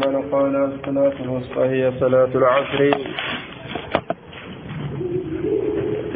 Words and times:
من 0.00 0.16
قال 0.32 0.56
الصلاة 0.56 1.16
الوسطى 1.20 1.60
هي 1.60 1.92
صلاة 2.00 2.32
العصر. 2.34 2.80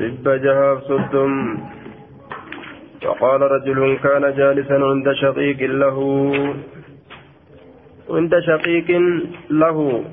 رب 0.05 0.27
جهاب 0.45 0.79
صدم 0.89 1.33
وقال 3.07 3.41
رجل 3.43 3.99
كان 4.05 4.25
جالسا 4.37 4.79
عند 4.91 5.13
شقيق 5.13 5.61
له. 5.63 5.99
عند 8.11 8.35
شقيق 8.41 8.89
له. 9.51 10.05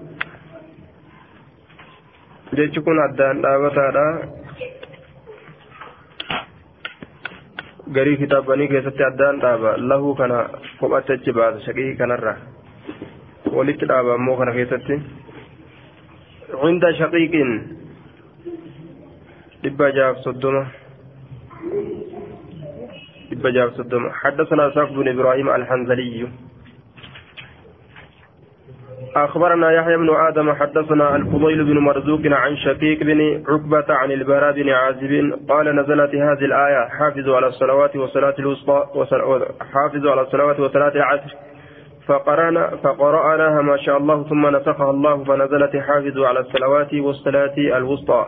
جيتشكون 2.53 2.99
أدان 2.99 3.41
دابتادا 3.41 4.07
garii 7.95 8.17
kitaabanii 8.17 8.67
keessatti 8.71 9.03
addaan 9.03 9.39
dhaaba 9.43 9.71
lahu 9.91 10.15
kana 10.15 10.37
kophatti 10.79 11.13
achi 11.13 11.31
baasa 11.37 11.59
shaqii 11.65 11.95
kanarra 11.99 12.33
ammoo 14.15 14.37
kana 14.37 14.51
keessatti 14.51 15.01
عند 16.51 16.83
شقيق 16.91 17.31
دبا 19.63 20.13
صدمة 20.13 20.65
دبا 23.31 23.69
صدمة 23.77 24.09
حدثنا 24.11 24.69
ساق 24.75 24.91
بن 24.91 25.07
إبراهيم 25.07 25.49
الحنزلي. 25.49 26.27
أخبرنا 29.15 29.71
يحيى 29.71 29.97
بن 29.97 30.09
آدم 30.15 30.53
حدثنا 30.53 31.15
الفضيل 31.15 31.63
بن 31.63 31.77
مرزوق 31.77 32.21
عن 32.25 32.55
شقيق 32.57 33.03
بن 33.03 33.43
عقبة 33.47 33.85
عن 33.89 34.11
البراء 34.11 34.51
بن 34.51 34.69
عازب 34.69 35.39
قال 35.49 35.75
نزلت 35.75 36.15
هذه 36.15 36.45
الآية 36.45 36.87
حافظوا 36.99 37.35
على 37.35 37.47
الصلوات 37.47 37.95
والصلاة 37.95 38.35
الوسطى 38.39 38.85
حافظوا 39.73 40.11
على 40.11 40.21
الصلوات 40.21 40.59
وصلاة 40.59 40.95
العصر. 40.95 41.50
فقرأنا 42.11 42.75
فقرأناها 42.83 43.61
ما 43.61 43.77
شاء 43.77 43.97
الله 43.97 44.23
ثم 44.23 44.55
نسخها 44.55 44.91
الله 44.91 45.23
فنزلت 45.23 45.75
حافظوا 45.77 46.27
على 46.27 46.39
الصلوات 46.39 46.93
والصلاة 46.93 47.57
الوسطى 47.57 48.25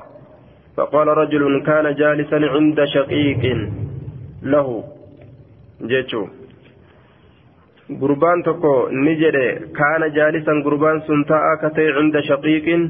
فقال 0.77 1.07
رجل 1.07 1.63
كان 1.65 1.95
جالسا 1.95 2.35
عند 2.35 2.85
شقيق 2.85 3.43
له 4.43 4.83
جيتشو 5.81 6.27
sun 11.07 11.21
taa'aa 11.31 11.55
ka 11.61 11.69
ta'e 11.75 11.89
cunda 11.95 12.19
shaqiiqin 12.29 12.81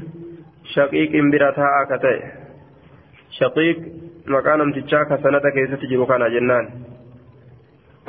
shaqiiqin 0.74 1.30
bira 1.34 1.48
taa'aa 1.58 1.84
ka 1.90 1.96
ta'e 2.04 2.20
shaqiiq 3.38 3.78
maqaa 4.34 4.56
namtichaa 4.60 5.04
ka 5.10 5.18
sanada 5.24 5.50
keessatti 5.56 5.90
jiru 5.92 6.06
kana 6.06 6.30
jennaan 6.34 6.66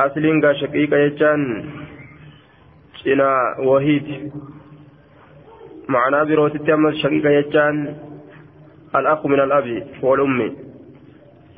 asliin 0.06 0.40
gaa 0.46 0.54
shaqiiqa 0.62 1.02
jechaan 1.06 1.42
cinaa 3.06 3.39
wahiiti 3.70 4.17
ma'anaa 5.95 6.25
birootitti 6.31 6.75
ammas 6.78 7.00
shaqiiqa 7.06 7.36
jechaan 7.38 7.81
al'aqu 9.00 9.34
min 9.34 9.45
al'abi 9.47 9.78
walummi 10.09 10.52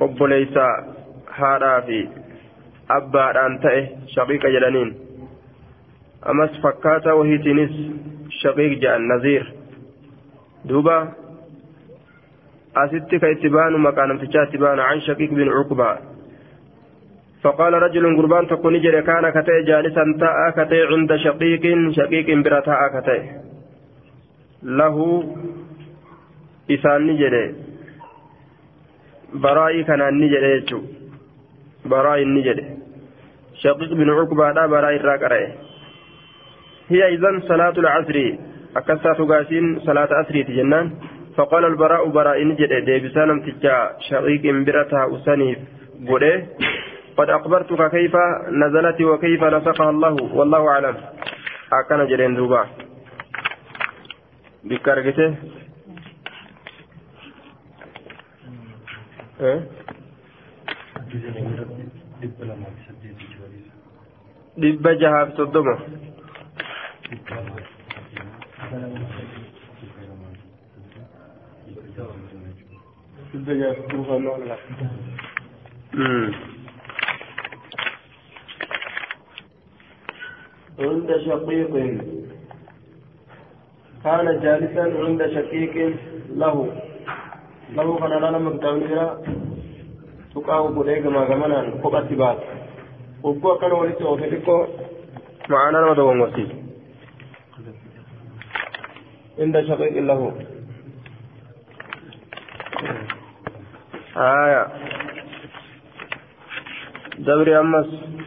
obboleeysa 0.06 0.70
haadhaa 1.40 1.76
fi 1.90 2.00
abbaadhaan 3.00 3.60
ta'e 3.66 3.84
shaqiiqa 4.16 4.56
jedhaniin 4.56 4.90
أمس 6.26 6.50
فكاتا 6.62 7.12
وهي 7.12 7.38
تنس 7.38 7.70
شقيق 8.30 8.78
جاء 8.78 8.96
النذير 8.96 9.54
دوبا 10.64 11.12
أستك 12.76 13.24
اتبان 13.24 13.72
مكان 13.80 14.10
اتبان 14.34 14.78
عن 14.78 15.00
شقيق 15.00 15.30
بن 15.30 15.48
عقبة 15.48 15.98
فقال 17.48 17.72
رجل 17.72 18.04
قربان 18.16 18.46
تكون 18.48 18.80
جري 18.80 19.02
كان 19.02 19.24
كتئ 19.36 19.56
جالسا 19.68 20.04
تاء 20.20 20.38
كتئ 20.56 20.80
عند 20.92 21.16
شقيق 21.16 21.64
شقيق 21.98 22.28
برتاء 22.44 22.80
كتئ. 22.94 23.20
له 24.62 24.96
إسان 26.70 27.06
نجري. 27.06 27.44
برائي 29.42 29.84
كان 29.88 30.02
نجري 30.20 30.52
برائي 31.90 32.24
نجري. 32.24 32.64
شقيق 33.64 33.90
بن 34.00 34.08
عقبة 34.10 34.52
لا 34.52 34.66
برائي 34.66 34.96
راكرئ 34.96 35.46
هي 36.92 37.00
إذن 37.14 37.34
صلاة 37.40 37.76
العصر. 37.84 38.18
أكثر 38.76 39.14
تقاسين 39.14 39.80
صلاة 39.88 40.08
عصر 40.18 40.36
جنان 40.58 40.86
فقال 41.36 41.64
البراء 41.64 42.08
براء 42.08 42.44
نجد 42.44 42.72
ديبسان 42.84 43.42
تجا 43.44 43.76
شقيق 44.10 44.44
برتها 44.66 45.02
أسانيف 45.16 45.58
قده 46.08 46.34
قد 47.18 47.30
أخبرتك 47.30 47.90
كيف 47.90 48.14
نزلت 48.62 49.00
وكيف 49.00 49.42
نسقها 49.44 49.90
الله 49.90 50.14
والله 50.38 50.68
أعلم. 50.68 50.96
أكن 51.72 52.06
جرين 52.06 52.34
دوبا. 52.34 52.62
بكاركته 54.64 55.34
dhibba 64.58 64.90
jahaaf 64.98 65.28
soddoma 65.38 65.74
عند 80.78 81.10
شقيق. 81.26 81.74
كان 84.04 84.40
جالسا 84.40 84.84
عند 85.04 85.22
شقيق 85.26 85.74
له. 86.36 86.56
له 87.76 87.98
كان 87.98 88.10
لا 88.22 88.30
لما 88.30 88.50
كتابنا 88.56 89.04
تقاو 90.34 90.68
بودي 90.68 90.96
كما 91.02 91.24
كمان 91.24 91.70
قبت 91.82 92.12
بات. 92.12 92.38
وقوا 93.22 93.58
كان 93.60 93.72
وليس 93.72 94.02
وفيكو 94.02 94.66
معانا 95.48 95.80
ما 95.80 95.94
دوم 95.94 96.20
وسيل 96.20 96.50
عند 99.38 99.60
شقيق 99.60 99.94
له. 100.02 100.20
آية. 104.16 104.66
دوري 107.18 107.60
أمس. 107.60 108.17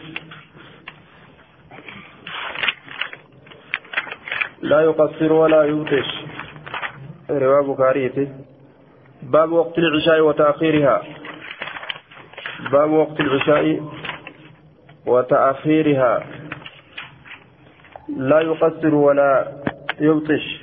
لا 4.62 4.82
يقصر 4.82 5.34
ولا 5.34 5.64
يوتش. 5.64 6.10
رواه 7.30 7.62
بخاري 7.62 8.30
باب 9.24 9.52
وقت 9.52 9.78
العشاء 9.78 10.22
وتأخيرها. 10.22 11.02
باب 12.72 12.92
وقت 12.92 13.20
العشاء 13.20 13.82
وتأخيرها. 15.06 16.24
لا 18.18 18.40
يقصر 18.40 18.96
ولا 18.96 19.52
يبطش 20.00 20.62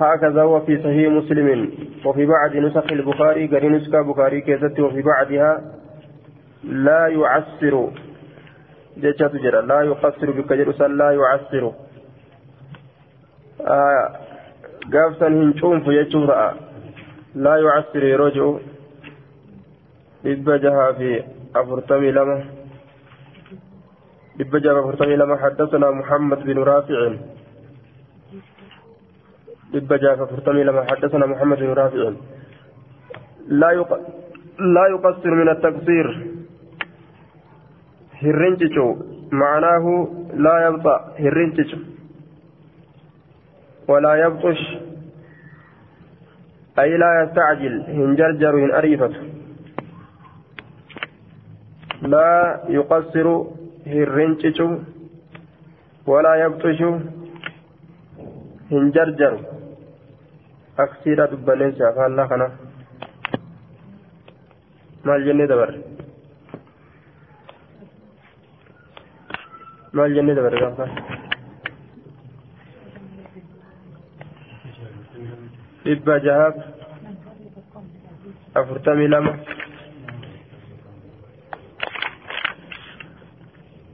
هكذا 0.00 0.42
هو 0.42 0.60
في 0.60 0.82
صحيح 0.82 1.12
مسلم. 1.12 1.72
وفي 2.04 2.26
بعض 2.26 2.56
نسخ 2.56 2.92
البخاري 2.92 3.46
قال 3.46 3.72
نسخة 3.72 4.02
بخاري 4.02 4.40
كيست 4.40 4.80
وفي 4.80 5.02
بعضها 5.02 5.74
لا 6.64 7.08
يعسر. 7.08 7.90
جيشة 8.98 9.26
تجرى 9.26 9.62
لا 9.66 9.80
يقصر 9.82 10.30
بك 10.30 10.52
لا 10.80 11.10
يعسر. 11.10 11.72
آه 13.66 14.16
قافتا 14.92 15.28
هنشوم 15.28 15.80
في 15.80 15.90
يجورا 15.90 16.54
لا 17.34 17.56
يعسر 17.56 18.04
يرجع 18.04 18.56
إبجها 20.26 20.92
في 20.92 21.24
أفرتمي 21.56 22.10
لما 22.10 22.44
إبجها 24.40 24.72
في 24.74 24.80
أفرتمي 24.80 25.16
لما 25.16 25.36
حدثنا 25.36 25.90
محمد 25.90 26.38
بن 26.44 26.58
رافع. 26.58 27.14
دب 29.72 29.92
جاف 29.92 30.18
فرتمي 30.30 30.64
لما 30.64 30.82
حدثنا 30.90 31.26
محمد 31.26 31.58
بن 31.58 31.72
رافع. 31.72 32.12
لا 33.48 33.70
يق... 33.70 33.92
لا 34.58 34.86
يقصر 34.90 35.30
من 35.30 35.48
التقصير. 35.48 36.26
هرنجتشو 38.22 38.96
معناه 39.32 40.08
لا 40.34 40.66
يبطأ. 40.66 41.14
هرنجتشو 41.18 41.93
ولا 43.88 44.14
يبطش 44.14 44.60
أي 46.78 46.96
لا 46.96 47.10
يستعجل 47.22 47.74
هنجرجر 47.88 48.54
هن 48.64 48.70
أريفة 48.80 49.12
لا 52.02 52.60
يقصر 52.68 53.26
هرنجتشو 53.86 54.68
ولا 56.06 56.34
يبطش 56.34 56.80
هنجرجر 58.72 59.34
aksiidha 60.76 61.30
dubbaneessa 61.30 61.88
afaan 61.88 62.18
kana 62.30 62.46
maal 65.06 65.22
jennee 65.26 65.46
dabarre 65.50 65.78
maal 69.92 70.14
jennee 70.16 70.34
dabarre 70.38 70.58
gaafa 70.64 70.86
dhibba 75.84 76.20
jahaaf 76.20 76.54
afurtamii 78.54 79.08
lama 79.08 79.34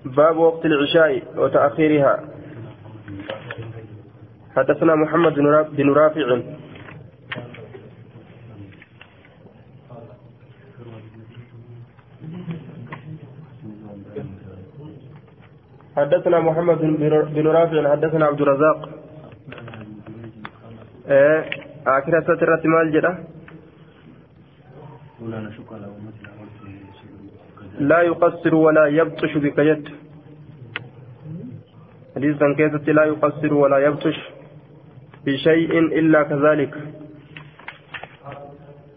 باب 0.05 0.37
وقت 0.37 0.67
العشاء 0.67 1.23
وتأخيرها. 1.37 2.15
حدثنا 4.57 4.95
محمد 4.95 5.35
بن 5.77 5.93
رافع 5.93 6.41
حدثنا 15.97 16.41
محمد 16.41 16.79
بن 17.35 17.47
رافع. 17.47 17.91
حدثنا 17.91 18.27
عبد 18.27 18.41
الرزاق. 18.41 18.89
إيه. 21.09 21.60
آخر 21.99 22.21
سترة 22.23 22.63
مال 22.65 22.93
جدا 22.93 23.13
لا 27.81 28.01
يقصر 28.03 28.55
ولا 28.55 28.87
يبطش 28.87 29.37
بكيت 29.37 29.85
حديثا 32.17 32.47
كيست 32.59 32.89
لا 32.89 33.05
يقصر 33.05 33.55
ولا 33.55 33.79
يبطش 33.79 34.19
بشيء 35.25 35.79
إلا 35.79 36.23
كذلك 36.23 36.75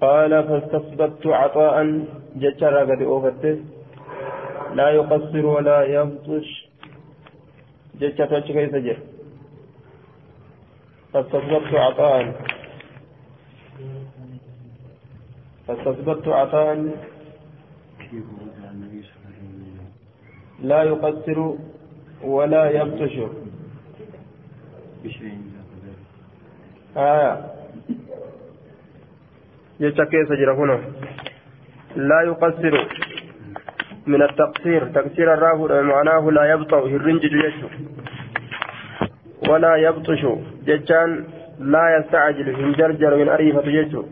قال 0.02 0.32
فاستثبت 0.48 1.28
عطاء 1.28 2.06
جتشرا 2.36 2.82
قد 2.90 3.02
أوفته 3.02 3.56
لا 4.74 4.90
يقصر 4.90 5.46
ولا 5.46 5.84
يبطش 5.84 6.50
tochi 8.00 8.54
keessa 8.54 8.80
jira. 8.86 9.02
فاستصبت 11.14 11.74
عطاء 11.74 12.34
فاستصبت 15.68 16.28
عطاء. 16.28 16.96
لا 20.60 20.84
يقصر 20.84 21.54
ولا 22.24 22.64
يبطش 22.82 23.16
آه. 26.98 27.38
jira 30.36 30.54
kuno 30.56 30.78
لا 31.96 32.22
يقصر. 32.22 32.88
من 34.08 34.22
التقصير. 34.22 34.86
تقصير 34.86 35.34
الراه 35.34 35.82
معناه 35.82 36.30
لا 36.32 36.44
هرنج 36.94 37.22
جيشه 37.22 37.70
ولا 39.50 39.76
يبطش. 39.76 40.26
ججان 40.66 41.43
لا 41.60 41.98
يستعجل 41.98 42.56
هنجرجر 42.56 43.16
من 43.18 43.30
أريفة 43.30 43.62
جيشه 43.62 44.06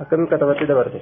أكم 0.00 0.26
كتبت 0.26 0.62
دبرته 0.62 1.00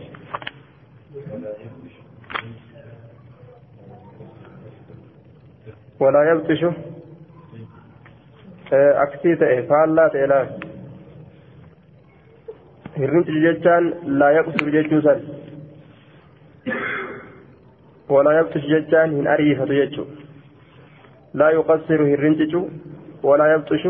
ولا 6.01 6.31
يبطش 6.31 6.65
أكسي 8.73 9.37
تأه 9.37 9.61
فعلا 9.61 10.09
تأه 10.09 10.59
هرنج 12.97 13.27
ججان 13.27 13.95
لا 14.07 14.31
يقصر 14.31 14.69
جيشه 14.71 15.21
ولا 18.09 18.39
يبطش 18.39 18.61
ججان 18.73 19.11
هن 19.19 19.27
أريفة 19.27 19.65
ججو 19.65 20.05
لا 21.35 21.51
يقصر 21.51 22.01
هرنجج 22.15 22.55
ولا 23.23 23.55
يبطش 23.55 23.89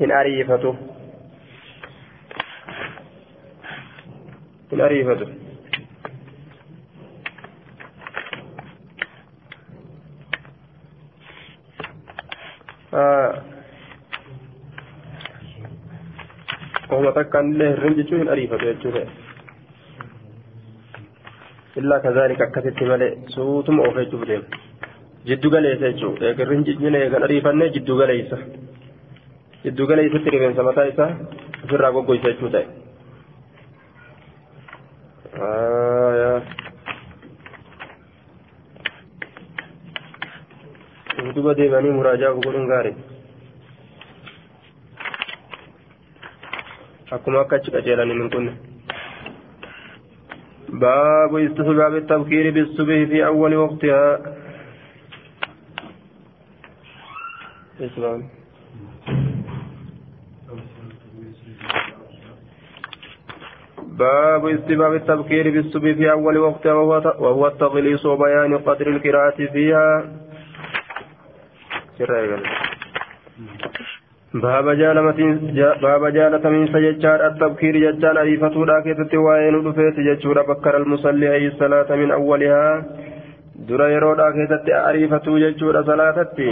هن 0.00 0.10
أريفة 0.12 0.74
هن 4.72 4.80
أريفة 4.80 5.26
آه 12.94 13.42
وهو 16.90 17.10
تكن 17.10 17.52
له 17.58 17.74
akkasitti 22.46 22.84
malee 22.90 23.10
suutuma 23.34 23.82
oofechuuf 23.86 24.22
deema 24.28 24.46
jiddu 25.28 25.50
galeessa 25.54 25.90
jechuudha 25.92 26.26
eegarriin 26.30 26.64
jijjiirra 26.68 27.02
eegan 27.04 27.26
ariifannee 27.26 27.68
jiddu 27.76 27.98
galeessa 28.00 28.38
jiddu 29.64 29.86
galeessatti 29.90 30.30
rifeensa 30.34 30.62
mataa 30.68 30.86
isaa 30.92 31.10
ofirraa 31.64 31.92
goggoisa 31.96 32.28
jechuu 32.32 32.50
ta'e. 32.54 32.66
duba 41.34 41.54
deemanii 41.58 41.90
muraajaa 41.98 42.32
godhuun 42.36 42.66
gaarii 42.72 42.96
akkuma 47.16 47.40
akka 47.44 47.56
achi 47.56 47.70
qajeelanii 47.76 48.18
min 48.22 48.30
kunne. 48.30 48.52
باب 50.68 51.36
استحباب 51.36 51.94
التبكير 51.96 52.50
بالصبح 52.50 52.98
في 53.10 53.26
أول 53.26 53.56
وقتها 53.56 54.20
إسلام 57.80 58.28
استباب 64.55 64.93
التبكير 64.93 65.51
بالصبح 65.51 65.91
في 65.99 66.11
أول 66.11 66.37
وقتها 66.37 66.73
وهو 67.23 67.47
التغليص 67.47 68.05
وبيان 68.05 68.57
قدر 68.57 68.87
القراءة 68.87 69.39
فيها 69.53 70.05
باب 75.81 76.05
جالة 76.13 76.49
من 76.49 76.67
سججار 76.73 77.27
التبكير 77.27 77.73
ججان 77.77 78.17
أريفتو 78.17 78.63
لا 78.65 78.77
كيست 78.85 79.13
وين 79.15 79.55
رفيت 79.67 79.97
ججور 80.07 80.41
بكر 80.41 80.77
المصلي 80.77 81.27
أي 81.35 81.47
الصلاة 81.47 81.95
من 81.95 82.11
أولها 82.11 82.85
درا 83.67 83.87
يرو 83.87 84.13
لا 84.13 84.27
كيست 84.35 84.65
أريفتو 84.89 85.37
ججور 85.37 85.75
صلاتتي 85.89 86.51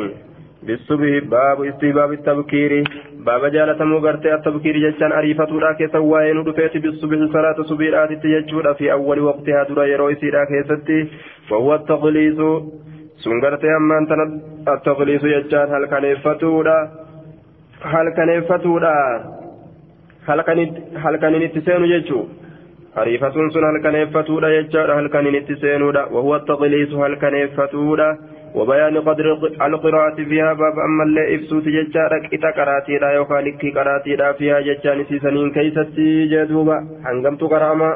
بالصبح 0.66 1.12
باب 1.34 1.58
استباب 1.72 2.12
التبكير 2.14 2.72
باب 3.27 3.43
جالة 3.55 3.85
مغرتي 3.85 4.35
التبكير 4.35 4.77
ججان 4.85 5.13
أريفتو 5.13 5.59
لا 5.61 5.73
كيست 5.79 5.97
وين 5.97 6.39
رفيت 6.49 6.75
بالصبح 6.83 7.19
صلاة 7.35 7.59
صبيرات 7.71 8.11
ججور 8.27 8.75
في 8.75 8.93
أول 8.93 9.19
وقتها 9.29 9.63
درا 9.69 9.85
يرو 9.85 10.09
لا 10.09 10.45
كيست 10.51 10.89
وهو 11.51 11.75
التغليظ 11.75 12.41
سنغرتي 13.23 13.69
أمان 13.77 14.03
التغليظ 14.69 15.23
ججان 15.35 15.69
هل 15.75 15.85
كان 15.87 16.05
يفتودا 16.05 16.79
halkaneeffatuudha 17.81 18.93
halkanin 21.03 21.43
itti 21.43 21.61
seenu 21.61 21.87
jechuu 21.87 22.31
ariifatuun 22.95 23.53
sun 23.53 23.65
halkaneeffatuudha 23.65 24.51
jechaadha 24.51 24.95
halkanin 24.95 25.35
itti 25.35 25.57
seenuudha 25.57 26.07
wahuwa 26.13 26.41
taqliisu 26.41 26.99
halkaneeffatuudha 26.99 28.17
وبيان 28.57 28.97
قدر 29.09 29.27
القراءة 29.67 30.15
فيها 30.31 30.53
باب 30.53 30.77
أما 30.89 31.03
اللي 31.05 31.35
إفسوت 31.35 31.65
ججارة 31.77 32.19
كتا 32.33 32.51
قراتي 32.57 32.99
لا 32.99 33.11
يوكا 33.11 33.35
لكي 33.35 33.71
قراتي 33.71 34.17
لا 34.17 34.33
فيها 34.33 34.61
ججان 34.61 35.05
سيسنين 35.09 35.51
كيستي 35.57 36.27
جدوبا. 36.33 36.79
هنقمت 37.05 37.43
قراما. 37.53 37.91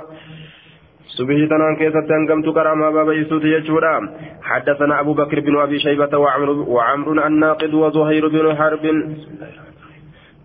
سبه 1.16 1.40
تنان 1.50 1.74
هنقمت 2.10 2.46
قراما 2.56 2.90
باب 2.90 3.08
إفسوت 3.10 3.42
ججورا. 3.42 3.96
حدثنا 4.42 5.00
أبو 5.00 5.12
بكر 5.14 5.40
بن 5.40 5.54
أبي 5.60 5.78
شيبة 5.78 6.18
وعمرو 6.18 6.54
وعمر 6.74 7.26
الناقد 7.26 7.74
وزهير 7.74 8.28
بن 8.28 8.56
حرب. 8.58 8.84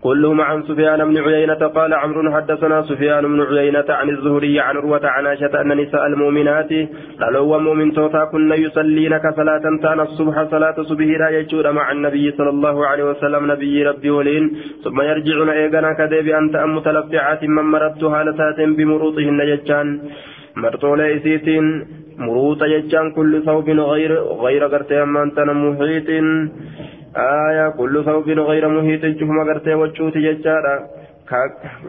كلهم 0.06 0.40
عن 0.40 0.62
سفيان 0.62 1.00
بن 1.08 1.16
عيينة 1.26 1.62
قال 1.76 1.94
عمرو 1.94 2.32
حدثنا 2.36 2.82
سفيان 2.90 3.22
بن 3.32 3.40
عيينة 3.42 3.88
عن 3.88 4.08
الزهري 4.14 4.60
عن 4.60 4.76
عروة 4.76 5.04
عن 5.14 5.26
عائشة 5.26 5.54
أن 5.60 5.70
نساء 5.80 6.06
المؤمنات 6.06 6.70
قالوا 7.20 7.58
مؤمن 7.66 7.92
توتا 7.96 8.24
كن 8.32 8.52
يصلين 8.66 9.12
كصلاة 9.24 9.64
كان 9.84 10.00
الصبح 10.06 10.36
صلاة 10.54 10.76
صبح 10.90 11.08
لا 11.22 11.28
يجود 11.38 11.66
مع 11.66 11.86
النبي 11.92 12.26
صلى 12.38 12.50
الله 12.56 12.76
عليه 12.86 13.04
وسلم 13.10 13.42
نبي 13.52 13.74
ربي 13.88 14.10
ولين. 14.10 14.44
ثم 14.84 14.98
يرجعون 15.10 15.48
إيغانا 15.48 15.92
كذب 15.98 16.26
أن 16.40 16.44
تأم 16.52 16.76
متلفعات 16.76 17.42
من 17.44 17.64
مرت 17.74 18.02
هالتات 18.04 18.58
بمروطهن 18.76 19.40
ججان 19.50 19.86
مرطولة 20.62 21.16
إسيتين 21.16 21.66
مروط 22.18 22.60
ججان 22.72 23.06
كل 23.16 23.32
ثوب 23.46 23.68
غير 23.92 24.12
غير 24.44 24.62
قرتي 24.72 25.02
أمان 25.02 25.28
محيط 25.62 26.08
آية 27.16 27.68
كل 27.68 28.04
ثوب 28.04 28.28
غير 28.28 28.68
محيط 28.68 29.18
شوفما 29.18 29.42
قرتي 29.48 29.74
وجوتي 29.74 30.20
ججارا 30.26 30.76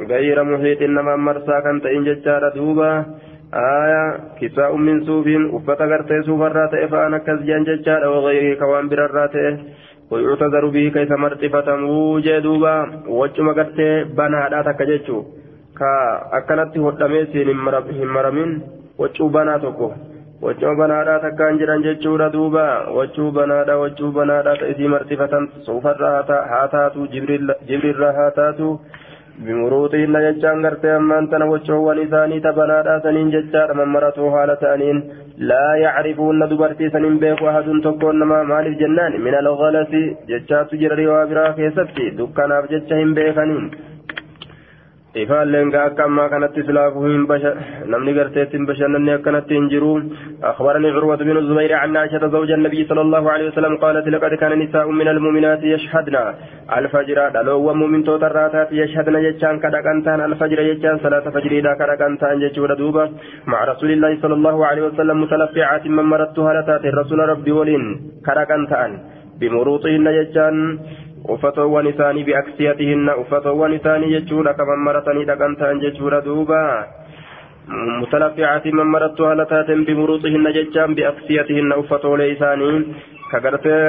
غير 0.09 0.43
محيط 0.43 0.81
إنما 0.81 1.15
مرسا 1.15 1.59
كان 1.59 1.81
تئن 1.81 2.03
ججارا 2.03 2.49
دوبا 2.55 3.05
آية 3.53 4.03
كساء 4.41 4.75
من 4.75 5.05
صوف 5.05 5.27
أفتا 5.27 5.85
قرتي 5.91 6.21
صوف 6.27 6.41
الرات 6.41 6.73
فأنا 6.91 7.17
كزجان 7.17 7.63
ججارا 7.63 8.07
وغيره 8.07 8.59
كوان 8.59 8.89
بر 8.89 9.05
الرات 9.05 9.35
ويعتذر 10.11 10.65
به 10.67 10.85
كيف 10.95 11.11
مرتفة 11.11 11.67
وجدوبا 11.83 12.75
وجم 13.07 13.47
قرتي 13.57 14.03
بنا 14.03 14.49
لا 14.51 14.61
تكججو 14.67 15.19
كا 15.79 15.91
أكنت 16.37 16.77
هدميسين 16.77 17.49
هم 17.49 17.65
مرمين 18.15 18.51
وجو 18.99 19.27
بنا 19.27 19.57
تكو 19.57 19.91
waccoo 20.45 20.75
banaadhaa 20.79 21.19
takkaan 21.25 21.57
jiran 21.59 21.83
jechuudha 21.85 22.29
duuba 22.35 22.65
waccuu 22.97 23.31
banaadha 23.37 23.77
waccuu 23.83 24.11
banaadha 24.17 24.55
ta'isii 24.61 24.91
martifatan 24.93 25.47
suufarra 25.67 26.11
haa 26.51 26.67
taatu 26.73 27.07
jibrirra 27.13 28.09
haa 28.17 28.31
taatu 28.39 28.67
bimuruuxiinna 29.45 30.21
jechaan 30.25 30.61
gartee 30.65 30.93
ammaan 30.99 31.27
tana 31.31 31.49
waccoowwan 31.53 32.03
isaanii 32.03 32.39
tabanaadhaa 32.45 32.99
saniin 33.07 33.33
jechaadha 33.35 33.79
mammaratoo 33.81 34.29
haala 34.35 34.55
ta'aniin 34.63 35.01
laa 35.49 35.73
yacrifuunna 35.85 36.49
dubartii 36.53 36.89
saniin 36.95 37.19
beeku 37.25 37.49
ahadun 37.51 37.81
tokkoon 37.87 38.19
nama 38.23 38.39
maaliif 38.53 38.79
jennaan 38.85 39.19
min 39.27 39.35
algalasi 39.41 40.03
jechaatu 40.31 40.81
jira 40.83 41.01
riwaa 41.01 41.27
biraa 41.33 41.51
keessatti 41.59 42.09
dukkanaaf 42.21 42.69
jecha 42.75 43.01
hin 43.03 43.13
beekaniin 43.19 43.69
ifaalleen 45.25 45.73
gaa 45.75 45.85
akka 45.89 46.07
ammaa 46.09 46.29
kanatti 46.35 46.67
silaafu 46.69 47.05
hin 47.07 47.27
namni 47.93 48.17
garteetti 48.19 48.57
hin 48.57 48.67
bashannanne 48.71 49.13
akkanatti 49.19 49.59
hin 49.59 49.69
jiru. 49.75 49.93
أخبرني 50.43 50.89
عروة 50.89 51.15
بن 51.15 51.37
الزبير 51.37 51.73
عن 51.73 51.97
عائشة 51.97 52.27
زوج 52.27 52.51
النبي 52.51 52.85
صلى 52.89 53.01
الله 53.01 53.31
عليه 53.31 53.47
وسلم 53.47 53.77
قالت 53.77 54.07
لقد 54.07 54.33
كان 54.33 54.59
نساء 54.59 54.87
من 54.91 55.07
المؤمنات 55.07 55.63
يشهدن 55.63 56.15
الفجر 56.77 57.29
دلو 57.35 57.57
ومؤمن 57.67 58.03
توتراتات 58.03 58.69
يشهدن 58.71 59.15
جتشان 59.25 59.55
كدقنتان 59.63 60.19
الفجر 60.21 60.59
جتشان 60.69 60.97
صلاة 61.03 61.25
فجر 61.35 61.51
إذا 61.59 61.73
كدقنتان 61.79 62.39
جتشور 62.39 62.73
دوبا 62.73 63.05
مع 63.51 63.59
رسول 63.71 63.91
الله 63.91 64.11
صلى 64.21 64.35
الله 64.39 64.65
عليه 64.65 64.83
وسلم 64.87 65.21
متلفعات 65.21 65.83
من 65.87 66.05
مرتها 66.13 66.51
لتات 66.57 66.83
الرسول 66.91 67.19
ربي 67.19 67.51
ولين 67.51 67.83
كدقنتان 68.25 68.91
بمروطهن 69.39 70.05
جتشان 70.17 70.55
uffatoowwan 71.35 71.87
isaanii 71.87 72.23
biaksiyatihinna 72.29 73.17
uffatoowwan 73.23 73.73
isaanii 73.73 74.13
jechuudha 74.13 74.53
ka 74.53 74.65
mammaratanii 74.65 75.25
dhaqan 75.29 75.55
ta'an 75.61 75.81
jechuudha 75.85 76.21
duuba 76.25 76.61
haala 79.27 79.45
taateen 79.45 79.85
bimuruuxihinna 79.85 80.55
jechaan 80.57 80.95
biaksiyatihinna 80.95 81.79
uffatoolee 81.83 82.29
isaanii 82.35 82.75
ka 83.31 83.39
gartee 83.39 83.85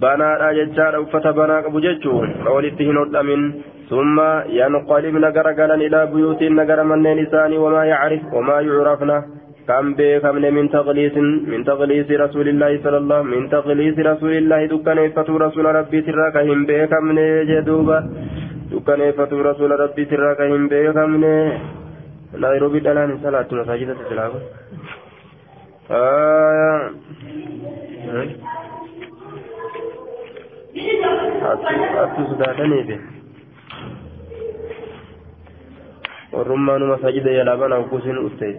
banaadha 0.00 0.52
jechaadha 0.60 1.00
uffata 1.06 1.32
banaa 1.32 1.62
qabu 1.62 1.80
jechuun 1.88 2.36
walitti 2.56 2.90
hin 2.90 3.02
hodhamin 3.04 3.48
ثم 3.90 4.20
ينقلبن 4.60 5.24
غرغلا 5.24 5.74
إلى 5.74 6.00
بيوتهن 6.12 6.60
غرا 6.70 6.82
منين 6.82 7.18
إساني 7.26 7.58
وما 7.58 7.84
يعرف 7.84 8.22
وما 8.34 8.60
يعرفن 8.60 9.10
كم 9.68 9.94
بكم 9.98 10.36
من 10.56 10.70
تغليس 10.70 11.16
من 11.52 11.64
تغليس 11.64 12.08
رسول 12.10 12.46
الله 12.48 12.72
صلى 12.84 12.98
الله 13.02 13.22
من 13.22 13.42
تغليس 13.50 13.96
رسول 13.98 14.32
الله 14.32 14.60
دكان 14.66 14.98
فتو 15.16 15.36
رسول 15.36 15.66
ربي 15.78 16.00
تراك 16.06 16.36
هم 16.36 16.60
بكم 16.68 17.06
جدوبا 17.50 17.98
دكان 18.72 19.00
فتو 19.18 19.40
رسول 19.50 19.70
ربي 19.80 20.04
تراك 20.04 20.40
هم 20.40 20.62
بكم 20.72 21.10
نيروبي 22.42 22.80
دلان 22.80 23.10
صلاة 23.22 23.48
مساجد 23.52 23.88
السلام 23.88 24.32
آه. 25.90 26.90
أتو 32.02 32.22
سدادني 32.30 32.82
به 32.88 33.00
والرمان 36.32 36.82
مساجد 36.88 37.26
يلابان 37.26 37.72
أو 37.72 37.84
كوسين 37.90 38.26
أستيد 38.26 38.56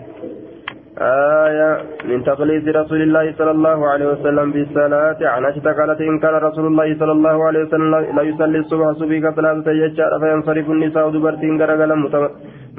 آية 1.01 1.69
من 2.09 2.23
تقليد 2.23 2.69
رسول 2.69 3.01
الله 3.01 3.33
صلى 3.37 3.51
الله 3.51 3.89
عليه 3.89 4.07
وسلم 4.13 4.51
بالصلاة. 4.51 5.17
عن 5.21 5.45
عائشة 5.45 5.71
قالت 5.79 6.01
إن 6.01 6.19
كان 6.19 6.33
رسول 6.33 6.65
الله 6.67 6.97
صلى 6.99 7.11
الله 7.11 7.45
عليه 7.47 7.59
وسلم 7.63 7.91
لا 8.15 8.21
يصلي 8.21 8.57
الصبح 8.59 8.91
صبيك 8.91 9.29
ثلاثة 9.29 9.71
يجار 9.71 10.19
فينصرف 10.19 10.69
النساء 10.69 11.09
دبرتين 11.09 11.61
غرغلا 11.61 11.95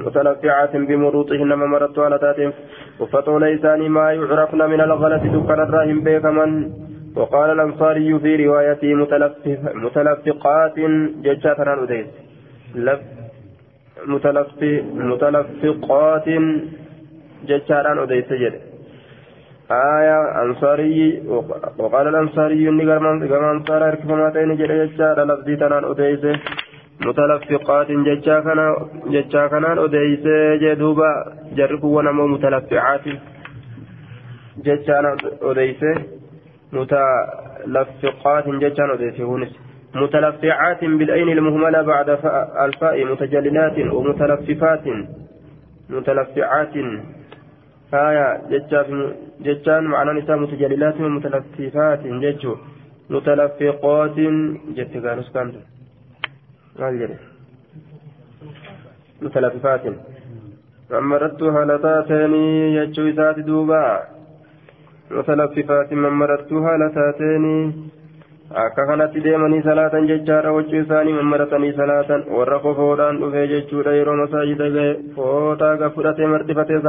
متلفعات 0.05 0.73
بمروطهن 0.75 1.51
ممرت 1.61 1.99
على 1.99 2.17
تاتهم 2.19 2.51
وفتوا 2.99 3.39
ليسان 3.39 3.81
ما 3.89 4.11
يعرفن 4.11 4.61
من 4.73 4.81
الغلط 4.81 5.23
دكان 5.35 5.59
الراهم 5.65 5.99
بيكمن 6.05 6.51
وقال 7.15 7.49
الأنصاري 7.51 8.19
في 8.19 8.31
روايته 8.45 8.89
متلفقات 9.85 10.75
ججات 11.25 11.59
الأديس 11.59 12.07
متلفقات 15.11 16.27
جتشاران 17.47 17.97
أديس 17.99 18.33
جد 18.33 18.55
آية 19.71 20.41
أنصاري 20.43 21.21
وقال 21.77 22.07
الأنصاري 22.07 22.69
إني 22.69 22.91
قام 22.91 23.05
أنصار 23.05 23.87
أركفما 23.87 24.29
تين 24.29 24.55
جد 24.55 24.71
جتشار 24.71 25.23
لفظي 25.23 25.55
تنان 25.55 25.83
أديس 25.91 26.23
متلفقات 27.05 27.91
جتشا 27.91 29.47
كانان 29.47 29.77
أديس 29.85 30.25
جدوبا 30.61 31.09
جركوا 31.57 31.97
ونمو 31.97 32.27
متلفعات 32.27 33.05
جتشان 34.65 35.05
أديس 35.41 35.81
متلفقات 36.73 38.45
جتشان 38.49 38.89
أديس 38.89 39.21
هونس 39.21 39.51
متلفعات 39.95 40.81
بالعين 40.85 41.29
المهملة 41.29 41.81
بعد 41.81 42.09
الفاء 42.65 43.05
متجللات 43.05 43.77
ومتلففات 43.79 44.83
متلفعات 45.89 46.73
آية 47.93 48.27
جتان 49.41 49.83
معنى 49.83 50.11
نساء 50.21 50.37
متجللات 50.37 50.97
ومتلففات 51.01 52.01
جتشو. 52.23 52.55
متلفقات 53.09 54.17
جت 54.77 54.93
قالوا 55.05 55.23
كانت 55.33 55.55
قال 56.79 56.93
جري. 56.99 57.17
متلففات. 59.21 59.83
ممرت 60.91 61.41
هالتاتين 61.43 62.33
جتشو 62.75 63.09
إسات 63.09 63.39
دوبا. 63.39 63.85
متلففات 65.11 65.93
ممرت 65.93 66.51
هالتاتين 66.53 67.43
akka 68.49 68.85
kanatti 68.85 69.21
deemanii 69.21 69.61
salaatan 69.61 70.07
jechaadha 70.09 70.51
wachuu 70.51 70.79
isaanii 70.81 71.13
mammaratanii 71.13 71.73
salaatan 71.79 72.23
warra 72.37 72.59
kofoodhaan 72.59 73.19
dhufee 73.23 73.47
jechuudha 73.51 73.91
yeroo 73.97 74.15
masaajida 74.21 74.69
gahe 74.75 74.95
fooxaa 75.17 75.75
ga 75.81 75.89
fudhatee 75.97 76.29
marxifatee 76.31 76.79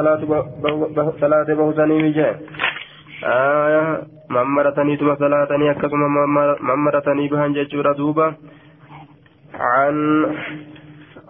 salaatee 1.20 1.58
bahusanii 1.58 2.00
mijee 2.06 2.30
mammarataniituma 4.38 5.16
salaatanii 5.24 5.68
akkasuma 5.74 6.26
mammaratanii 6.70 7.28
bahan 7.28 7.54
jechuudha 7.60 7.94
duuba 8.00 8.32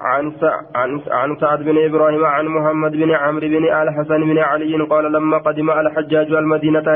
عن 0.00 0.32
عن 1.10 1.36
سعد 1.40 1.62
بن 1.62 1.84
إبراهيم 1.84 2.24
عن 2.24 2.46
محمد 2.46 2.92
بن 2.92 3.10
عمرو 3.10 3.48
بن 3.48 3.64
الحسن 3.82 4.20
بن 4.30 4.38
علي 4.38 4.82
قال 4.92 5.12
لما 5.12 5.38
قدم 5.38 5.70
الحجاج 5.70 6.32
المدينة 6.32 6.86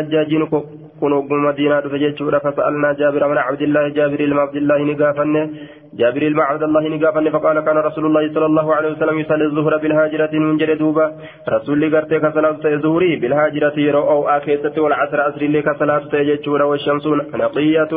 حجاج 1.04 1.28
كنوب 1.28 1.32
مدينة 1.32 1.80
فجيتشورا 1.80 2.38
فسألنا 2.38 2.92
جابر 2.92 3.28
بن 3.28 3.38
عبد 3.38 3.62
الله 3.62 3.88
جابر 3.88 4.16
بن 4.16 4.38
عبد 4.38 4.56
الله 4.56 4.78
نقافن 4.78 5.50
جابر 5.98 6.28
بن 6.28 6.40
عبد 6.40 6.62
الله 6.62 6.88
نقافن 6.88 7.30
فقال 7.30 7.60
كان 7.60 7.76
رسول 7.76 8.06
الله 8.06 8.34
صلى 8.34 8.46
الله 8.46 8.74
عليه 8.74 8.90
وسلم 8.92 9.18
يصلي 9.18 9.44
الظهر 9.44 9.76
بالهاجرة 9.76 10.32
من 10.32 10.56
جري 10.56 10.74
دوبا. 10.74 11.12
رسول 11.48 11.84
الله 11.84 11.98
قرتك 11.98 12.34
صلاة 12.34 12.58
الظهر 12.64 13.02
بالهاجرة 13.20 13.78
أو 14.12 14.28
آكيسة 14.28 14.82
والعصر 14.82 15.28
أسر 15.28 15.42
لك 15.46 15.76
صلاة 15.78 16.02
جيتشورا 16.12 16.64
والشمس 16.64 17.06
نقية 17.34 17.92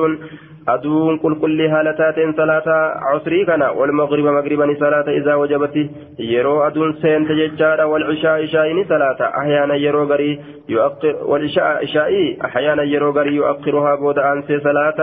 أدون 0.68 1.18
كل 1.18 1.34
كل 1.42 1.62
هالتات 1.62 2.36
صلاة 2.38 2.68
عصري 3.10 3.46
كان 3.46 3.62
والمغرب 3.62 4.26
مغربا 4.26 4.76
صلاة 4.80 5.08
إذا 5.20 5.34
وجبت. 5.36 5.76
يرو 6.20 6.68
أدون 6.68 6.94
سين 6.94 7.28
تججارا 7.28 7.84
والعشاء 7.84 8.46
شاين 8.46 8.86
صلاة. 8.90 9.20
أحيانا 9.40 9.76
يرو 9.76 10.04
غري 10.04 10.40
يؤخر 10.70 11.16
والعشاء 11.26 11.86
شائي 11.86 12.38
أحيانا 12.46 12.84
يرو 12.84 13.12
غري 13.12 13.36
يؤخرها 13.36 13.96
بود 13.96 14.20
أنسي 14.20 14.60
صلاة. 14.60 15.00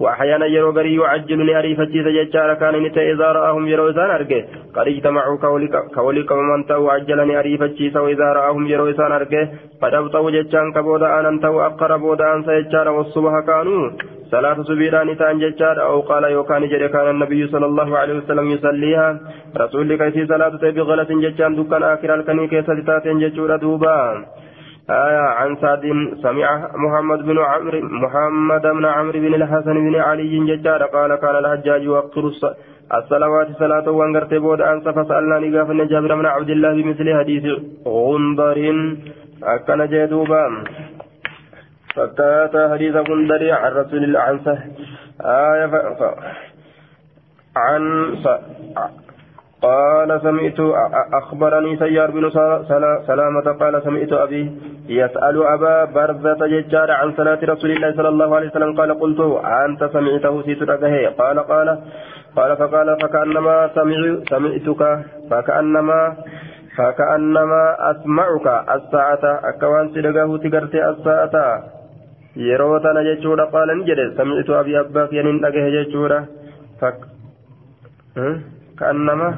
وأحيانا 0.00 0.46
يرو 0.46 0.70
غري 0.70 0.94
يعجلني 0.94 1.58
أريفتي 1.58 2.02
تججارا 2.38 2.54
كان 2.54 2.74
نتا 2.82 3.02
إذا 3.12 3.28
رآهم 3.38 3.64
يرو 3.68 3.88
إذان 3.88 4.10
أرجع 4.10 4.40
قد 4.74 4.86
اجتمعوا 4.88 5.36
كولك 5.94 6.30
ومن 6.30 6.66
تو 6.66 6.88
عجلني 6.90 7.38
أريفتي 7.38 7.90
سو 7.90 8.06
إذا 8.14 8.28
رآهم 8.38 8.66
يرو 8.66 8.88
إذان 8.88 9.12
أرجع 9.12 9.42
قد 9.82 9.94
أبطوا 9.94 10.30
ججان 10.30 10.72
كبود 10.72 11.02
أن 11.02 11.26
أنتو 11.26 11.60
أقر 11.60 11.96
بود 11.96 12.20
أنسي 12.22 12.62
ججارا 12.62 12.90
والصبح 12.90 13.34
كانوا. 13.46 13.90
صلاة 14.30 14.62
سبيلان 14.62 15.16
تان 15.18 15.38
ججار 15.38 15.76
أو 15.82 16.00
قال 16.00 16.24
يوكان 16.24 16.62
جري 16.68 16.88
كان 16.88 17.10
النبي 17.10 17.46
صلى 17.46 17.66
الله 17.66 17.98
عليه 17.98 18.14
وسلم 18.20 18.46
يصليها. 18.50 19.08
رسول 19.56 19.96
كيسي 19.96 20.26
صلاة 20.26 20.54
بغلة 20.76 21.10
ججان 21.24 21.52
دكان 21.58 21.82
آخر 21.82 22.14
الكني 22.14 22.46
كيسة 22.48 22.78
تاتين 22.86 23.18
ججور 23.18 23.56
دوبا. 23.56 23.98
آية 24.90 25.18
عن 25.18 25.56
سعد 25.56 25.82
سمع 26.22 26.70
محمد 26.74 27.18
بن 27.18 27.38
عمرو 27.38 27.80
محمد 27.80 28.62
بن 28.62 28.84
عمرو 28.84 29.20
بن 29.20 29.34
الحسن 29.34 29.74
بن 29.74 29.96
علي 29.96 30.34
ججار 30.48 30.82
قال 30.82 31.14
كان 31.14 31.36
الحجاج 31.36 31.82
يوقر 31.82 32.32
الصلوات 32.94 33.48
صلاة 33.58 33.90
وانقرت 33.90 34.34
بود 34.34 34.60
أنسى 34.60 34.92
فسألنا 34.92 35.38
نقاف 35.38 35.70
جابر 35.70 36.14
بن 36.14 36.26
عبد 36.26 36.50
الله 36.50 36.72
بمثل 36.72 37.18
حديث 37.18 37.44
غندر 37.86 38.58
أكن 39.42 39.86
جدوبا 39.92 40.44
فكات 41.94 42.54
حديث 42.72 42.94
غندر 43.08 43.42
عن 43.50 43.72
رسول 43.72 44.04
الله 44.04 44.20
عن 44.20 44.38
آية. 45.24 45.72
عن. 47.56 48.90
قال 49.62 50.20
سمعت 50.22 50.60
أخبرني 51.12 51.76
سيار 51.76 52.10
بن 52.10 52.30
سلامة 53.06 53.46
قال 53.60 53.82
سمعت 53.82 54.12
أبي 54.12 54.42
يسأل 54.88 55.36
أبا 55.46 55.84
برزة 55.84 56.46
ججار 56.46 56.90
عن 56.90 57.12
صلاة 57.12 57.38
رسول 57.42 57.70
الله 57.70 57.92
صلى 57.92 58.08
الله 58.08 58.36
عليه 58.36 58.48
وسلم. 58.48 58.76
قال 58.80 59.00
قلت 59.00 59.20
أنت 59.44 59.84
سمعته؟ 59.84 60.42
سيتركه 60.42 60.94
قال 61.18 61.38
قال 61.38 61.68
قال 62.36 62.56
فقال 62.56 62.96
فكأنما 63.02 63.70
سمع 63.74 64.00
سمعتك 64.30 64.82
فكأنما 65.30 66.16
فكأنما 66.76 67.62
أسمعك. 67.90 68.46
الساعة 68.76 69.24
أكوان 69.50 69.86
سيدقه 69.94 70.36
تقرت 70.38 70.74
الساعة. 70.74 71.62
يروتنا 72.36 73.02
ججورا 73.02 73.44
قال 73.44 73.68
نجد 73.78 74.00
سمعت 74.18 74.50
أبي 74.50 74.80
أباك 74.80 75.12
ينين 75.12 75.40
ججورا 75.74 76.26
فك 76.80 76.98
كأنما 78.78 79.28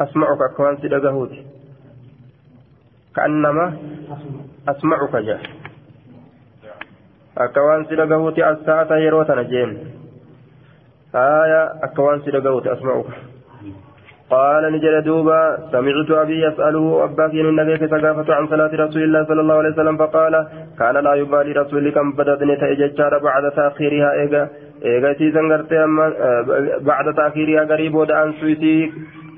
أسمعك 0.00 0.40
كوان 0.56 0.76
سيدقهوت 0.76 1.32
كأنما 3.16 3.76
أسمعك 4.68 5.16
جاء 5.16 5.40
أكوان 7.38 7.84
سيدقهوت 7.84 8.38
الساعة 8.38 8.96
يروتنا 8.96 9.42
جين 9.42 9.70
آية 11.14 11.62
أكوان 11.82 12.20
سيدقهوت 12.20 12.66
أسمعك. 12.66 13.06
قال 14.30 14.72
نجل 14.72 15.02
دوبا 15.02 15.40
سمعت 15.72 16.10
أبي 16.10 16.42
يسأله 16.46 17.04
أباك 17.04 17.30
النبي 17.30 17.76
كتقافة 17.78 18.34
عن 18.34 18.46
صلاة 18.48 18.72
رسول 18.74 19.02
الله 19.02 19.24
صلى 19.24 19.40
الله 19.40 19.54
عليه 19.54 19.72
وسلم؟ 19.72 19.96
فقال 19.96 20.34
كان 20.78 20.94
لا 20.94 21.14
يبالي 21.14 21.52
رسول 21.52 21.90
كم 21.90 22.12
بدأت 22.12 22.38
تأججار 22.38 23.18
بعد 23.18 23.50
تأخيرها. 23.50 24.12
إيجا. 24.12 24.48
بعد 26.80 27.14
تأخيرها 27.14 27.64
قريب 27.64 27.94
ودعان 27.94 28.32
سويسي 28.40 28.92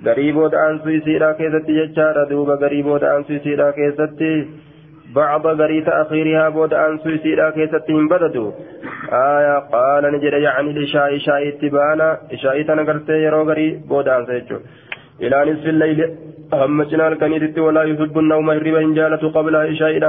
قريب 0.06 0.36
ودعان 0.36 0.78
سويسي 0.78 1.18
لا 1.18 1.32
كيستي 1.32 1.86
ججار 1.86 2.24
دوبا 2.30 2.54
قريب 2.54 2.86
ودعان 2.86 3.24
سويسي 3.24 3.56
لا 3.56 3.70
كيستي 3.70 4.46
بعض 5.14 5.46
غري 5.46 5.80
تأخيرها 5.80 6.48
بود 6.48 6.74
أن 6.74 6.98
سويسي 6.98 7.34
لا 7.34 7.50
كيستهم 7.50 8.08
بددوا 8.08 8.50
آية 9.12 9.58
قال 9.58 10.04
نجد 10.14 10.32
يعني 10.32 10.72
لشاي 10.72 11.18
شاي 11.18 11.48
اتبانا 11.48 12.18
شاي 12.42 12.64
تنقرت 12.64 13.08
يرو 13.08 13.42
غري 13.48 13.68
بود 13.88 14.08
أن 14.08 14.26
سيجو 14.26 14.58
إلى 15.22 15.36
نصف 15.52 15.66
الليل 15.66 16.00
أهم 16.52 16.82
جنال 16.82 17.18
كنيدت 17.18 17.58
ولا 17.58 17.82
يحب 17.82 18.18
النوم 18.18 18.50
الربا 18.50 18.80
إن 18.80 18.94
جالت 18.94 19.24
قبل 19.36 19.56
عشاء 19.56 19.90
إلى 19.96 20.08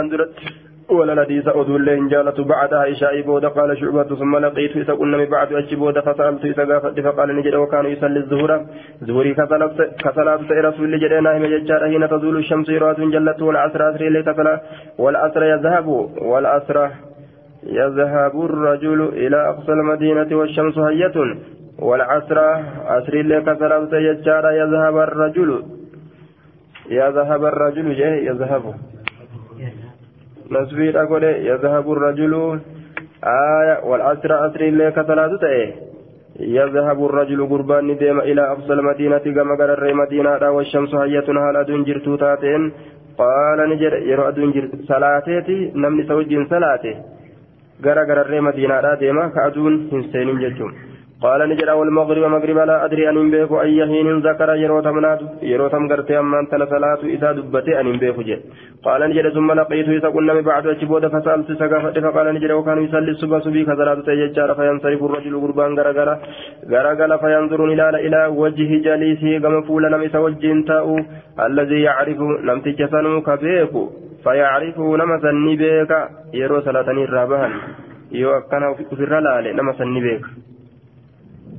ولا 0.92 1.24
نديس 1.24 1.48
أدول 1.48 1.86
لين 1.86 2.08
جالت 2.08 2.40
بعد 2.42 2.74
عشاء 2.74 3.22
بود 3.22 3.46
قال 3.46 3.78
شعبة 3.78 4.04
ثم 4.04 4.38
لقيت 4.38 4.78
إذا 4.78 4.94
من 4.94 5.26
بعد 5.26 5.54
أشي 5.54 5.76
بود 5.76 6.00
فسألت 6.00 6.46
إذا 6.46 6.64
قافت 6.74 7.00
فقال 7.00 7.36
نجد 7.36 7.56
وكان 7.56 7.86
يصلي 7.86 8.20
الظهر. 8.20 8.66
ظهري 9.04 9.34
كصلاة 9.34 10.40
رسول 10.52 10.92
نجد 10.92 11.14
ناهم 11.14 11.46
ججار 11.46 11.82
حين 11.90 12.10
تزول 12.10 12.38
الشمس 12.38 12.70
يرات 12.70 13.00
جلت 13.00 13.42
والعصر 13.42 13.90
أسر 13.90 14.02
إليه 14.08 14.22
كصلاة 14.22 14.62
والعصر 14.98 15.44
يذهب 15.44 15.88
والعصر 16.32 16.78
يذهب 17.64 18.36
الرجل 18.50 19.00
إلى 19.24 19.50
أقصى 19.50 19.72
المدينة 19.72 20.38
والشمس 20.38 20.78
هية. 20.78 21.18
والعصر 21.80 22.38
أسر 22.98 23.14
إليه 23.14 23.40
كصلاة 23.40 23.92
ججار 24.08 24.46
يذهب 24.62 24.98
الرجل 24.98 25.64
يذهب 26.90 27.46
الرجل 27.46 27.88
يذهب. 28.30 28.64
نسبي 30.52 31.02
أقول 31.02 31.24
يذهب 31.24 31.92
الرجل 31.92 32.34
آية 33.24 33.76
والعصر 33.84 34.34
عصر 34.34 34.62
اللي 34.62 34.92
كثلاث 34.92 35.32
تأيه 35.42 35.72
يذهب 36.40 37.06
الرجل 37.06 37.40
قربان 37.50 37.98
ديم 37.98 38.20
إلى 38.20 38.42
أقصى 38.42 38.74
المدينة 38.74 39.26
كما 39.36 39.56
قرر 39.60 39.94
مدينة 39.94 40.52
والشمس 40.52 40.96
هية 40.96 41.28
هال 41.44 41.56
أدون 41.58 41.84
جرتو 41.84 42.16
تاتين 42.16 42.72
قال 43.18 43.60
نجر 43.70 43.94
يرو 43.94 44.24
أدون 44.30 44.52
جرت 44.52 44.72
صلاتيتي 44.90 45.72
نمني 45.76 46.04
سوجين 46.08 46.48
صلاتي 46.50 46.94
gara 47.84 48.06
gararree 48.06 48.42
madiinaadhaa 48.44 49.00
deema 49.02 49.30
ka 49.36 49.44
aduun 49.50 49.76
hin 49.92 50.02
seenin 50.14 50.40
jechuun. 50.44 50.74
قال 51.24 51.50
نجد 51.50 51.70
والمغرب 51.80 52.24
مغرب 52.36 52.58
لا 52.70 52.86
أدري 52.86 53.10
أن 53.10 53.32
بيك 53.32 53.52
أي 53.52 53.80
حين 53.90 54.08
ذكر 54.28 54.50
يروتم 54.64 55.00
ناد 55.06 55.20
يروتم 55.52 55.84
قرتي 55.90 56.20
أما 56.20 56.40
أنت 56.40 56.52
صلاة 56.74 57.02
إذا 57.16 57.32
دبتي 57.38 57.80
أن 57.82 57.98
بيك 58.02 58.20
جد 58.28 58.42
قال 58.86 59.02
نجد 59.10 59.26
ثم 59.36 59.52
لقيت 59.52 59.88
إذا 59.98 60.10
قلنا 60.16 60.42
بعد 60.42 60.68
أجبود 60.68 61.04
فسألت 61.14 61.50
سقافة 61.62 61.96
فقال 62.06 62.28
نجد 62.36 62.52
وكان 62.52 62.78
يصلي 62.86 63.12
الصبح 63.12 63.38
صبي 63.46 63.66
كذلات 63.66 64.00
تيجار 64.06 64.50
فينصرف 64.58 65.02
الرجل 65.08 65.34
قربان 65.44 65.72
غرغرة 65.80 66.16
غرغرة 66.72 67.18
فينظر 67.24 67.60
إلى 67.74 67.86
إلى 68.06 68.22
وجه 68.42 68.70
جليسه 68.88 69.32
كما 69.44 69.62
فول 69.68 69.84
نمس 69.94 70.16
وجه 70.26 70.52
تاء 70.70 70.88
الذي 71.48 71.80
يعرف 71.88 72.20
لم 72.50 72.58
تجسنوا 72.66 73.20
كبيك 73.28 73.74
فيعرفه 74.24 74.88
نمسا 75.02 75.32
نبيك 75.48 75.92
يرو 76.34 76.58
صلاة 76.68 76.88
الرابهن 76.92 77.52
يو 78.12 78.32
في 78.98 79.04
الرلال 79.08 79.46
نمسا 79.58 79.86
نبيك 79.86 80.26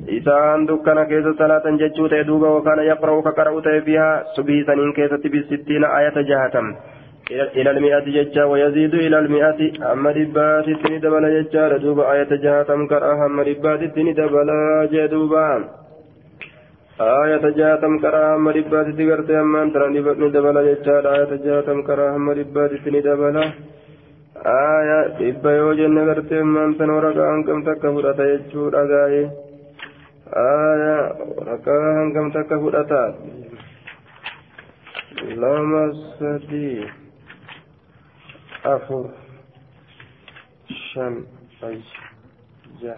isaan 0.06 0.68
dukkana 0.68 1.04
keessa 1.06 1.34
salaatan 1.38 1.78
jechuu 1.78 2.08
ta'e 2.08 2.24
duuba 2.26 2.54
wakaana 2.56 2.88
yaqra'u 2.92 3.22
ka 3.22 3.32
qara'u 3.32 3.60
ta'e 3.62 3.80
bihaa 3.88 4.22
subii 4.36 4.64
saniin 4.64 4.94
keessatti 4.94 5.28
bisittiina 5.28 5.92
ayata 5.98 6.22
jahatam 6.22 6.74
إلى 7.30 7.70
المئة 7.70 8.06
ججا 8.16 8.44
ويزيد 8.44 8.94
إلى 8.94 9.18
المئة 9.18 9.60
أما 9.92 10.10
ربات 10.10 10.68
التني 10.68 10.98
دبلا 10.98 11.28
ججا 11.40 11.68
ردوب 11.68 12.00
آية 12.00 12.30
جهاتم 12.44 12.86
كراه 12.86 13.26
أما 13.26 13.42
ربات 13.42 13.82
التني 13.82 14.12
دبلا 14.12 14.88
جدوبا 14.92 15.48
آية 17.00 17.44
جهاتم 17.58 17.98
كراه 18.02 18.34
أما 18.36 18.50
ربات 18.50 18.86
التقرت 18.86 19.30
أما 19.30 19.62
أنت 19.62 19.76
رنبتني 19.76 20.28
دبلا 20.36 20.62
ججا 20.68 20.96
آية 21.14 21.32
جهاتم 21.44 21.82
كراه 21.82 22.16
أما 22.16 22.32
ربات 22.32 22.72
التني 22.72 23.00
دبلا 23.00 23.44
آية 24.74 25.00
إبا 25.30 25.50
يوجن 25.56 25.90
نغرت 25.94 26.32
أما 26.32 26.64
أنت 26.64 26.80
نورك 26.82 27.16
أنكم 27.16 27.58
تكفر 27.66 28.04
أتيجو 28.10 28.68
رقائي 28.74 29.22
آية 30.32 31.00
ركعة 31.38 32.12
كم 32.14 32.30
تكفؤتا 32.30 33.04
لما 35.22 35.92
سدي 36.18 36.84
أفر 38.64 39.10
شن 40.92 41.24
أي 41.64 41.80
جا 42.82 42.96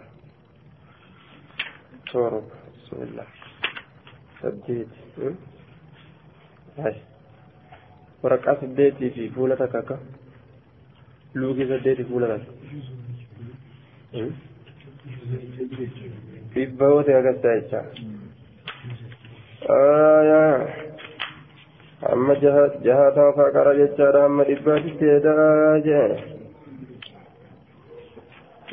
تورب 2.12 2.48
بسم 2.76 3.02
الله. 3.02 3.26
سديت 4.42 4.88
هاي. 6.78 6.96
ورقة 8.22 8.60
سديتي 8.60 9.10
في 9.10 9.30
فولة 9.30 9.54
كاكا. 9.54 9.98
لوكي 11.34 11.64
سديتي 11.68 12.04
فولة 12.04 12.44
dhibba 16.54 16.86
yoo 16.92 17.02
ta'e 17.08 17.16
agartaa 17.20 17.54
jecha 17.58 17.80
hamma 22.10 22.34
jahatama 22.42 23.32
faa 23.38 23.50
qara 23.56 23.72
jechaadha 23.80 24.22
hamma 24.26 24.44
dhibbaatitti 24.50 25.04
eedaa 25.14 25.78
jee 25.88 26.06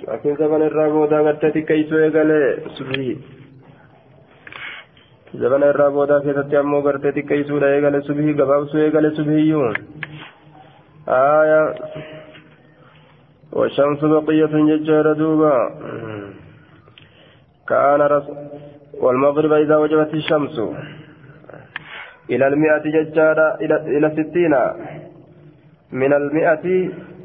laakiin 0.05 0.37
zaban 0.41 0.65
irraa 0.69 0.89
booda 0.95 1.19
agartee 1.23 1.51
xiqqeessuu 1.57 1.99
eegalee 2.05 2.47
subii 2.79 3.13
zabana 5.43 5.71
irraa 5.73 5.91
boodaa 5.97 6.21
keessatti 6.25 6.61
ammoo 6.63 6.81
gartee 6.89 7.11
xiqqeessuudha 7.19 7.67
eegale 7.75 8.01
subii 8.09 8.33
gabaabsuu 8.43 8.83
eegale 8.87 9.11
subiiyyuu 9.21 9.69
آية 11.09 11.63
والشمس 13.53 14.01
بقية 14.13 14.45
ججارة 14.69 15.13
دوبا 15.13 15.55
كان 17.68 18.00
رسول 18.00 18.36
والمغرب 19.00 19.52
إذا 19.52 19.76
وجبت 19.76 20.14
الشمس 20.14 20.60
إلى 22.30 22.46
المئة 22.46 22.78
ججارة 22.96 23.54
إلى 23.54 23.76
إلى 23.76 24.10
ستين 24.10 24.54
من 25.92 26.12
المئة 26.12 26.64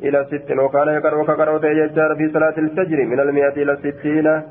إلى 0.03 0.25
ستين 0.31 0.59
وكان 0.59 0.87
يقرأ 0.87 1.23
كقرأ 1.23 1.57
ججارة 1.57 2.13
في 2.15 2.29
صلاة 2.33 2.57
الفجر 2.57 3.05
من 3.05 3.19
المئة 3.19 3.55
إلى 3.63 3.77
ستين 3.83 4.41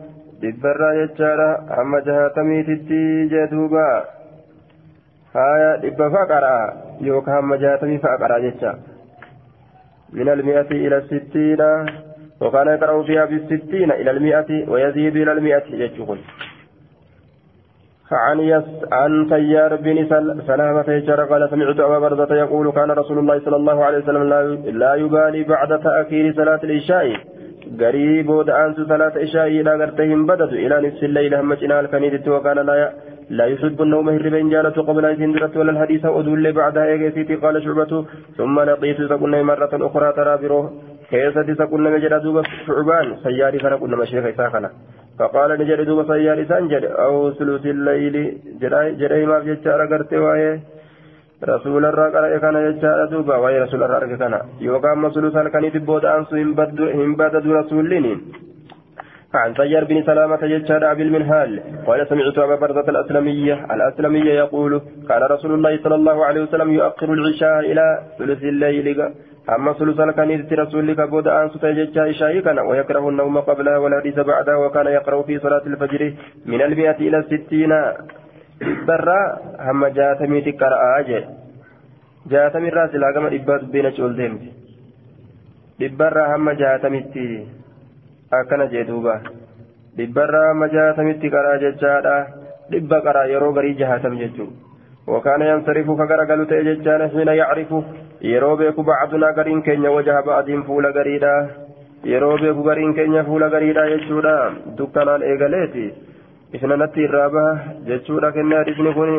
دبرا 0.42 0.90
ججارة 1.06 1.80
أما 1.80 2.00
جهاتمي 2.00 2.62
تتي 2.62 3.26
جدوبا 3.32 4.04
هايا 5.34 5.76
دب 5.76 6.00
فقرا 6.14 6.58
يوكا 7.00 7.38
أما 7.38 7.56
جهاتمي 7.56 7.98
فقرا 7.98 8.38
ججارة 8.38 8.78
من 10.12 10.28
المئة 10.28 10.70
إلى 10.70 10.96
الستين 10.98 11.60
وكان 12.41 12.67
يقرأ 12.67 13.03
فيها 13.03 13.25
بالستين 13.25 13.91
إلى 13.91 14.11
المئة 14.11 14.69
ويزيد 14.69 15.15
إلى 15.17 15.31
المئة 15.31 15.63
يجهل 15.69 16.17
عن 18.11 18.39
يس 18.39 18.63
عن 18.91 19.29
سيار 19.29 19.75
بن 19.75 20.07
سلامة 20.47 20.85
يجر 20.87 21.23
قال 21.23 21.49
سمعت 21.49 21.79
أبا 21.79 21.99
بردة 21.99 22.35
يقول 22.35 22.71
كان 22.71 22.91
رسول 22.91 23.19
الله 23.19 23.39
صلى 23.39 23.55
الله 23.55 23.85
عليه 23.85 23.97
وسلم 23.97 24.23
لا 24.79 24.95
يبالي 24.95 25.43
بعد 25.43 25.79
تأخير 25.79 26.33
صلاة 26.33 26.59
العشاء. 26.63 27.07
قريب 27.81 28.29
ودعانس 28.29 28.75
صلاة 28.75 29.13
إشاء 29.25 29.47
إلى 29.47 29.71
غرتهم 29.75 30.25
بدت 30.25 30.53
إلى 30.63 30.75
نصف 30.87 31.03
الليل 31.03 31.33
هم 31.35 31.53
جنال 31.53 31.85
كنيدت 31.91 32.27
وكان 32.27 32.57
لا 32.69 32.93
لا 33.29 33.45
يحب 33.45 33.81
النوم 33.81 34.09
هربين 34.09 34.49
جالة 34.49 34.77
قبل 34.89 35.05
أن 35.05 35.17
تندرت 35.17 35.57
ولا 35.57 35.71
الحديث 35.71 36.05
أدل 36.05 36.51
بعدها 36.51 37.11
قال 37.43 37.63
شعبة. 37.63 38.05
ثم 38.37 38.59
لقيت 38.59 38.97
سكن 39.11 39.41
مرة 39.41 39.73
أخرى 39.87 40.13
ترى 40.17 40.37
بروه 40.41 40.65
كيست 41.13 41.47
سكن 41.59 41.81
مجرى 41.93 42.19
دوب 42.25 42.37
شعبان 42.67 43.07
سياري 43.23 43.59
فانا 43.63 43.75
كنا 43.81 43.95
مشيخ 44.01 44.25
إساخنا 44.25 44.69
فقال 45.19 45.49
نجد 45.59 45.81
دوب 45.89 45.99
سياري 46.11 46.45
سانجد 46.45 46.83
أو 47.05 47.13
ثلث 47.37 47.65
الليل 47.75 48.15
جرى 49.01 49.25
ما 49.25 49.37
في 49.43 49.55
جارة 49.65 49.85
غرتي 49.91 50.17
وآيه 50.17 50.59
رسول 51.53 51.85
الله 51.85 51.91
قال 52.15 52.37
كان 52.43 52.55
يجعل 52.67 53.09
دوبا 53.11 53.35
وهي 53.35 53.57
رسول 53.65 53.83
الله 53.83 54.17
كان 54.21 54.33
يوقع 54.67 54.93
مسلوس 54.93 55.33
كان 55.53 55.63
يتبود 55.63 56.05
أنسو 56.05 56.35
هم 56.99 57.11
بدد 57.21 57.45
رسولين 57.59 58.05
عن 59.41 59.53
طيار 59.53 59.83
بن 59.83 60.03
سلامة 60.09 60.43
يجعل 60.43 60.83
أبي 60.83 61.03
المنهال 61.03 61.49
قال 61.87 62.07
سمعت 62.09 62.37
أبا 62.37 62.55
بردة 62.55 62.87
الأسلمية 62.93 63.55
الأسلمية 63.73 64.33
يقول 64.43 64.81
قال 65.09 65.31
رسول 65.31 65.51
الله 65.53 65.73
صلى 65.83 65.95
الله 65.95 66.25
عليه 66.25 66.41
وسلم 66.41 66.69
يؤخر 66.71 67.13
العشاء 67.13 67.59
إلى 67.59 67.85
ثلث 68.19 68.43
الليل 68.43 68.87
أما 69.48 69.72
ثلث 69.72 70.00
كان 70.16 70.30
يتي 70.30 70.54
رسولك 70.54 71.00
بود 71.08 71.26
أنسو 71.28 71.58
تججع 71.58 72.02
عشاء 72.02 72.40
كان 72.40 72.58
ويكره 72.58 73.08
النوم 73.08 73.38
قبلها 73.48 73.76
والحديث 73.78 74.18
بعدها 74.20 74.56
وكان 74.56 74.86
يقرأ 74.86 75.22
في 75.22 75.38
صلاة 75.38 75.64
الفجر 75.66 76.02
من 76.46 76.60
المئة 76.62 76.98
إلى 77.00 77.18
الستين 77.18 77.72
dhibbarraa 78.60 79.38
hamma 79.66 79.90
jaatamiiti 79.96 80.52
qara'aa 80.60 81.02
jee 81.08 81.22
jaatamirraa 82.32 82.86
silaa 82.94 83.12
gama 83.16 83.30
dhibbaa 83.34 83.58
dubbiin 83.62 83.86
achi 83.90 84.02
ol 84.06 84.16
deemti 84.20 84.48
dhibbarraa 85.80 86.28
hamma 86.32 86.54
jaatamitti 86.62 87.26
akkana 88.40 88.66
jee 88.72 88.84
duuba 88.88 89.14
dhibbarraa 90.00 90.46
hamma 90.48 90.70
jaatamitti 90.74 91.30
qaraa 91.36 91.58
jechaadha 91.64 92.16
dhibba 92.72 93.00
qaraa 93.06 93.28
yeroo 93.34 93.52
garii 93.60 93.76
jahaatam 93.82 94.18
jechuu 94.22 94.48
وكان 95.07 95.41
ينصرف 95.41 95.87
كغرغل 95.99 96.47
تيجان 96.47 97.01
حين 97.11 97.27
يعرف 97.27 97.71
يرو 98.21 98.55
بيك 98.55 98.79
بعضنا 98.79 99.27
غرين 99.37 99.61
كينيا 99.61 99.89
وجه 99.89 100.21
بعض 100.21 100.47
فول 100.67 100.85
غريدا 100.97 101.35
يرو 102.05 102.35
بيك 102.35 102.57
غرين 102.67 102.93
كينيا 102.93 103.21
فول 103.23 103.43
غريدا 103.43 103.83
يجودا 103.85 104.37
دكانان 104.77 105.21
ايغاليتي 105.21 105.87
ifnanatti 106.53 107.01
irraa 107.01 107.29
baha 107.33 107.53
jechuudha 107.85 108.29
kennaa 108.33 108.57
hadisni 108.59 108.91
kun 108.97 109.11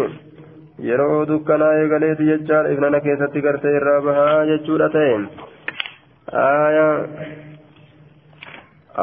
yeroo 0.89 1.17
dukkanaa 1.31 1.71
eegaleeti 1.79 2.27
jechaadha 2.29 2.75
ifnana 2.75 3.01
keessatti 3.07 3.43
gartee 3.47 3.73
irraa 3.79 4.01
bahaa 4.05 4.45
jechuudha 4.51 4.89
ta'e 4.97 5.17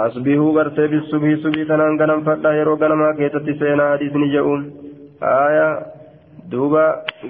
asbihuu 0.04 0.54
gartee 0.60 0.88
bisubii 0.94 1.36
subii 1.44 1.66
tanaan 1.72 2.00
ganamfadha 2.04 2.54
yeroo 2.60 2.78
ganamaa 2.86 3.14
keessatti 3.20 3.58
seenaa 3.64 3.90
hadisni 3.90 4.32
jedhuun 4.36 4.64
aya 5.32 5.68
duuba 6.52 6.84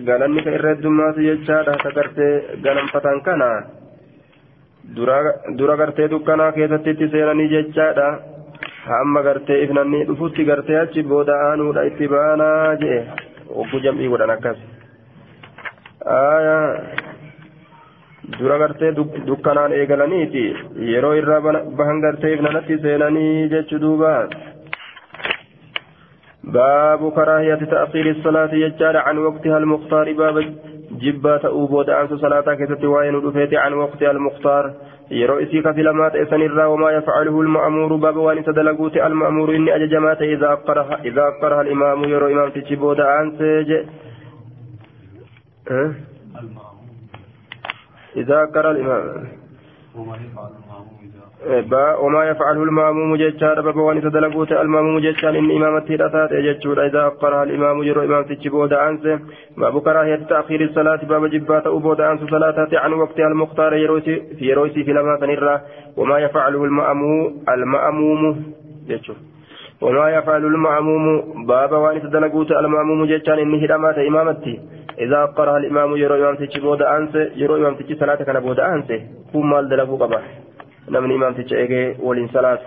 galanni 0.10 0.43
ka 0.43 0.51
irra 0.57 0.73
heddummaatu 0.73 1.27
jechaadha 1.29 1.77
ka 1.84 1.91
gartee 1.97 2.34
ganamfatan 2.65 3.21
kana 3.27 3.49
dura 5.57 5.75
gartee 5.81 6.07
dukkanaa 6.13 6.51
keessatti 6.57 6.89
itti 6.95 7.10
seenanii 7.15 7.49
jechaadha 7.55 8.07
hamma 8.88 9.21
gartee 9.27 9.62
ifnanni 9.63 10.03
dhufutti 10.10 10.45
gartee 10.51 10.79
achi 10.84 11.03
booda 11.13 11.36
aanuudha 11.47 11.84
itti 11.89 12.07
baanaa 12.13 12.75
jee 12.84 12.99
ogguu 13.63 13.84
jam'ii 13.86 14.10
godhan 14.13 14.34
akkas 14.36 14.60
dura 18.39 18.57
gartee 18.63 18.91
dukkanaan 19.27 19.73
eegalaniiti 19.79 20.43
yeroo 20.91 21.13
irraa 21.21 21.41
bahan 21.81 22.01
gartee 22.05 22.34
ifnanatti 22.38 22.77
seenanii 22.86 23.49
jechu 23.53 23.79
duuba 23.86 24.13
باب 26.43 27.12
كراهية 27.12 27.56
تأخير 27.56 28.10
الصلاة 28.10 28.54
يجعل 28.54 28.97
عن 28.97 29.17
وقتها 29.17 29.58
المختار 29.58 30.13
باب 30.13 30.56
جبة 30.91 31.41
أوبود 31.45 31.89
عن 31.89 32.17
صلاة 32.17 32.56
كتت 32.56 32.84
وين 32.84 33.15
عن 33.54 33.73
وقتها 33.73 34.12
المختار 34.12 34.73
yeroo 35.12 35.39
isii 35.43 35.62
kafilamaa 35.62 36.10
ta'e 36.10 36.25
sanirraa 36.25 36.67
wamaa 36.71 36.91
yafcaluhu 36.91 37.43
lma'muuru 37.43 37.97
baaba 38.04 38.21
waan 38.25 38.38
isa 38.39 38.54
dalaguuti 38.56 39.01
alma'muuru 39.08 39.54
inni 39.54 39.71
ajajamaa 39.71 40.15
ta'e 40.15 40.34
idaa 40.34 40.54
akkaraha 41.27 41.60
alimaamu 41.62 42.10
yeroo 42.13 42.30
imaamtichi 42.36 42.80
booda 42.84 43.10
aansee 43.15 43.63
je 43.71 43.80
إذا 48.15 48.43
أكر 48.43 48.71
الإمام 48.71 49.27
وما 49.95 50.15
يفعله 50.15 50.70
الماموم 51.45 53.15
جيتشار 53.15 53.62
بابوان 53.62 54.01
تدلقوت 54.01 54.51
الماموم 54.51 54.99
جيتشان 54.99 55.36
إن 55.36 55.51
إمامته 55.51 55.95
رتات 55.95 56.34
جيتشور 56.34 56.86
إذا 56.86 57.01
أقرها 57.06 57.43
الإمام 57.43 57.84
جرو 57.84 58.04
إمام 58.04 58.23
تجبود 58.23 58.73
أنسه 58.73 59.19
باب 59.58 59.82
كراهية 59.82 60.15
تأخير 60.15 60.62
الصلاة 60.62 61.06
باب 61.06 61.25
جبات 61.30 61.67
أبود 61.67 62.01
أنس 62.01 62.21
صلاة 62.30 62.67
عن 62.73 62.93
وقتها 62.93 63.27
المختار 63.27 63.73
يروسي 63.73 64.21
في 64.39 64.54
روسي 64.54 64.84
في 64.84 64.91
لما 64.93 65.17
تنرى 65.21 65.62
وما 65.97 66.19
يفعله 66.19 66.63
المأموم 66.65 67.43
المأموم 67.49 68.43
جيتشور 68.88 69.15
وما 69.82 70.10
يفعل 70.10 70.45
المأموم 70.45 71.45
باب 71.45 71.71
وان 71.71 72.01
تدلقوت 72.01 72.51
المأموم 72.51 73.06
جيتشان 73.06 73.39
إنه 73.39 73.65
رمات 73.65 73.97
إمامتي 73.97 74.60
إذا 74.99 75.25
قرأ 75.25 75.58
الإمام 75.58 75.95
يرو 75.97 76.15
إمام 76.15 76.36
تجبود 76.36 76.82
أنسه 76.82 77.32
يرو 77.36 77.56
إمام 77.56 77.75
تجي 77.75 77.95
صلاة 77.95 78.15
كان 78.15 78.39
بود 78.39 78.60
أنسه 78.60 78.99
كم 79.34 79.49
مال 79.49 79.82
قبه 80.01 80.21
نمني 80.89 81.15
إمام 81.15 81.34
تجأيجي 81.34 81.96
ولين 82.00 82.28
ثلاث 82.28 82.60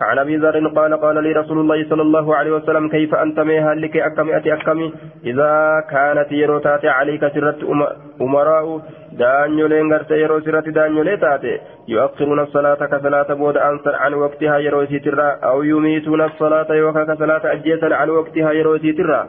عن 0.00 0.18
أبي 0.18 0.36
ذر 0.36 0.68
قال 0.68 1.00
قال 1.00 1.22
لي 1.24 1.32
رسول 1.32 1.58
الله 1.58 1.88
صلى 1.90 2.02
الله 2.02 2.36
عليه 2.36 2.50
وسلم 2.50 2.88
كيف 2.88 3.14
أنت 3.14 3.40
ميها 3.40 3.74
لك 3.74 3.96
أكمي 3.96 4.36
أتي 4.36 4.54
أكمي 4.54 4.92
إذا 5.24 5.84
كانت 5.90 6.32
يروتات 6.32 6.84
عليك 6.84 7.28
سرت 7.34 7.64
أمراء 8.20 8.80
دانيو 9.12 9.66
لينغرت 9.66 10.10
يرو 10.10 10.40
سرت 10.40 10.68
دانيو 10.68 11.02
ليتاتي 11.02 11.58
يؤخرون 11.88 12.40
الصلاة 12.40 12.74
كصلاة 12.92 13.34
بود 13.34 13.56
أنصر 13.56 13.94
عن 13.94 14.14
وقتها 14.14 14.58
يرو 14.58 14.86
سيترا 14.86 15.28
أو 15.50 15.62
يميتون 15.62 16.20
الصلاة 16.20 16.74
يوكا 16.74 17.04
كصلاة 17.04 17.52
أجيسا 17.52 17.94
عن 17.94 18.08
وقتها 18.10 18.52
يرو 18.52 18.78
سيترا 18.78 19.28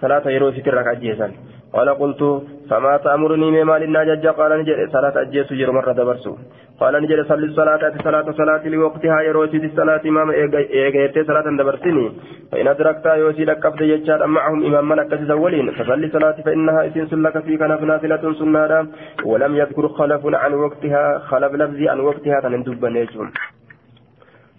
صلاة 0.00 0.30
يرو 0.30 0.52
سيترا 0.52 0.82
كأجيسا 0.82 1.32
قال 1.72 1.88
قلت 1.88 2.22
فما 2.70 2.96
تأمرني 2.96 3.48
مما 3.50 3.78
لنا 3.78 4.04
جج 4.04 4.26
قال 4.26 4.50
نجد 4.60 4.88
صلاة 4.92 5.14
أجيس 5.22 5.52
يرو 5.52 5.72
مرة 5.72 5.92
دبرسو. 5.92 6.32
قال 6.80 6.94
نجد 7.02 7.26
صلي 7.28 7.46
الصلاة 7.46 7.82
صلاة 8.04 8.26
صلاة 8.40 8.68
لوقتها 8.68 9.20
يروتي 9.28 9.56
الصلاة 9.56 10.02
إمام 10.06 10.30
إيجيت 10.30 11.16
صلاة 11.26 11.46
دبرسني 11.58 12.12
فإن 12.52 12.68
أدركت 12.68 13.06
يوسي 13.06 13.44
لك 13.44 13.66
قبض 13.66 13.82
يجار 13.82 14.26
معهم 14.26 14.58
إمام 14.66 14.88
ملك 14.88 15.12
الأولين. 15.12 15.66
فصلي 15.76 16.08
صلاة 16.08 16.36
فإنها 16.46 16.86
إسن 16.86 17.06
سلك 17.06 17.38
في 17.46 17.56
كنف 17.56 17.80
نافلة 17.82 18.24
سنة. 18.38 18.86
ولم 19.24 19.56
يذكر 19.56 19.88
خلف 19.88 20.22
عن 20.42 20.52
وقتها 20.54 21.18
خلف 21.18 21.52
لفظي 21.52 21.88
عن 21.88 22.00
وقتها 22.00 22.40
تنندب 22.40 22.84
نجم 22.84 23.30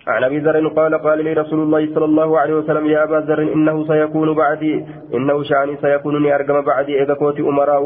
عن 0.10 0.24
أبي 0.24 0.40
ذر 0.40 0.68
قال 0.68 0.94
قال 0.98 1.24
لي 1.24 1.34
رسول 1.34 1.60
الله 1.60 1.94
صلى 1.94 2.06
الله 2.06 2.40
عليه 2.40 2.54
وسلم 2.54 2.86
يا 2.86 3.04
أبا 3.04 3.20
ذر 3.28 3.42
إنه 3.42 3.88
سيكون 3.88 4.34
بعدي 4.34 4.86
إنه 5.14 5.44
شأني 5.44 5.76
سيكون 5.82 6.32
أرجم 6.32 6.62
بعدي 6.62 7.04
إذا 7.04 7.14
كنت 7.14 7.40
أمراء. 7.40 7.84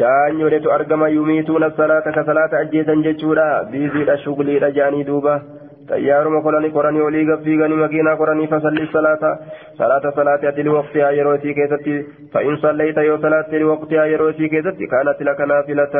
دان 0.00 0.40
يريد 0.40 0.66
أرجم 0.66 1.06
يميتون 1.06 1.64
الصلاة 1.64 2.06
كصلاة 2.16 2.52
اجيزا 2.60 2.94
ججورا 2.94 3.62
بيزيد 3.62 4.08
الشغل 4.10 4.62
رجاني 4.62 5.02
دوبا. 5.02 5.42
تيارما 5.88 6.40
قراني 6.44 6.68
قراني 6.68 7.00
ولي 7.00 7.32
غفيغاني 7.32 7.76
مكينا 7.82 8.14
قراني 8.14 8.46
فصلي 8.46 8.82
الصلاة. 8.82 9.38
صلاة 9.78 10.04
صلاة 10.16 10.40
أتي 10.48 10.68
وقتها 10.68 11.10
يروتي 11.10 11.54
كيستي 11.54 11.96
فإن 12.32 12.56
صليت 12.56 12.98
يو 12.98 13.16
صلاة 13.18 13.50
لوقتها 13.52 14.04
يروتي 14.04 14.48
كيستي 14.48 14.86
كانت 14.92 15.18
لك 15.28 15.40
نافلة. 15.40 15.94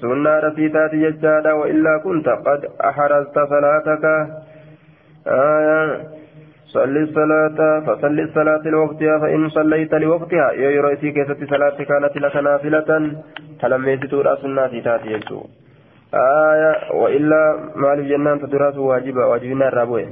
سنة 0.00 0.38
رفيتات 0.44 0.92
يجادا 0.94 1.52
وإلا 1.52 1.94
كنت 2.04 2.28
قد 2.28 2.60
أحرزت 2.88 3.36
صلاتك. 3.52 4.04
آية. 5.28 6.02
صلي 6.66 7.00
الصلاة 7.02 7.80
فصلي 7.86 8.22
الصلاة 8.22 8.62
لوقتها 8.64 9.18
فإن 9.18 9.48
صليت 9.48 9.94
لوقتها 9.94 10.52
يا 10.52 10.80
رئيسي 10.80 11.10
كيست 11.10 11.50
صلاة 11.50 11.76
كانت 11.90 12.16
لك 12.16 12.36
نافلة 12.36 13.12
تلميت 13.60 14.06
تورا 14.06 14.34
سنة 14.42 14.80
تاتي 14.84 15.12
يجو 15.12 15.40
آية. 16.14 16.72
وإلا 16.94 17.40
مال 17.76 17.98
الجنان 17.98 18.40
تدرس 18.40 18.76
واجبة 18.76 19.26
واجبنا 19.26 19.68
الرابوة 19.68 20.06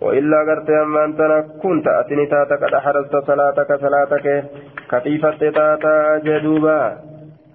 وإلا 0.00 0.38
قرت 0.48 0.70
أما 0.70 1.04
أنت 1.04 1.20
كنت 1.62 1.86
أتني 1.88 2.26
تاتا 2.26 2.56
قد 2.56 2.74
أحرزت 2.74 3.16
صلاتك 3.16 3.70
صلاتك 3.84 4.44
كتيفة 4.90 5.50
تاتا 5.50 6.18
جدوبا. 6.24 6.96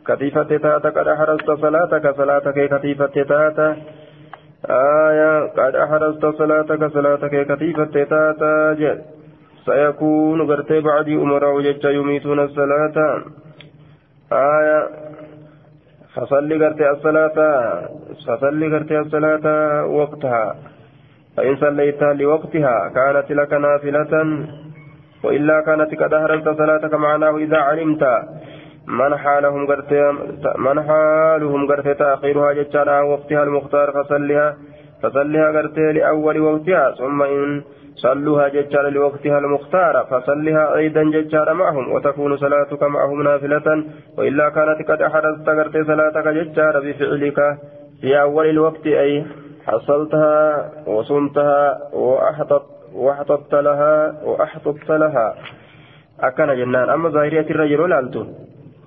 كتيفة 0.08 0.44
تاتا 0.44 0.90
قد 0.90 1.08
أحرزت 1.08 1.52
صلاتك 1.52 2.16
صلاتك 2.16 2.58
كتيفة 2.74 3.24
تاتا. 3.24 3.76
آية 4.70 5.48
قد 5.48 5.76
أحرزت 5.76 6.26
صلاتك 6.26 6.94
صلاتك 6.94 7.48
كتيفة 7.52 7.86
تاتا 7.86 8.76
سيكون 9.66 10.42
غرتي 10.42 10.80
بعدي 10.82 11.16
أمراء 11.16 11.62
جج 11.62 11.86
يميتون 11.86 12.40
الصلاة. 12.40 12.98
آية 14.34 14.88
فصلي 16.16 16.66
قرتي 16.66 16.90
الصلاة 16.90 17.38
فصلي 18.28 18.68
قرتي 18.74 19.00
الصلاة 19.00 19.46
وقتها. 19.86 20.56
فإن 21.38 21.56
صليتها 21.56 22.14
لوقتها 22.14 22.92
كانت 22.96 23.32
لك 23.32 23.54
نافلة. 23.54 24.14
وإلا 25.24 25.62
كانت 25.62 25.96
قد 26.02 26.14
أهرمت 26.14 26.50
صلاتك 26.50 26.94
معناه 26.94 27.38
إذا 27.38 27.58
علمت. 27.58 28.04
من 28.88 29.18
حالهم 29.18 29.68
قرتي 29.68 30.12
من 30.58 30.84
حالهم 30.88 31.68
قرتي 31.68 31.94
تأخيرها 31.94 32.54
جتشارها 32.54 33.02
وقتها 33.02 33.44
المختار 33.44 33.92
فصلها 33.92 34.58
فصلها 35.04 35.48
قرتي 35.52 35.92
لأول 35.92 36.40
وقتها 36.40 36.92
ثم 36.92 37.22
إن 37.22 37.64
صلوها 37.96 38.48
ججار 38.48 38.90
لوقتها 38.90 39.38
المختار 39.40 40.06
فصلها 40.12 40.76
أيضا 40.76 41.04
ججار 41.04 41.54
معهم 41.54 41.92
وتكون 41.92 42.38
صلاتك 42.38 42.84
معهم 42.84 43.22
نافلة 43.22 43.84
وإلا 44.18 44.50
كانت 44.50 44.92
قد 44.92 45.02
أحرزت 45.02 45.50
قرتي 45.50 45.84
صلاتك 45.84 46.28
ججار 46.28 46.80
بفعلك 46.80 47.58
في 48.02 48.22
أول 48.22 48.50
الوقت 48.50 48.86
أي 48.88 49.26
حصلتها 49.68 50.72
وصمتها 50.88 51.78
وأحطت 51.94 52.64
وأحطت 52.96 53.56
لها 53.56 54.24
وأحطت 54.24 54.90
لها. 54.90 55.36
أكن 56.20 56.48
جنان. 56.48 56.90
أما 56.90 57.10
ظاهرية 57.10 57.50
الرجل 57.50 57.94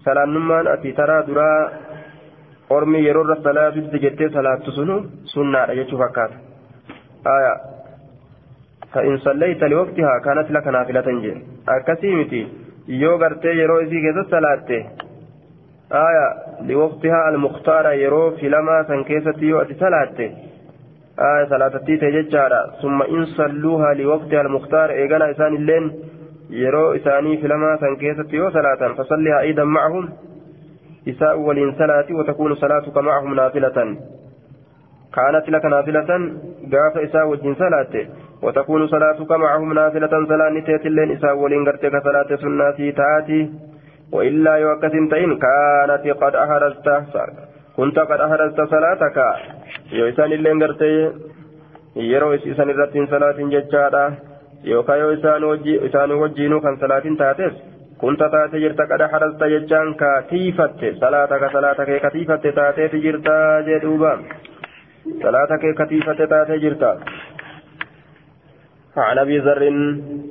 لالتو 0.09 0.15
سلام 0.15 0.31
نمان 0.35 0.67
أتي 0.67 0.93
ترى 0.93 1.23
درا 1.29 1.71
أرمي 2.73 2.99
يرور 2.99 3.33
الصلاة 3.33 3.71
جتة 4.05 4.29
صلاة 4.29 4.61
سنو 4.77 5.05
سنة 5.35 5.61
أجتشو 5.73 5.97
فكات 5.99 6.31
آية 7.27 7.55
فإن 8.93 9.19
صليت 9.19 9.63
لوقتها 9.65 10.19
كانت 10.25 10.51
لك 10.51 10.67
نافلة 10.67 11.09
جي 11.23 11.33
أكسيمتي 11.69 12.43
يو 12.89 13.17
غرتي 13.17 13.49
يرو 13.49 13.81
إسي 13.81 13.99
كيسا 14.05 14.23
صلاة 14.31 14.71
آية 15.93 16.27
لوقتها 16.69 17.29
المختار 17.29 17.87
يرو 17.93 18.31
في 18.37 18.49
لما 18.49 18.77
سنكيسة 18.89 19.39
يو 19.43 19.61
أتي 19.61 19.75
صلاة 19.75 20.19
آية 21.19 21.45
صلاة 21.53 21.75
تيتي 21.87 22.11
ججارة 22.17 22.61
ثم 22.83 23.03
إن 23.03 23.25
صلوها 23.25 23.95
لوقتها 23.95 24.41
المختار 24.41 24.91
إيغانا 24.91 25.31
إسان 25.31 25.53
اللين 25.57 25.85
يرو 26.51 26.95
إساني 26.97 27.37
في 27.37 27.49
لما 27.49 27.77
سنكيسة 27.81 28.29
يو 28.33 28.51
صلاة 28.51 28.93
فصليها 28.93 29.41
أيضا 29.41 29.65
معهم 29.65 30.09
إساء 31.09 31.39
ولين 31.39 31.73
صلاة 31.79 32.07
وتكون 32.11 32.55
صلاتك 32.55 32.97
معهم 32.97 33.35
نافلة 33.35 33.97
كانت 35.15 35.49
لك 35.49 35.65
نافلة 35.65 36.11
قاف 36.73 36.97
إساء 36.97 37.29
وجين 37.29 37.55
صلاة 37.55 37.95
وتكون 38.43 38.87
صلاتك 38.87 39.31
معهم 39.33 39.73
نافلة 39.73 40.27
صلاة 40.29 40.51
نتيت 40.51 40.87
اللين 40.87 41.13
إساء 41.13 41.37
ولين 41.37 41.65
قرتك 41.69 42.03
صلاة 42.05 42.37
سنة 42.37 42.91
تاتي 42.91 43.51
وإلا 44.13 44.55
يوكس 44.57 44.93
تئن 44.93 45.39
كانت 45.45 46.05
قد 46.23 46.35
أهرزت 46.35 46.89
كنت 47.77 47.99
قد 47.99 48.21
أهرزت 48.21 48.61
صلاتك 48.61 49.19
يوسان 49.93 50.33
اللين 50.33 50.63
قرتي 50.63 51.11
isiisan 51.99 52.71
irratti 52.71 52.99
hin 52.99 53.09
salaatin 53.11 53.51
jechaadha. 53.51 54.13
Yookaan 54.65 55.01
yoo 55.01 55.13
isaan 55.89 56.13
wajjiinuu 56.21 56.61
kan 56.61 56.79
salaatin 56.81 57.17
taates 57.17 57.53
kunta 57.99 58.29
taate 58.31 58.61
jirta 58.63 58.87
qada 58.91 59.09
harasta 59.13 59.47
jechaan 59.55 59.95
ka 60.01 60.11
tiifatte 60.31 60.95
salaata 61.01 61.39
ka 61.43 61.49
salaata 61.53 61.87
kee 61.87 62.01
ka 62.05 62.11
tiifatte 62.11 62.53
taateeti 62.59 63.01
jirta 63.07 63.35
jee 63.69 63.81
duuba 63.85 64.13
salaata 65.23 65.59
kee 65.65 65.75
ka 65.81 65.87
tiifatte 65.93 66.27
taatee 66.35 66.59
jirta 66.67 66.93
عن 68.99 69.19
ابي 69.19 69.39
ذر 69.39 69.63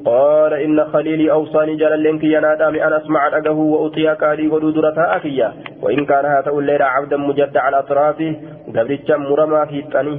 قال 0.06 0.54
ان 0.54 0.86
خليلي 0.94 1.32
اوصاني 1.32 1.76
جل 1.76 2.04
لنك 2.04 2.24
ينادى 2.24 2.68
بان 2.74 2.94
اسمع 2.94 3.28
رقه 3.28 3.52
واطيع 3.52 4.14
قالي 4.14 4.48
ودودرتها 4.48 5.16
اكيا 5.16 5.54
وان 5.82 6.06
كان 6.06 6.26
هذا 6.26 6.52
الليل 6.52 6.82
عبدا 6.82 7.18
مجد 7.18 7.58
على 7.58 7.80
اطرافه 7.80 8.36
قبرتش 8.76 9.10
مرما 9.12 9.66
في 9.66 9.80
التني 9.80 10.16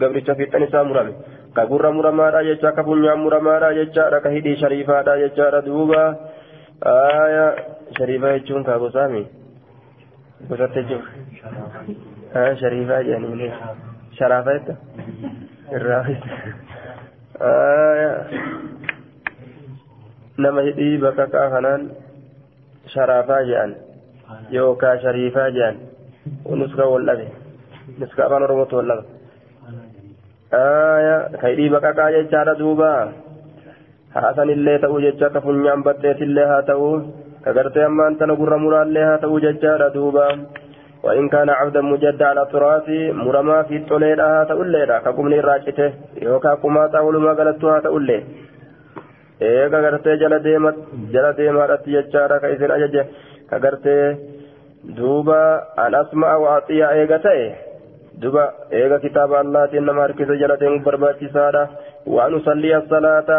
قبرتش 0.00 0.30
في 0.30 0.42
التني 0.42 0.66
سامرمي 0.66 1.12
كغر 1.56 1.90
مرما 1.90 2.26
را 2.30 2.40
يجا 2.40 2.70
كفنيا 2.70 3.14
مرما 3.14 3.58
را 3.58 3.70
يجا 3.70 4.08
ركهدي 4.08 4.56
شريفا 4.56 5.00
را 5.00 5.14
يجا 5.14 5.60
دوبا 5.60 6.04
آية 6.86 7.46
شريفا 7.98 8.28
يجون 8.34 8.62
كابو 8.64 8.88
سامي 8.88 9.26
بسطجو 10.50 10.98
آه 12.36 12.54
شريفا 12.54 12.98
يعني 13.00 13.52
شرافة 14.18 14.66
الراحل 15.72 16.18
nama 20.38 20.62
hidhii 20.66 20.98
bakka 20.98 21.26
kaa 21.30 21.50
kanaan 21.50 21.82
sharaafaa 22.94 23.42
jedhan 23.48 23.72
yookaan 24.50 24.98
shariifaa 25.04 25.50
jedhan 25.56 25.76
nuska 26.62 26.86
wal 26.92 27.06
dhabe 27.06 27.26
nuska 27.98 28.26
afaan 28.26 28.46
oromootti 28.46 28.74
wal 28.78 28.88
dhabe 28.90 29.13
ka 31.39 31.47
hidhii 31.51 31.69
bakka 31.75 31.91
kaa 31.99 32.11
jechaadha 32.17 32.59
duuba 32.61 32.91
haasanillee 34.15 34.79
ta'uu 34.85 35.03
jecha 35.05 35.33
ka 35.35 35.43
funyaan 35.45 35.85
baddeetillee 35.87 36.47
haa 36.53 36.63
ta'uu 36.71 36.95
ka 37.43 37.53
gartee 37.59 37.85
ammaan 37.89 38.17
tana 38.21 38.39
gurra 38.41 38.63
muraallee 38.65 39.05
haa 39.09 39.21
ta'uu 39.25 39.43
jechaadha 39.47 39.93
duuba. 39.99 40.25
وإن 41.03 41.29
كان 41.29 41.49
عبدا 41.49 41.81
مجدا 41.81 42.25
على 42.25 42.41
التراث 42.41 42.87
مرما 43.23 43.63
في 43.63 43.75
الطليلة 43.77 44.43
تقولي 44.43 45.01
كقمني 45.05 45.39
راجته 45.39 45.93
يوكا 46.21 46.53
قماتا 46.53 46.99
ولما 46.99 47.33
قالتها 47.33 47.79
تقولي 47.79 48.23
eega 49.41 49.79
gartee 49.83 50.17
jala 50.19 50.37
deemat 50.43 50.75
jala 51.13 51.31
deemaadhatti 51.37 51.93
jechaadha 51.95 52.39
ka 52.43 52.47
isin 52.53 52.71
ajaje 52.75 53.01
ka 53.49 53.57
gartee 53.63 54.17
duuba 54.97 55.39
an 55.83 55.95
asma'a 56.01 56.35
waaxiyaa 56.43 56.89
eega 56.99 57.19
ta'e 57.25 57.45
duba 58.22 58.44
eega 58.80 58.98
kitaaba 59.04 59.40
allaatiin 59.44 59.84
nama 59.88 60.02
harkise 60.06 60.36
jala 60.42 60.56
deemu 60.62 60.80
barbaachisaadha 60.86 61.62
waan 62.16 62.34
usalliya 62.40 62.82
salaata 62.92 63.38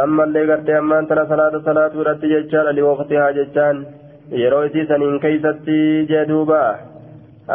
nammallee 0.00 0.46
gartee 0.50 0.76
ammaan 0.82 1.06
tana 1.10 1.24
salaata 1.32 1.60
salaatuudhatti 1.68 2.32
jechaadha 2.34 2.72
liwaqtihaa 2.78 3.32
jechaan 3.38 3.76
yeroo 4.42 4.62
isii 4.68 4.86
saniin 4.90 5.20
keeysatti 5.24 5.78
jee 6.10 6.24
duuba 6.32 6.60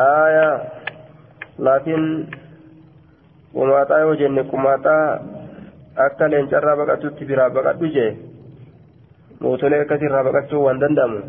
aya 0.04 0.48
laakiin 1.68 2.06
qumaaxaa 3.56 4.00
yoo 4.06 4.16
jenne 4.22 4.44
qumaaxaa 4.54 5.04
akka 6.06 6.32
leencarraa 6.32 6.78
baqatutti 6.82 7.26
biraa 7.32 7.50
baqadhu 7.58 7.92
jee 7.98 8.10
mootolee 9.44 9.82
akkasirraa 9.86 10.24
baqachuu 10.30 10.64
waan 10.66 10.82
danda'amu 10.84 11.20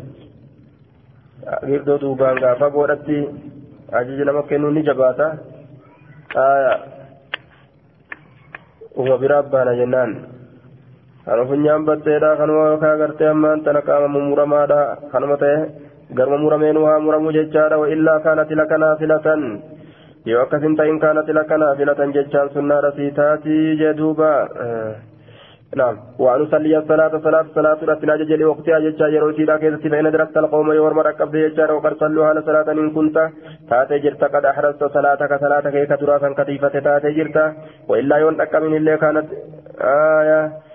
girdoo 1.69 1.97
duubaan 2.01 2.41
gaafa 2.43 2.69
godhatti 2.77 3.17
aya 6.45 6.73
uma 9.01 9.15
biraa 9.21 9.43
baana 9.53 9.73
jennaan 9.79 10.11
kan 11.25 11.39
funyaan 11.49 11.85
batteedha 11.87 12.29
kanuma 12.39 12.63
yookaan 12.71 12.99
gartee 13.01 13.29
ammaan 13.33 13.63
tana 13.65 13.81
qaama 13.89 14.07
mummuramaadha 14.15 14.79
kanuma 15.13 15.35
ta'e 15.43 15.55
garma 16.17 16.37
murameen 16.43 16.77
waa 16.85 16.99
muramu 17.05 17.31
jechaadha 17.37 17.77
illaa 17.95 18.19
kaanati 18.25 18.55
lakanaa 18.61 18.95
filatan 19.01 19.41
yoo 20.29 20.41
akkasin 20.45 20.75
ta'in 20.79 20.99
kaanati 21.03 21.33
lakanaa 21.39 21.75
filatan 21.79 22.13
jechaan 22.17 22.49
sunnaadha 22.55 22.91
sii 22.97 23.11
taatii 23.19 23.77
jee 23.81 23.93
duuba 23.99 24.31
نعم. 25.75 25.97
وأن 26.19 26.41
أصلي 26.41 26.77
الصلاة 26.77 27.19
صلاة 27.23 27.45
صلاة 27.55 27.77
رتنا 27.83 28.15
جل 28.15 28.45
وقتها 28.45 28.79
جتا 28.79 29.07
يروتي 29.07 29.43
لا 29.43 29.57
كيست 29.57 29.87
فإن 29.87 30.11
درست 30.11 30.37
القوم 30.37 30.71
يوم 30.71 30.99
ركب 30.99 31.35
جتا 31.35 31.71
وقد 31.71 31.93
صلوا 31.99 32.25
على 32.25 32.41
صلاة 32.41 32.71
إن 32.71 32.89
كنت. 32.89 33.29
تاتي 33.69 33.99
جرت 33.99 34.23
قد 34.23 34.45
أحرزت 34.45 34.83
صلاتك 34.83 35.39
صلاتك 35.39 35.87
كترافا 35.89 36.43
كتيفة 36.43 36.79
تاتي 36.79 37.11
جرت. 37.11 37.53
وإلا 37.87 38.17
يون 38.17 38.33
من 38.53 38.75
اللي 38.77 38.97
كانت 38.97 39.27
آية. 39.81 40.66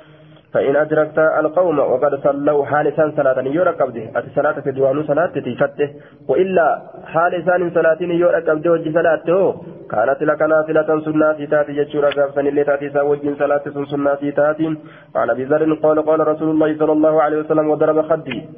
فإن 0.53 0.77
أدركت 0.77 1.19
القوم 1.19 1.79
وقد 1.79 2.15
صلوا 2.25 2.65
حالسا 2.65 3.13
صلاة 3.17 3.41
يورا 3.41 3.71
قبضه 3.71 4.05
أتي 4.17 4.29
صلاة 4.37 4.61
في 4.61 4.71
صلاة 5.07 5.27
تيفته 5.27 5.89
وإلا 6.29 6.83
حالسا 7.07 7.71
صلاة 7.75 8.01
يورا 8.01 8.41
قبضه 8.41 8.71
وجه 8.71 8.93
صلاته. 8.93 9.63
كانت 9.91 10.23
لك 10.23 10.43
نافلة 10.43 11.01
سنة 11.05 11.45
تاتي 11.51 11.73
جتشورا 11.73 12.11
قابسا 12.11 12.41
اللي 12.41 12.65
تاتي 12.65 12.91
ساوجين 12.91 13.35
صلاة 13.37 13.65
سنة 13.93 14.31
تاتي. 14.37 14.77
عن 15.17 15.31
أبي 15.31 15.45
ذر 15.45 15.75
قال 15.75 16.07
قال 16.07 16.29
رسول 16.29 16.51
الله 16.51 16.79
صلى 16.79 16.93
الله 16.93 17.23
عليه 17.23 17.39
وسلم 17.39 17.71
وضرب 17.71 18.03
خدي. 18.03 18.49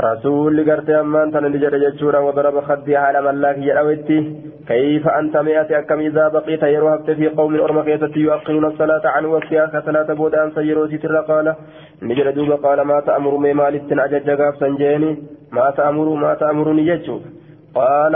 رسول 0.00 0.70
قرت 0.70 0.90
أمان 0.90 1.32
تن 1.32 1.44
لجر 1.46 1.74
جتشورا 1.78 2.18
وضرب 2.18 2.60
خدي 2.60 2.96
على 2.96 3.22
ملاك 3.22 3.58
يأويتي 3.58 4.18
كيف 4.68 5.08
أنت 5.08 5.36
مئة 5.36 5.78
أكم 5.78 5.98
إذا 6.00 6.28
بقيت 6.28 6.62
يروهبت 6.62 7.10
في 7.10 7.28
قوم 7.28 7.54
أرمى 7.54 7.82
كيست 7.82 8.16
يؤخرون 8.16 8.64
الصلاة 8.64 9.04
عن 9.04 9.24
وقتها 9.24 9.66
كصلاة 9.66 10.08
بودان 10.14 10.50
سيرو 10.54 10.88
ستر 10.88 11.16
قال 11.30 11.54
نجر 12.02 12.30
دوب 12.30 12.50
قال 12.64 12.80
ما 12.82 13.00
تأمر 13.00 13.36
مي 13.36 13.52
مالت 13.52 13.92
أجج 13.92 14.30
قاب 14.30 14.54
سنجيني 14.60 15.10
ما 15.52 15.70
تأمر 15.70 16.08
ما 16.24 16.34
تأمرني 16.34 16.84
جتشو 16.88 17.16
قال 17.74 18.14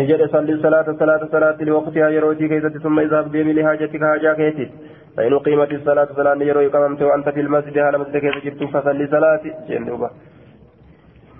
نجر 0.00 0.20
صلي 0.34 0.52
الصلاة 0.52 0.88
صلاة 1.00 1.22
صلاة 1.32 1.58
لوقتها 1.68 2.08
يروتي 2.08 2.48
كيست 2.48 2.74
ثم 2.84 2.98
إذا 3.06 3.20
بديم 3.20 3.48
لحاجتك 3.56 4.02
حاجة 4.10 4.30
كيست 4.40 4.70
فإن 5.16 5.38
قيمت 5.38 5.72
الصلاة 5.72 6.08
صلاة 6.16 6.42
يروي 6.50 6.66
قممت 6.74 7.02
وأنت 7.02 7.28
في 7.28 7.40
المسجد 7.40 7.78
على 7.78 7.98
مسجد 7.98 8.16
كيست 8.16 8.44
جبت 8.44 8.62
فصلي 8.74 9.06
صلاة 9.06 9.40
جندوبا 9.68 10.10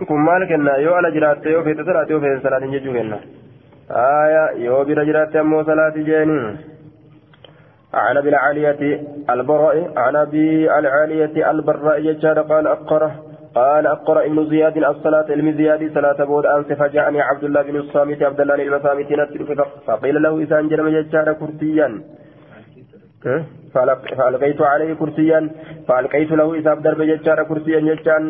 kun 0.06 0.20
maal 0.22 0.46
kenna? 0.46 0.78
Yoo 0.78 0.94
ala 0.94 1.11
jiraatte 1.11 1.50
yoo 1.50 1.62
feete 1.64 1.84
salaati 1.84 2.12
yoo 2.12 2.20
feete 2.20 2.42
salaatiin 2.42 2.72
jechuu 2.72 2.92
kenna. 2.92 3.18
Aya 3.90 4.42
yoo 4.64 4.84
bira 4.84 5.04
jiraatte 5.04 5.38
ammoo 5.38 5.64
salaati 5.64 6.04
jeeni. 6.11 6.40
عن 7.94 8.16
ابي 8.16 8.28
العالية 8.28 9.00
البراء 9.30 9.92
عن 9.96 10.16
ابي 10.16 10.78
العالية 10.78 11.50
البراء 11.50 11.98
يجاد 12.00 12.38
قال 12.38 12.66
أقره 12.66 13.12
قال 13.54 13.87
أقرأ 13.87 14.26
ابن 14.26 14.46
زياد 14.48 14.76
الصلاة 14.76 15.26
علم 15.30 15.52
زياد 15.52 15.94
صلاة 15.94 16.24
بود 16.24 16.46
أنس 16.46 16.66
فجاءني 16.66 17.20
عبد 17.20 17.44
الله 17.44 17.62
بن 17.62 17.76
الصامت 17.76 18.22
عبد 18.22 18.40
الله 18.40 18.56
بن 18.56 18.74
الصامت 18.74 19.08
فقيل 19.87 20.22
له 20.22 20.38
إذا 20.38 20.58
أنجل 20.58 20.80
يجاد 20.94 21.28
كرسيا 21.40 21.88
فألقيت 24.18 24.61
عليه 24.62 24.94
كرسيا 24.94 25.50
فألقيت 25.88 26.31
له 26.33 26.59
إساب 26.61 26.83
درب 26.83 27.02
ججار 27.02 27.42
كرسيا 27.44 27.81
ججان 27.81 28.22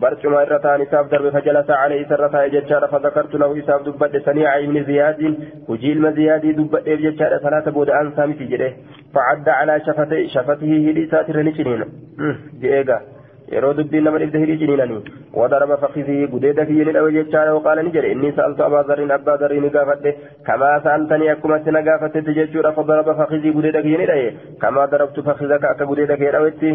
برشما 0.00 0.42
الرتان 0.42 0.80
إساب 0.80 1.08
درب 1.12 1.26
فجلس 1.34 1.70
عليه 1.70 2.08
سرتا 2.08 2.46
ججار 2.46 2.82
فذكرت 2.92 3.34
له 3.34 3.58
إساب 3.58 3.80
دبت 3.84 4.16
سنيع 4.26 4.58
ابن 4.58 4.84
زياد 4.84 5.20
وجيل 5.68 6.12
زياد 6.18 6.44
دبت 6.58 6.88
ججار 6.88 7.32
صلاة 7.44 7.66
بود 7.70 7.90
أن 7.90 8.12
سامتي 8.16 8.44
جده 8.44 8.70
فعد 9.14 9.48
على 9.48 9.80
شفته 9.86 10.26
شفته 10.34 10.70
هدي 10.88 11.06
ساتر 11.10 11.36
نشنين 11.42 11.84
جئيغا 12.62 12.98
ciniinanii 13.50 15.02
wadaraba 15.34 15.76
fakkisii 15.76 16.26
gudeeda 16.26 16.66
kiyya 16.66 16.84
ni 16.84 16.92
dhawe 16.92 17.12
jechaadha 17.12 17.54
waqaala 17.54 17.82
ni 17.82 17.90
jedhe 17.90 18.12
inni 18.12 18.32
sa'altu 18.32 18.64
abbaa 18.64 18.84
zarriin 18.90 19.10
abbaa 19.10 19.36
zarrii 19.42 19.60
ni 19.60 19.70
gaafadhe 19.76 20.14
kamaa 20.48 20.80
sa'altanii 20.86 21.28
akkumatti 21.34 21.70
na 21.70 21.82
gaafattetti 21.82 22.34
jechuudha 22.34 22.72
fadaraba 22.72 23.14
fakkisii 23.20 23.52
gudeeda 23.52 23.82
kiyya 23.82 23.98
ni 23.98 24.06
dhaye 24.06 24.34
kamaa 24.64 24.86
darabtu 24.86 25.22
fakkisaka 25.22 25.70
akka 25.70 25.86
gudeeda 25.86 26.16
kiyya 26.16 26.32
dhawetti 26.32 26.72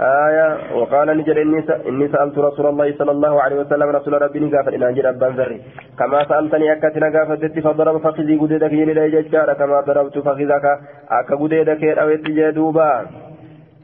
آية 0.00 0.74
وقال 0.74 1.08
نجد 1.18 1.36
إني 1.38 1.64
إني 1.88 2.08
سألت 2.08 2.38
رسول 2.38 2.66
الله 2.66 2.94
صلى 2.98 3.10
الله 3.10 3.42
عليه 3.42 3.56
وسلم 3.56 3.88
رسول 3.88 4.22
ربي 4.22 4.40
نقافة 4.40 4.74
إن 4.74 4.82
أنجد 4.82 5.04
أبان 5.04 5.32
ذري 5.36 5.60
كما 5.98 6.24
سألتني 6.28 6.72
أكت 6.72 6.96
نقافة 6.98 7.60
فضرب 7.60 7.96
فخذي 8.04 8.36
قديدك 8.36 8.72
يلي 8.72 9.16
يججار 9.16 9.52
كما 9.52 9.80
ضربت 9.80 10.18
فخذك 10.18 10.64
أكا 11.10 11.34
قديدك 11.36 11.82
يلأويت 11.82 12.24
جدوبا 12.38 13.06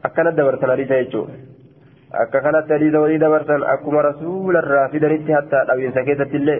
أكا 0.05 0.23
ندبرتنا 0.23 0.73
ريسا 0.73 1.48
akka 2.11 2.41
kanatti 2.41 2.73
hadiisa 2.73 2.99
walii 2.99 3.17
dabarsan. 3.19 3.63
Akkuma 3.75 4.01
rasuularraa 4.01 4.89
fidanitti 4.89 5.31
hatta 5.31 5.65
dhabiinsa 5.67 6.03
keessatti 6.03 6.37
illee 6.37 6.59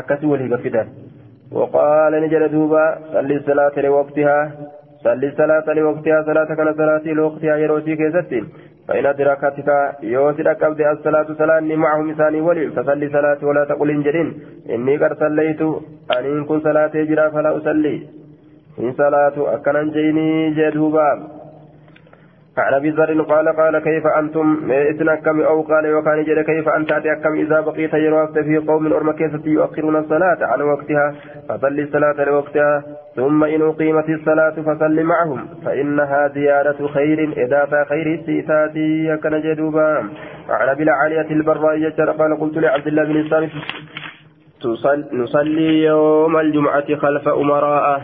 akkasii 0.00 0.26
walii 0.34 0.48
gaffidan 0.48 0.88
وقال 1.54 2.12
نجل 2.22 2.48
دوبا 2.48 2.98
صلي 3.12 3.36
الصلاة 3.36 3.74
لوقتها 3.76 4.38
صلي 5.04 5.26
الصلاة 5.28 5.66
لوقتها 5.74 6.22
صلاة 6.22 6.50
كان 6.54 6.74
صلاة 6.74 7.04
لوقتها 7.18 7.56
يروسي 7.56 7.96
كيستي 7.96 8.44
فإن 8.88 9.06
أدركتك 9.06 9.68
يوسد 10.02 10.48
قبض 10.48 10.80
الصلاة 10.80 11.26
صلاة 11.38 11.60
معهم 11.60 12.10
إساني 12.10 12.40
ولي 12.40 12.70
فصلي 12.70 13.08
صلاة 13.08 13.40
ولا 13.48 13.64
تقل 13.64 13.90
إنجلين 13.90 14.28
إني 14.74 14.96
قد 14.96 15.12
صليت 15.22 15.62
أن 16.16 16.24
إن 16.24 16.44
كن 16.44 16.60
صلاة 16.60 16.94
جرا 16.94 17.28
فلا 17.34 17.56
أصلي 17.56 17.96
إن 18.80 18.92
صلاة 18.92 19.36
أكنا 19.54 19.82
جيني 19.94 20.50
جدوبا 20.58 21.08
عن 22.58 22.74
أبي 22.74 22.90
ذر 22.90 23.22
قال 23.22 23.48
قال 23.56 23.78
كيف 23.78 24.06
أنتم؟ 24.06 24.70
اثنا 24.70 25.14
كم 25.14 25.40
أو 25.40 25.62
قال 25.62 25.94
وكان 25.94 26.24
جل 26.24 26.42
كيف 26.42 26.68
أنت؟ 26.68 26.92
كم 27.24 27.34
إذا 27.34 27.60
بقيت 27.60 27.94
يروافت 27.94 28.38
في 28.38 28.56
قوم 28.58 28.92
أرم 28.92 29.12
كيست 29.12 29.46
يؤخرون 29.46 29.96
الصلاة 29.96 30.38
عن 30.40 30.62
وقتها؟ 30.62 31.14
فصل 31.48 31.80
الصلاة 31.80 32.24
لوقتها 32.24 32.82
ثم 33.16 33.44
إن 33.44 33.62
أقيمت 33.62 34.08
الصلاة 34.08 34.50
فصل 34.50 35.02
معهم 35.02 35.48
فإنها 35.64 36.28
زيادة 36.28 36.88
خير 36.88 37.32
إذا 37.36 37.84
خير 37.88 38.14
السيتاتي 38.14 39.16
كان 39.16 39.40
جدوبا 39.40 40.08
عن 40.48 40.68
ابي 40.68 40.82
العاليه 40.82 41.30
البراء 41.30 41.90
قال 42.18 42.40
قلت 42.40 42.58
لعبد 42.58 42.86
الله 42.86 43.04
بن 43.04 43.16
الصامت 43.16 43.50
نصلي 45.12 45.82
يوم 45.84 46.36
الجمعة 46.36 46.96
خلف 46.96 47.28
امراء 47.28 48.00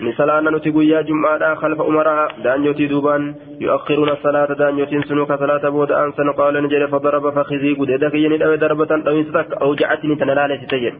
نسلانا 0.00 0.50
نتي 0.50 0.70
قويا 0.70 1.00
جمعة 1.02 1.54
خلف 1.54 1.80
أمراء 1.80 2.28
دانيوتي 2.44 2.86
دوبان 2.86 3.34
يؤخرون 3.60 4.08
الصلاة 4.08 4.52
دانيوتي 4.60 5.02
سنوك 5.02 5.32
صلاة 5.32 5.68
بود 5.68 5.92
أنسان 5.92 6.32
قال 6.32 6.54
نجري 6.64 6.86
فضرب 6.88 7.30
فخذي 7.30 7.72
قد 7.78 7.88
يدك 7.88 8.14
يني 8.14 8.44
أو 8.44 8.54
ضربة 8.54 8.90
أو 9.08 9.24
أوجعتني 9.62 10.14
تنلالي 10.20 10.56
ستجد 10.62 10.94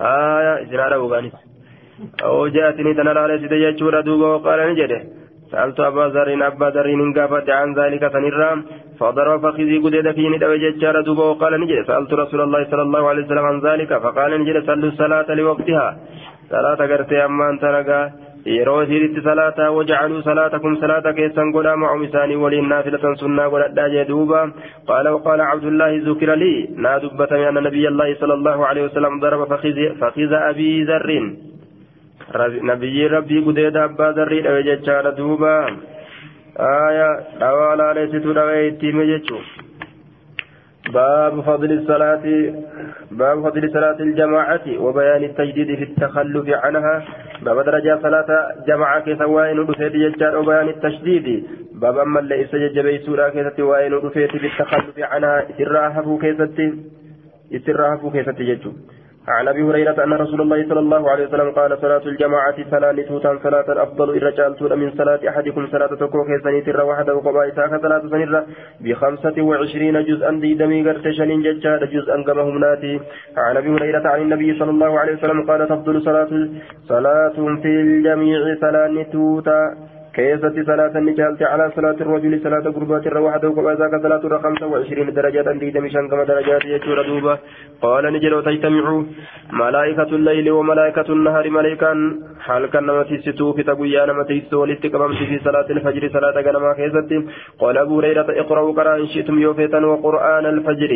آية 0.00 0.62
إزرار 0.62 0.92
وغانيس 1.02 1.32
أوجعتني 2.22 2.94
تنلالي 2.94 3.38
ستجد 3.38 3.78
شورا 3.78 4.00
دوبا 4.00 4.26
وقال 4.26 4.60
نجري 4.70 4.98
سألت 5.50 5.80
أبا 5.80 6.04
ذر 6.14 6.28
أبا 6.46 6.68
ذر 6.74 6.88
قافت 7.16 7.50
عن 7.50 7.68
ذلك 7.80 8.02
فنرى 8.12 8.50
فضرب 9.00 9.40
فخذي 9.44 9.76
قد 9.84 9.94
يدك 9.94 10.18
يني 10.18 10.46
أو 10.46 10.54
ججار 10.62 10.96
دوبا 11.06 11.24
وقال 11.30 11.52
نجري 11.60 11.84
سألت 11.84 12.12
رسول 12.22 12.40
الله 12.40 12.60
صلى 12.70 12.82
الله 12.82 13.02
عليه 13.10 13.22
وسلم 13.24 13.44
عن 13.50 13.58
ذلك 13.68 13.90
فقال 14.04 14.30
نجري 14.40 14.60
صلوا 14.68 14.90
الصلاة 14.92 15.28
لوقتها 15.38 15.88
صلاة 16.50 16.80
قرتي 16.90 17.24
أما 17.24 17.50
أنت 17.50 17.64
yeroo 18.44 18.84
siritti 18.86 19.22
salaataa 19.24 19.70
wajacaluu 19.72 20.22
salaatakum 20.24 20.76
salaata 20.80 21.12
keessan 21.18 21.52
godhaa 21.52 21.76
macum 21.82 22.02
isaanii 22.06 22.36
waliin 22.42 22.68
naafilatan 22.72 23.16
sunnaa 23.22 23.48
godhadhaa 23.54 23.88
jee 23.94 24.04
duuba 24.10 24.40
qaala 24.90 25.14
waqaala 25.14 25.46
cabdullaahi 25.52 26.00
zukira 26.08 26.36
lii 26.42 26.58
naa 26.86 26.98
dubbatame 27.04 27.46
anna 27.50 27.64
nabiy 27.66 27.86
allaahi 27.92 28.18
sala 28.20 28.36
allahu 28.38 28.66
alehi 28.70 28.86
wasalam 28.88 29.18
daraba 29.24 29.46
fakiza 30.02 30.44
abii 30.50 30.84
zarriin 30.92 31.28
nabiyyiin 32.72 33.10
rabbii 33.16 33.42
gudeeda 33.48 33.84
abbaa 33.88 34.12
zarrii 34.20 34.42
dhawe 34.48 34.62
jechaadha 34.70 35.16
duuba 35.20 35.52
aya 36.70 37.08
dhawaa 37.44 37.76
laaleessitu 37.82 38.34
dhawee 38.40 38.66
itti 38.68 38.86
hime 38.92 39.06
jechuu 39.12 39.42
باب 40.92 41.40
فضل 41.40 41.72
الصلاة 41.72 42.52
باب 43.10 43.42
فضل 43.42 43.70
صلاة 43.72 44.00
الجماعة 44.00 44.66
وبيان 44.78 45.24
التجديد 45.24 45.76
في 45.76 45.84
التخلف 45.84 46.48
عنها. 46.48 47.04
باب 47.42 47.64
درجة 47.64 47.98
صلاة 48.02 48.54
جماعة 48.66 49.00
كسوائن 49.00 49.58
رفيت 49.58 49.94
يجار 49.94 50.38
وبيان 50.38 50.68
التشديد. 50.68 51.46
باب 51.74 51.98
أما 51.98 52.20
اللي 52.20 52.44
إسجد 52.44 52.78
بيسورة 52.78 53.28
كيست 53.28 53.60
وائن 53.60 53.92
رفيت 53.92 54.32
بالتخلف 54.32 54.98
عنها 54.98 55.46
إسراحه 55.50 56.18
كيست 56.18 56.58
إسراحه 57.54 58.10
كيست 58.10 58.40
يجو 58.40 58.72
عن 59.28 59.48
أبي 59.48 59.62
هريرة 59.62 60.04
أن 60.04 60.12
رسول 60.12 60.40
الله 60.40 60.68
صلى 60.68 60.80
الله 60.80 61.10
عليه 61.10 61.26
وسلم 61.26 61.50
قال 61.50 61.78
صلاة 61.80 62.02
الجماعة 62.06 62.56
صلاه 62.70 63.02
توتا 63.08 63.38
صلاة 63.42 63.82
أفضل 63.82 64.16
الرجال 64.16 64.78
من 64.78 64.90
صلاة 64.98 65.20
أحدكم 65.28 65.66
صلاة 65.66 65.86
تكو 65.86 66.24
كيسني 66.24 66.60
تر 66.60 66.84
وحده 66.84 67.14
وقبا 67.14 67.48
اساك 67.48 67.82
صلاة 67.82 68.02
سنرة 68.10 68.46
بخمسة 68.80 69.42
وعشرين 69.42 70.04
جزءا 70.04 70.30
ديدمي 70.30 70.82
غرتشن 70.86 71.42
ججا 71.42 71.76
جزءا 71.94 72.22
كما 72.22 72.42
هم 72.42 72.58
ناتي. 72.58 73.00
عن 73.36 73.56
أبي 73.56 73.68
هريرة 73.68 74.08
عن 74.08 74.20
النبي 74.22 74.58
صلى 74.58 74.70
الله 74.70 74.98
عليه 75.00 75.14
وسلم 75.16 75.46
قال 75.50 75.68
تفضل 75.68 76.02
صلاة 76.02 76.32
صلاة 76.88 77.36
في 77.62 77.70
الجميع 77.86 78.40
صلاه 78.60 79.02
توتا 79.12 79.60
كيست 80.16 80.56
صلاة 80.70 80.94
نجالت 81.08 81.42
على 81.42 81.64
صلاة 81.76 81.98
الرجل 82.04 82.32
صلاة 82.46 82.66
قربات 82.76 83.06
وحده 83.26 83.48
وكما 83.48 83.74
ذاك 83.80 83.94
صلاة 84.04 84.24
خمسة 84.44 84.66
وعشرين 84.66 85.08
درجة 85.18 85.52
ديد 85.60 85.76
مشان 85.78 86.08
كما 86.10 86.24
درجات 86.24 86.64
يجور 86.64 86.98
دوبا 87.08 87.34
قال 87.82 88.04
نجل 88.14 88.34
تجتمع 88.46 88.86
ملائكة 89.52 90.10
الليل 90.18 90.46
وملائكة 90.50 91.08
النهار 91.16 91.50
ملائكا 91.50 91.92
حال 92.46 92.62
كان 92.72 92.86
نمتيستو 92.86 93.52
في 93.56 93.62
تقويا 93.62 94.06
نمتيستو 94.06 94.60
والاستقامة 94.60 95.14
في 95.30 95.36
صلاة 95.46 95.68
الفجر 95.70 96.02
صلاة 96.16 96.36
قنما 96.46 96.72
كيست 96.78 97.10
قال 97.60 97.78
أبو 97.78 97.94
هريرة 97.98 98.28
اقرأوا 98.42 98.72
قرآن 98.78 99.06
شئتم 99.12 99.38
يوفيتا 99.46 99.78
وقرآن 99.90 100.44
الفجر 100.46 100.92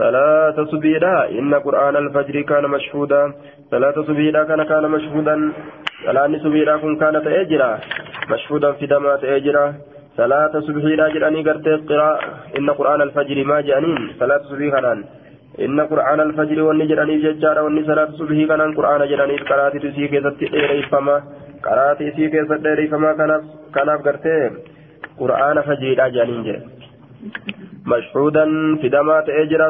صلاة 0.00 0.58
سبيلا. 0.72 1.14
إن 1.38 1.52
قرآن 1.66 1.94
الفجر 1.96 2.36
كان 2.50 2.64
مشهودا. 2.76 3.22
صلاة 3.70 3.96
سبيلا 4.08 4.40
كان 4.44 4.62
كان 4.70 4.84
مشهودا. 4.96 5.36
صلاة 6.06 6.32
سبيلا 6.44 6.74
كن 6.82 6.96
كانت 7.02 7.26
أجرا 7.26 7.70
مشهودا 8.32 8.72
في 8.78 8.86
دمات 8.86 9.22
أجرا 9.24 9.66
صلاة 10.16 10.54
سبيلا 10.66 11.06
جراني 11.14 11.40
قرت 11.46 11.66
قراء. 11.88 12.18
إن 12.58 12.68
قرآن 12.78 13.00
الفجر 13.02 13.38
ما 13.50 13.60
جانين. 13.60 14.00
صلاة 14.20 14.42
سبيلا 14.50 14.92
إن 15.64 15.78
قرآن 15.90 16.20
الفجر 16.20 16.58
والنجراني 16.66 17.16
ججارا. 17.24 17.60
والني 17.60 17.82
صلاة 17.90 18.10
سبيلا 18.20 18.56
كان. 18.56 18.74
قرآن 18.78 19.00
جراني 19.10 19.36
قراتي 19.50 19.78
تسي 19.84 20.08
كيست 20.08 20.40
إيريفما 20.54 21.16
قراتي 21.64 22.10
تسي 22.10 22.24
كيست 22.32 22.66
إيريفما 22.66 23.10
كانت 23.74 24.00
قرت 24.06 24.26
قرآن 25.20 25.56
فجر 25.66 26.08
جانين 26.16 26.42
جراني 26.46 26.80
مشهودا 27.92 28.44
في 28.80 28.88
دمات 28.88 29.26
اجرا 29.42 29.68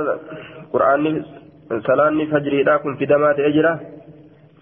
قرآن 0.72 1.04
سلام 1.88 2.18
فجري 2.32 2.60
كن 2.82 2.92
في 2.98 3.04
دمات 3.12 3.38
اجرا 3.48 3.72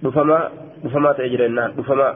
دفما 0.02 0.38
دفما 0.84 1.11
اجرا 1.26 1.48
دفما 1.78 2.09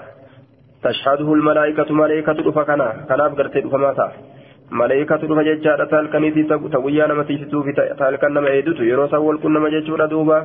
تشهده 0.84 1.28
الملائكة 1.38 1.88
ملائكة 1.94 2.32
دفكنا 2.32 2.88
كنا. 3.08 3.28
بغرت 3.28 3.54
دفما 3.66 3.92
تا. 3.98 4.06
ملائكة 4.70 5.16
دفا 5.16 5.42
ججارة 5.42 5.84
تالكني 5.84 6.30
تقويا 6.74 7.06
نما 7.06 7.22
تيسيتو 7.28 7.62
في 7.62 7.72
تالكن 7.98 8.32
نما 8.34 8.48
ايدوتو 8.48 8.82
يرو 8.82 9.06
سوال 9.12 9.36
كن 9.42 9.52
نما 9.54 9.68
ججورا 9.74 10.06
دوبا. 10.06 10.38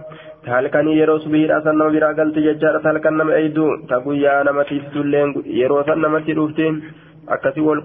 تالكني 0.45 0.91
يرو 1.01 1.17
سبير 1.23 1.57
أسن 1.57 1.75
نما 1.79 1.89
برا 1.93 2.09
قلت 2.17 2.37
ججارة 2.47 2.79
تالكن 2.85 3.13
نما 3.17 3.35
ايدو 3.35 3.67
تقويا 3.89 4.43
نما 4.47 4.63
تيسيتو 4.69 5.01
اللين 5.01 5.29
يرو 5.61 5.83
سن 5.87 5.99
نما 6.01 6.19
تيروفتين. 6.19 6.73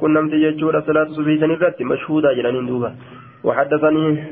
Qunnamte 0.00 0.38
jechuudha 0.44 0.82
salaatu 0.86 1.14
subii 1.14 1.38
san 1.38 1.50
irratti 1.50 1.84
mashhuudaa 1.84 2.34
jedhaniin 2.34 2.66
duuba. 2.66 2.92
وحدثني 3.44 4.24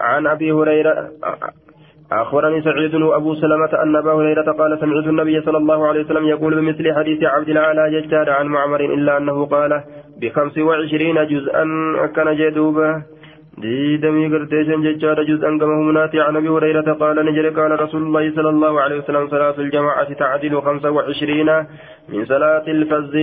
عن 0.00 0.26
أبي 0.26 0.52
هريرة 0.52 1.10
أخبرني 2.12 2.62
سعيد 2.62 2.94
وأبو 2.94 3.34
سلمة 3.34 3.82
أن 3.82 3.96
أبا 3.96 4.12
هريرة 4.12 4.52
قال 4.52 4.78
سمعت 4.80 5.06
النبي 5.06 5.40
صلى 5.40 5.58
الله 5.58 5.86
عليه 5.86 6.04
وسلم 6.04 6.26
يقول 6.26 6.54
بمثل 6.54 6.94
حديث 6.94 7.24
عبد 7.24 7.48
الأعلى 7.48 8.00
ججار 8.00 8.30
عن 8.30 8.46
معمر 8.46 8.80
إلا 8.80 9.16
أنه 9.16 9.46
قال 9.46 9.82
بخمس 10.20 10.58
وعشرين 10.58 11.26
جزءا 11.26 11.64
كان 12.16 12.36
جدوبا 12.36 13.02
ديدمي 13.62 14.24
قرتيشن 14.32 14.80
ججار 14.86 15.22
جزءا 15.30 15.50
كما 15.60 15.74
همنات 15.80 16.14
عن 16.16 16.36
أبي 16.36 16.48
هريرة 16.48 16.92
قال 16.92 17.16
نجري 17.26 17.48
قال 17.48 17.80
رسول 17.80 18.02
الله 18.02 18.24
صلى 18.36 18.50
الله 18.54 18.80
عليه 18.80 18.96
وسلم 18.98 19.28
صلاة 19.28 19.56
الجماعة 19.58 20.12
تعدل 20.12 20.62
خمسة 20.62 20.90
وعشرين 20.90 21.50
من 22.08 22.24
صلاة 22.24 22.66
الفز 22.68 23.14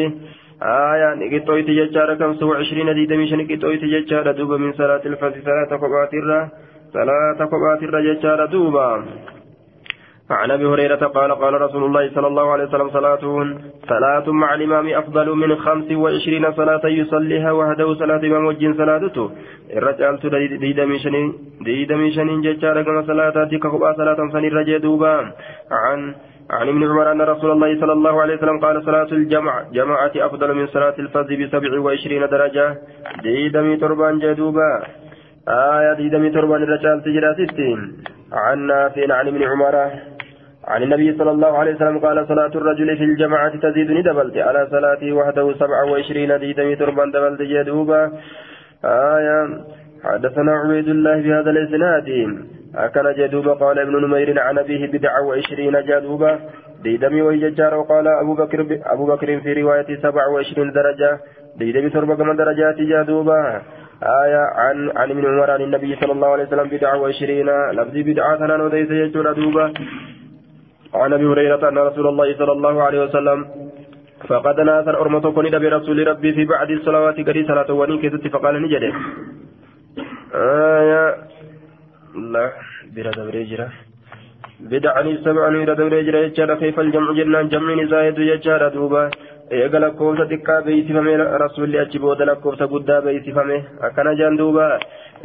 آية 0.63 1.09
نقطويت 1.21 1.69
ججار 1.79 2.09
خمسة 2.19 2.45
وعشرين 2.45 2.93
ديدمي 2.93 3.27
شن 3.29 3.41
ججار 3.93 4.31
دوبا 4.31 4.57
من 4.57 4.73
صلاة 4.73 5.03
الفز 5.05 5.33
صلاة 5.47 5.71
قبات 5.81 6.13
صلاة 6.93 7.39
قبات 7.51 7.81
الرجال 7.83 8.49
دوبا 8.51 8.89
عن 10.29 10.51
أبي 10.51 10.65
هريرة 10.65 10.95
قال 10.95 11.31
قال 11.31 11.61
رسول 11.61 11.83
الله 11.83 12.09
صلى 12.15 12.27
الله 12.27 12.51
عليه 12.51 12.63
وسلم 12.63 12.89
صلاة 12.89 13.19
صلاة 13.89 14.31
مع 14.31 14.53
الإمام 14.53 14.87
أفضل 14.89 15.35
من 15.35 15.55
خمس 15.55 15.91
وعشرين 15.91 16.51
صلاة 16.51 16.81
يصليها 16.85 17.51
وحده 17.51 17.93
صلاة 17.93 18.17
إمام 18.17 18.45
وجين 18.45 18.73
صلاته 18.73 19.31
الرجال 19.77 20.19
ديدميشنين 20.59 21.33
ديدميشنين 21.61 22.41
ججارة 22.41 22.81
كما 22.81 23.01
صلاة 23.01 23.49
كخبا 23.63 23.93
صلاة 23.93 24.15
سن 24.33 24.45
الرجال 24.45 24.81
دوبا. 24.81 25.31
عن 25.71 26.15
عن 26.49 26.67
ابن 26.69 26.83
عمر 26.83 27.11
أن 27.11 27.21
رسول 27.21 27.51
الله 27.51 27.79
صلى 27.79 27.93
الله 27.93 28.21
عليه 28.21 28.35
وسلم 28.35 28.59
قال 28.59 28.83
صلاة 28.85 29.11
الجمع 29.11 29.63
جماعة 29.73 30.11
أفضل 30.15 30.53
من 30.53 30.67
صلاة 30.67 30.95
الفرد 30.99 31.33
بسبع 31.33 31.79
وعشرين 31.79 32.27
درجة. 32.27 32.77
ديدمي 33.23 33.77
تربان 33.77 34.19
جدوبا 34.19 34.71
آية 35.47 35.93
ديدمي 35.93 36.29
تربان 36.29 36.63
الرجال 36.63 37.03
تجراتي 37.03 37.45
عن 38.33 38.57
نافع 38.67 39.13
عن 39.13 39.27
ابن 39.27 39.43
عمر 39.43 39.75
عن 40.67 40.83
النبي 40.83 41.17
صلى 41.17 41.31
الله 41.31 41.57
عليه 41.57 41.75
وسلم 41.75 41.99
قال 41.99 42.27
صلاة 42.27 42.53
الرجل 42.55 42.97
في 42.97 43.03
الجماعة 43.03 43.53
تزيد 43.59 43.91
ندبلت. 43.91 44.37
على 44.37 44.67
صلاته 44.71 45.13
وحده 45.13 45.53
سبعة 45.53 45.83
وعشرين 45.91 46.39
ديدمي 46.39 46.75
تربان 46.75 47.11
دبلت 47.11 47.41
جدوبا 47.41 48.11
آية. 48.85 49.37
حدثنا 50.03 50.51
عبيد 50.51 50.87
الله 50.87 51.21
بهذا 51.21 51.49
الإسناد. 51.49 52.09
أكل 52.75 53.13
جدوبا 53.13 53.53
قال 53.53 53.79
ابن 53.79 53.95
نمير 54.05 54.39
عن 54.39 54.57
أبيه 54.57 54.91
بدعة 54.91 55.21
وعشرين 55.27 55.75
جدوبا 55.89 56.39
ديدمي 56.83 57.21
ويججار 57.21 57.73
وقال 57.75 58.07
أبو 58.07 58.33
بكر 58.35 58.59
أبو 58.85 59.05
بكر 59.05 59.39
في 59.39 59.53
رواية 59.53 59.89
سبعة 60.03 60.29
وعشرين 60.33 60.71
درجة. 60.71 61.19
ديدمي 61.57 61.89
تربة 61.89 62.33
درجات 62.33 62.77
جدوبا 62.77 63.61
آية. 64.03 64.43
عن 64.61 64.77
عن 64.95 65.11
ابن 65.11 65.25
عمر 65.25 65.51
عن 65.51 65.61
النبي 65.61 65.95
صلى 66.01 66.11
الله 66.11 66.27
عليه 66.27 66.43
وسلم 66.43 66.67
بدعة 66.69 66.97
وعشرين. 67.01 67.49
لفظ 67.77 67.95
بدعة 68.09 68.37
ثنا 68.37 68.63
وديس 68.63 68.91
يجور 68.91 69.31
دوبا. 69.33 69.73
عن 71.03 71.13
أبي 71.13 71.25
هريرة 71.25 71.69
أن 71.69 71.77
رسول 71.77 72.07
الله 72.07 72.27
صلى 72.39 72.51
الله 72.57 72.75
عليه 72.83 72.99
وسلم 73.05 73.39
فقد 74.29 74.59
ناثر 74.59 74.95
أرمته 75.01 75.31
كن 75.31 75.45
برسول 75.63 76.07
ربي 76.07 76.33
في 76.33 76.45
بعد 76.45 76.69
الصلوات 76.71 77.17
قري 77.27 77.41
صلاة 77.49 77.69
ونين 77.79 77.99
كتت 78.01 78.27
فقال 78.33 78.55
نجد. 78.63 78.83
آية. 80.33 81.05
لا 82.33 82.45
بلا 82.95 83.11
دبريجرة 83.17 83.67
بدعني 84.69 85.11
سبعا 85.25 85.49
إلى 85.49 85.75
دبريجرة 85.75 86.17
يجار 86.17 86.55
كيف 86.61 86.79
الجمع 86.79 87.09
جنان؟ 87.17 87.47
جمع 87.53 87.83
زايد 87.91 88.17
يجار 88.17 88.61
دوبا. 88.75 89.03
eega 89.51 89.79
lakkoofsa 89.79 90.25
xiqqaa 90.29 90.61
beeysifame 90.65 91.11
rasuulli 91.43 91.77
achi 91.77 91.99
booda 91.99 92.25
lakkoofsa 92.25 92.65
guddaa 92.71 93.01
beeysifame 93.05 93.57
akkana 93.87 94.15
jaan 94.19 94.37
duuba 94.39 94.79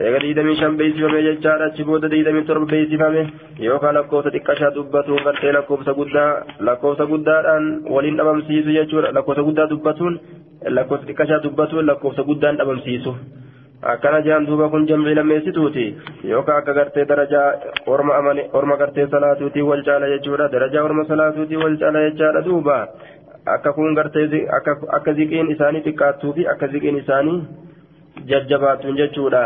eega 0.06 0.18
diidamii 0.24 0.56
shan 0.60 0.76
beeysifame 0.80 1.22
jechaadha 1.28 1.66
achi 1.70 1.84
booda 1.88 2.08
diidamii 2.12 2.44
torba 2.50 2.66
beeysifame 2.72 3.22
yookaan 3.66 3.94
lakkoofsa 3.98 4.30
xiqqashaa 4.36 4.70
dubbatuun 4.76 5.22
gartee 5.26 5.52
lakkoofsa 5.56 5.94
guddaa 5.98 6.30
lakkoofsa 6.68 7.06
guddaadhaan 7.12 7.66
waliin 7.94 8.16
dhabamsiisu 8.20 8.76
jechuudha 8.78 9.12
lakkoofsa 9.18 9.46
guddaa 9.48 9.68
dubbatuun 9.74 10.18
lakkoofsa 10.78 11.06
xiqqashaa 11.10 11.42
dubbatuun 11.46 11.86
lakkoofsa 11.92 12.22
guddaan 12.30 12.58
dhabamsiisu. 12.62 13.14
akkana 13.92 14.18
jaan 14.24 14.46
duuba 14.46 14.66
kun 14.72 14.82
jamcii 14.88 15.14
lammeessituuti 15.18 15.84
yookaan 16.30 16.58
akka 16.62 16.72
gartee 16.78 17.04
darajaa 17.12 17.46
orma 18.58 18.76
gartee 18.82 19.06
salaatuutii 19.14 19.62
wal 19.68 19.82
caala 19.86 20.10
jechuudha 20.12 20.48
darajaa 20.54 20.82
orma 20.88 21.04
salaatuutii 21.12 21.56
wal 21.62 21.76
caala 21.82 22.02
jechaadha 22.08 22.42
duuba. 22.48 22.76
akka 23.54 23.72
kun 23.76 23.94
gartee 24.00 24.42
akka 24.98 25.12
ziqiin 25.20 25.50
isaanii 25.56 25.82
xiqqaattuu 25.86 26.32
fi 26.38 26.46
akka 26.54 26.66
ziqiin 26.74 26.98
isaanii 27.02 27.38
jajjabaatuun 28.32 28.96
jechuudha 29.00 29.44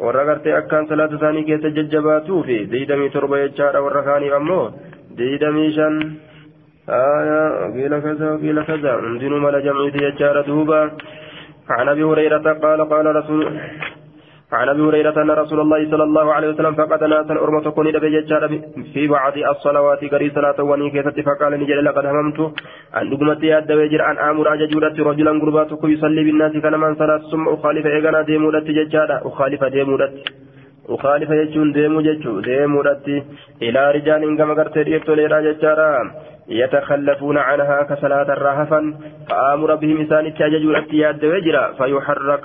warra 0.00 0.24
gartee 0.30 0.54
akkaan 0.60 0.86
salaata 0.88 1.16
isaanii 1.20 1.44
keessa 1.48 1.70
jajjabaatuu 1.78 2.42
fi 2.48 2.56
diidamii 2.72 3.10
torba 3.16 3.40
jechaadha 3.44 3.82
warra 3.86 4.02
kaaniif 4.08 4.34
ammoo 4.40 4.64
diidamii 5.18 5.72
shan 5.78 5.96
wakiila 6.88 8.00
kaza 8.06 8.30
wakiila 8.34 8.64
kaza 8.70 8.92
hundinuu 9.02 9.40
mala 9.46 9.60
jamciiti 9.68 10.04
jechaadha 10.08 10.42
duuba 10.52 10.80
عن 11.72 11.88
ابي 11.88 12.02
هريره 12.04 12.46
قال 12.62 12.80
قال 12.92 13.06
رسول 13.16 13.42
عن 14.52 14.68
أبي 14.68 14.82
هريرة 14.82 15.22
أن 15.22 15.30
رسول 15.30 15.60
الله 15.60 15.90
صلى 15.90 16.04
الله 16.04 16.32
عليه 16.34 16.48
وسلم 16.48 16.74
فقد 16.74 17.04
ناسا 17.04 17.34
ارمة 17.34 17.70
كوني 17.70 17.92
في 18.94 19.08
بعض 19.08 19.32
الصلوات 19.38 20.04
قري 20.12 20.30
صلاة 20.30 20.62
وني 20.62 20.90
كيست 20.90 21.20
فقال 21.20 21.52
نجل 21.60 21.84
لقد 21.84 22.06
هممت 22.06 22.40
أن 22.98 23.10
دغمت 23.10 23.42
يد 23.42 23.72
وجر 23.72 24.00
ان 24.10 24.16
آمر 24.28 24.54
اججودت 24.54 25.00
رجلا 25.00 25.32
غرباتك 25.42 25.84
يصلي 25.84 26.22
بالناس 26.24 26.52
كان 26.64 26.74
من 26.80 26.94
صلاة 26.94 27.22
ثم 27.32 27.48
أخالف 27.48 27.86
ايغنا 27.86 28.22
ديمودت 28.22 28.66
ججادا 28.78 29.16
أخالف 29.28 29.64
ديمودت. 29.64 30.14
أخالف 30.88 31.30
يجون 31.30 31.72
ديمو 31.72 32.00
ججو 32.00 32.40
ديمودت. 32.40 33.06
إلى 33.62 33.80
رجال 33.96 34.22
كما 34.38 34.54
قرت 34.58 34.78
ديتو 34.78 35.14
ليرا 35.14 35.40
ججارا 35.46 35.90
يتخلفون 36.48 37.38
عنها 37.38 37.82
كصلاة 37.82 38.28
الرهفا 38.36 38.80
فآمر 39.28 39.74
بهم 39.74 39.96
انسان 40.00 40.34
تججودت 40.34 40.90
يد 40.92 41.24
وجرا 41.24 41.64
فيحرق 41.78 42.44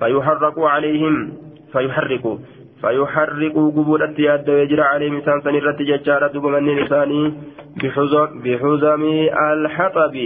فيحرق 0.00 0.58
عليهم 0.58 1.32
فيحرق 1.72 2.38
فيحرق 2.80 3.52
قبولة 3.54 4.14
يد 4.18 4.50
ويجرى 4.50 4.82
عليهم 4.82 5.14
إنسان 5.16 5.40
سنرة 5.40 5.76
ججارة 5.80 6.26
دبمن 6.26 6.66
لساني 6.78 7.32
بحزم 8.44 9.02
الحطب 9.52 10.16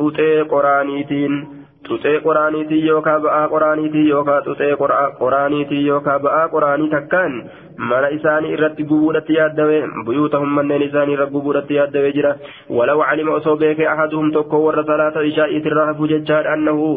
أتي 0.00 0.40
قرانيتين 0.40 1.55
tuxee 1.88 2.14
qoraaniitii 2.26 2.80
yookaan 2.88 3.22
ba'aa 3.26 3.48
qoraaniitii 3.54 4.08
yookaan 4.14 4.42
tuxee 4.48 4.72
qoraaniitii 5.20 5.84
yookaan 5.92 6.22
ba'aa 6.26 6.48
qoraanii 6.54 6.90
takkaan 6.94 7.34
mana 7.90 8.08
isaanii 8.18 8.52
irratti 8.56 8.84
gubuudhatti 8.90 9.34
yaaddawee 9.38 9.80
buyuutahum 10.06 10.52
manneen 10.58 10.84
isaanii 10.88 11.16
irra 11.16 11.26
gubuudhatti 11.34 11.74
yaaddawee 11.78 12.12
jira 12.18 12.32
walaw 12.78 12.98
calima 13.08 13.34
osoo 13.40 13.56
beekee 13.62 13.88
ahaduhum 13.94 14.30
tokko 14.36 14.62
warra 14.66 14.84
salaata 14.90 15.24
ishaa'iitirraa 15.30 15.86
hafu 15.90 16.08
jechaadha 16.14 16.52
annahu 16.56 16.88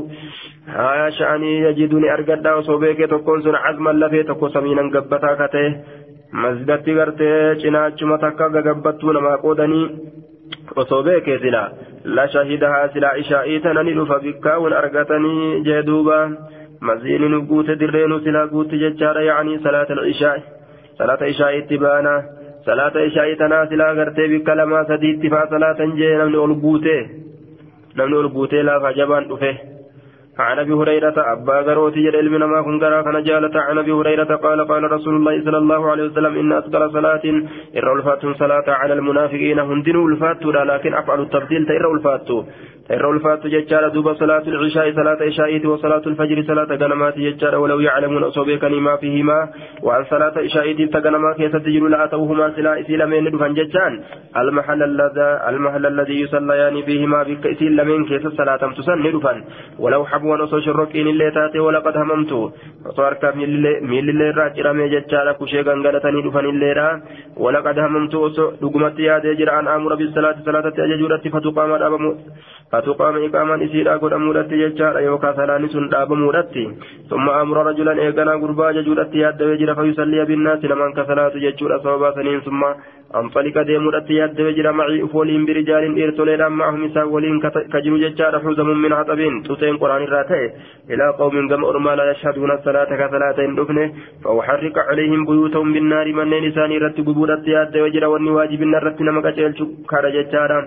haa 0.77 1.09
sha'anii 1.19 1.55
yajiduni 1.65 2.09
argadhaa 2.17 2.55
osoo 2.61 2.77
beekee 2.85 3.07
tokkoon 3.15 3.43
sun 3.47 3.57
cazman 3.65 3.99
lafee 4.05 4.23
tokko 4.31 4.49
samiinan 4.55 4.91
gabbataa 4.95 5.35
katee 5.43 5.67
masjidatti 6.45 6.93
gartee 7.01 7.55
cinaachuma 7.65 8.17
takka 8.25 8.49
gagabbattuu 8.57 9.13
namaa 9.19 9.37
qoodanii 9.45 9.85
osoo 10.83 11.03
beekee 11.09 11.37
silaa 11.45 11.67
la 12.04 12.28
shahidahaa 12.28 12.89
silaa 12.93 13.14
ishaa'ii 13.24 13.60
tana 13.60 13.84
ni 13.84 13.93
dhufa 13.93 14.20
bikkaawun 14.20 14.74
argatanii 14.74 15.62
jee 15.62 15.82
duuba 15.84 16.30
maziini 16.80 17.30
nu 17.30 17.41
guute 17.41 17.76
dirreenu 17.76 18.20
silaa 18.20 18.47
guutti 18.47 18.80
jechaadha 18.80 19.22
yaanii 19.22 19.60
salaata 19.64 20.06
ishaa'i 20.14 20.41
salaata 20.97 21.28
ishaa'iitti 21.28 21.78
baana 21.78 22.14
salaata 22.66 23.02
ishaa'ii 23.10 23.36
tanaa 23.36 23.66
silaa 23.66 23.93
gartee 23.95 24.28
bikka 24.28 24.56
lamaa 24.56 24.86
sadiitti 24.93 25.30
faa 25.30 25.47
salaatan 25.50 25.97
jee 25.97 26.18
namni 26.18 26.38
ol 26.38 26.56
عن 30.39 30.59
أبي 30.59 30.73
هريرة 30.73 31.13
أبا 31.33 31.59
غروتي 31.67 32.03
جل 32.03 32.15
علم 32.15 32.51
ما 32.51 32.61
كن 32.61 32.77
غرا 32.83 33.01
كان 33.01 33.23
جالت 33.23 33.55
عن 33.55 33.77
أبي 33.77 33.91
هريرة 33.91 34.35
قال 34.35 34.67
قال 34.67 34.91
رسول 34.91 35.15
الله 35.15 35.43
صلى 35.45 35.57
الله 35.57 35.91
عليه 35.91 36.03
وسلم 36.03 36.33
إن 36.39 36.53
اثقل 36.53 36.91
صلاة 36.91 37.25
إر 37.77 37.93
الفات 37.93 38.21
صلاة 38.43 38.67
على 38.67 38.93
المنافقين 38.93 39.59
هندن 39.59 39.97
الفات 40.11 40.45
لكن 40.45 40.93
أفعل 40.93 41.21
التفضيل 41.21 41.65
تير 41.65 41.93
الفات 41.95 42.29
تير 42.89 43.11
الفات 43.11 43.47
ججال 43.47 43.91
دوب 43.93 44.13
صلاة 44.13 44.45
العشاء 44.47 44.91
صلاة 44.99 45.17
عشاء 45.21 45.67
وصلاه 45.67 46.03
الفجر 46.07 46.43
صلاة 46.47 46.75
غنمات 46.81 47.17
ججال 47.17 47.55
ولو 47.55 47.79
يعلمون 47.79 48.23
اصوبكني 48.23 48.79
ما 48.79 48.95
فيهما. 48.95 49.49
وعن 49.83 50.03
صلاة 50.03 50.33
عشاء 50.45 50.85
تغنما 50.85 51.33
كيس 51.37 51.51
تجر 51.51 51.87
لاتوهما 51.87 52.55
سلا 52.55 52.81
اسلامين 52.81 53.31
دفن 53.31 53.53
ججان 53.53 53.93
المحل 54.37 54.83
الذي 54.83 55.29
المحل 55.49 55.85
الذي 55.85 56.21
يصليان 56.21 56.81
فيهما 56.81 57.23
بك 57.23 57.47
اسلامين 57.47 58.05
كيس 58.05 58.27
صلاة 58.27 58.61
تسن 58.77 59.03
دفن. 59.03 59.37
ولو 59.79 60.05
حبوا 60.05 60.28
عفوا 60.30 60.43
وصو 60.43 60.59
شرقين 60.59 61.07
اللي 61.07 61.32
تاتي 61.32 61.59
ولقد 61.59 61.97
هممت 61.97 62.32
وصارك 62.86 63.23
ميل 63.89 64.09
اللي 64.09 64.30
راج 64.38 64.59
رمي 64.65 64.89
جتشارا 64.93 65.32
كشي 65.39 65.61
غنغلتني 65.61 66.21
دفن 66.25 66.45
اللي 66.53 66.73
را 66.73 66.89
ولقد 67.38 67.80
هممت 67.80 68.13
لقمت 68.61 68.99
يا 68.99 69.17
ديجر 69.23 69.49
أن 69.59 69.67
أمر 69.67 69.95
بالصلاة 69.99 70.38
صلاة 70.45 70.67
أججورة 70.86 71.23
فتقام 71.34 71.71
الأبم 71.75 72.05
فتقام 72.71 73.15
إقاما 73.25 73.55
إسيرا 73.65 73.93
قد 74.01 74.13
أمورت 74.13 74.51
جتشارا 74.61 74.99
يوكا 75.07 75.32
ثلاني 75.38 75.67
سن 75.73 75.89
أبمورت 75.93 76.55
ثم 77.09 77.25
أمر 77.43 77.57
رجلا 77.69 77.93
إيقنا 78.03 78.34
قربا 78.41 78.71
ججورة 78.77 79.11
يا 79.23 79.32
ديجر 79.39 79.69
فيصلي 79.77 80.19
بالناس 80.30 80.59
لمن 80.69 80.89
كصلاة 80.97 81.34
جتشورا 81.43 81.77
صوبا 81.86 82.09
سنين 82.15 82.39
ثم 82.47 82.61
أنطلق 83.16 83.62
ديمورت 83.62 84.10
يا 84.10 84.26
ديجر 84.26 84.72
معي 84.72 85.03
أفولين 85.03 85.45
برجال 85.45 86.03
إرتولينا 86.03 86.49
معهم 86.49 86.84
إسا 86.86 87.03
ولين 87.03 87.39
كجرو 87.74 87.97
جتشارا 87.97 88.39
حزم 88.39 88.68
من 88.84 88.93
عطب 88.93 89.20
تسين 89.47 89.78
قرآن 89.78 90.01
الراتي 90.03 90.43
إلى 90.91 91.05
قوم 91.20 91.36
قم 91.49 91.66
أرما 91.66 91.95
لا 91.95 92.12
يشهدون 92.12 92.51
الصلاة 92.51 92.89
كصلاة 93.01 93.39
دفنه 93.57 93.91
فأحرق 94.24 94.76
عليهم 94.89 95.26
بيوتهم 95.26 95.74
بالنار 95.74 96.07
من 96.18 96.30
نساني 96.45 96.78
رت 96.78 96.97
قبورت 97.07 97.47
يا 97.47 97.64
ديجر 97.74 98.03
والنواجب 98.12 98.62
النرت 98.62 99.01
نمك 99.01 99.28
جلش 99.38 99.60
كار 99.89 100.05
جتشارا 100.16 100.60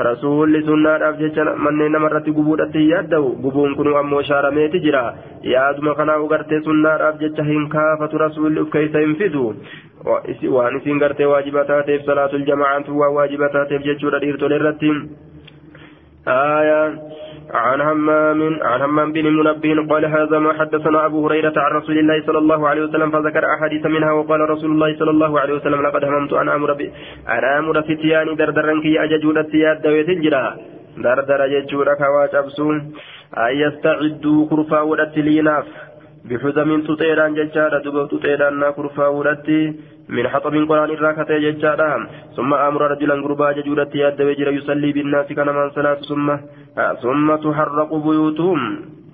رسول 0.00 0.52
سنة 0.66 0.92
أفجتشارا 1.08 1.52
manneen 1.64 1.92
namarratti 1.92 2.32
gubuudhatti 2.38 2.82
yaadda'u 2.90 3.28
gubuun 3.44 3.74
kun 3.76 3.88
ammoo 4.00 4.22
shaarameeti 4.30 4.80
jira. 4.84 5.02
Yaaduma 5.54 5.94
kanaa 5.98 6.18
gartee 6.32 6.60
sunnaadhaaf 6.68 7.20
jecha 7.22 7.44
hin 7.50 7.68
kaafatu 7.74 8.18
rasuulli 8.24 8.60
uf 8.64 8.70
keessa 8.74 9.04
hin 9.04 9.16
fidu. 9.22 9.44
Waan 10.04 10.76
isin 10.80 10.98
gartee 10.98 11.26
waajiba 11.26 11.64
taateef 11.64 12.04
salaatul 12.06 12.46
jamacaatu 12.50 12.98
waan 13.00 13.14
waajiba 13.14 13.48
taateef 13.48 13.82
jechuudha 13.82 14.20
dhiirtolee 14.20 14.60
irratti. 14.60 14.92
آية 16.28 16.98
عن 17.50 17.80
همام 17.80 18.60
عن 18.62 18.80
همام 18.82 19.12
بن 19.12 19.26
منبه 19.26 19.94
قال 19.94 20.04
هذا 20.04 20.38
ما 20.38 20.52
حدثنا 20.52 21.06
أبو 21.06 21.26
هريرة 21.26 21.52
عن 21.56 21.72
رسول 21.72 21.98
الله 21.98 22.22
صلى 22.26 22.38
الله 22.38 22.68
عليه 22.68 22.82
وسلم 22.82 23.10
فذكر 23.10 23.44
أحاديث 23.54 23.86
منها 23.86 24.12
وقال 24.12 24.40
رسول 24.50 24.70
الله 24.70 24.98
صلى 24.98 25.10
الله 25.10 25.40
عليه 25.40 25.54
وسلم 25.54 25.82
لقد 25.86 26.04
هممت 26.04 26.32
أن 26.32 26.48
أمر 26.48 26.70
أن 27.28 27.44
أمر 27.58 27.82
فتياني 27.82 28.34
دردرا 28.34 28.80
كي 28.80 29.04
أججود 29.04 29.38
الثياب 29.38 29.82
دويت 29.82 30.08
الجرا 30.08 30.56
dardara 30.98 31.48
jechuudha 31.48 31.96
kawaa 31.96 32.28
cabsuun 32.28 32.78
ayyastacidduu 33.32 34.46
kurfaawudhatti 34.50 35.22
bixuzamin 36.28 36.82
tuxeedhaan 36.86 37.34
jechaadha 37.38 37.80
duba 37.84 38.06
tuxeedhaan 38.12 38.58
naa 38.60 38.72
kurfaawudhatti 38.76 39.58
min 40.08 40.26
haxabin 40.32 40.66
qoraan 40.68 40.92
irraa 40.96 41.14
katee 41.18 41.40
jechaadha 41.40 41.88
summa 42.36 42.60
amura 42.66 42.88
rajulan 42.92 43.22
gurbaa 43.24 43.52
jechuudhatti 43.58 44.02
yaaddawee 44.02 44.36
jira 44.40 44.52
yusallii 44.58 44.92
binnaasi 44.98 45.34
kanamaan 45.38 45.72
salaatu 45.74 46.04
summa 46.10 46.38
summa 47.04 47.38
tuharraqu 47.44 48.00
buyuutuhum 48.06 48.60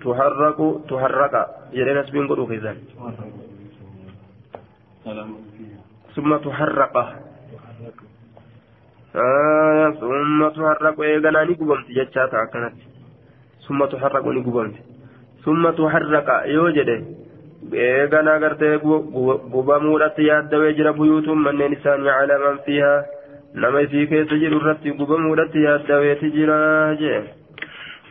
tuharraqu 0.02 0.68
tuharraqa 0.88 1.42
jedheen 1.76 2.02
asbiin 2.02 2.26
godhuu 2.32 2.46
keessan 2.46 2.76
summa 6.14 6.38
tuharraqa 6.38 7.04
ثم 10.00 10.48
تحرق 10.48 11.00
إيغانا 11.00 11.44
نقبمت 11.44 11.86
أكنت 12.16 12.76
ثم 13.66 13.84
تحرق 13.84 14.24
نقبمت 14.26 14.74
ثم 15.45 15.70
تحرق 15.70 16.28
يوجد 16.47 17.05
قرتي 18.42 18.76
قبمورة 19.55 20.14
يادوي 20.18 20.72
جرى 20.72 20.92
بيوتهم 20.92 21.45
من 21.45 21.70
نسان 21.72 22.09
على 22.09 22.38
من 22.38 22.57
فيها. 22.66 23.05
نما 23.55 23.86
في 23.86 24.07
كيس 24.07 24.28
جر 24.28 24.57
الرتي 24.57 24.90
قبمورة 24.90 25.55
يادوي 25.55 26.14
تجرى 26.14 26.97
جيه 26.97 27.43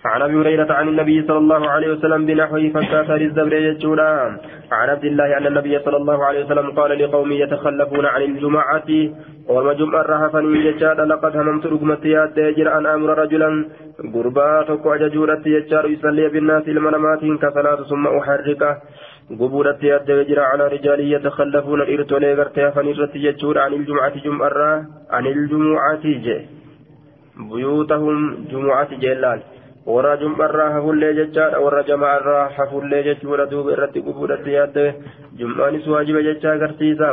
عن 0.05 0.21
أبي 0.21 0.35
هريرة 0.35 0.73
عن 0.73 0.87
النبي 0.87 1.27
صلى 1.27 1.37
الله 1.37 1.69
عليه 1.69 1.89
وسلم 1.93 2.25
بنحوه 2.25 2.69
فكات 2.75 3.09
للزبر 3.09 3.53
يجولا 3.53 4.09
عن 4.71 4.89
عبد 4.89 5.05
الله 5.05 5.37
أن 5.37 5.47
النبي 5.47 5.79
صلى 5.79 5.97
الله 5.97 6.25
عليه 6.25 6.45
وسلم 6.45 6.71
قال 6.71 6.91
لقوم 6.99 7.31
يتخلفون 7.31 8.05
عن 8.05 8.21
الجمعة. 8.21 8.89
وما 9.49 9.73
جمع 9.73 10.01
رهفا 10.01 10.39
يجاد 10.39 10.99
لقد 10.99 11.37
هممت 11.37 11.65
رقمت 11.65 12.05
ياد 12.05 12.37
يجر 12.37 12.77
أن 12.77 12.85
أمر 12.85 13.09
رجلا. 13.17 13.65
قربا 14.13 14.63
تقوى 14.67 14.97
ججورت 14.99 15.47
يجار 15.47 15.85
يصلي 15.85 16.29
بالناس 16.29 16.67
المنامات 16.67 17.23
كصلاة 17.41 17.79
ثم 17.89 18.07
أحرقه. 18.07 18.77
قبولت 19.39 19.83
ياد 19.83 20.09
يجر 20.09 20.39
على 20.39 20.67
رجال 20.67 20.99
يتخلفون. 21.13 21.81
الارتولي 21.81 22.33
غرتي 22.33 22.71
فنرت 22.71 23.15
يجور 23.15 23.59
عن 23.59 23.73
الجمعة 23.73 24.15
جمعة. 24.25 24.85
عن 25.11 25.25
الجمعة 25.25 26.03
جي. 26.03 26.37
بيوتهم 27.51 28.45
جمعة 28.51 28.91
جلال 29.03 29.39
warra 29.86 30.16
jum'arraa 30.22 30.70
hafullee 30.76 31.12
jechaadha 31.18 31.60
warra 31.64 31.82
jama'arraa 31.90 32.48
hafullee 32.56 33.02
jechuudha 33.08 33.50
duuba 33.52 33.74
irratti 33.76 34.06
qubuudhatti 34.06 34.56
yaadde 34.58 34.84
jum'aanis 35.40 35.86
waajiba 35.94 36.26
jecha 36.28 36.52
agarsiisa 36.52 37.12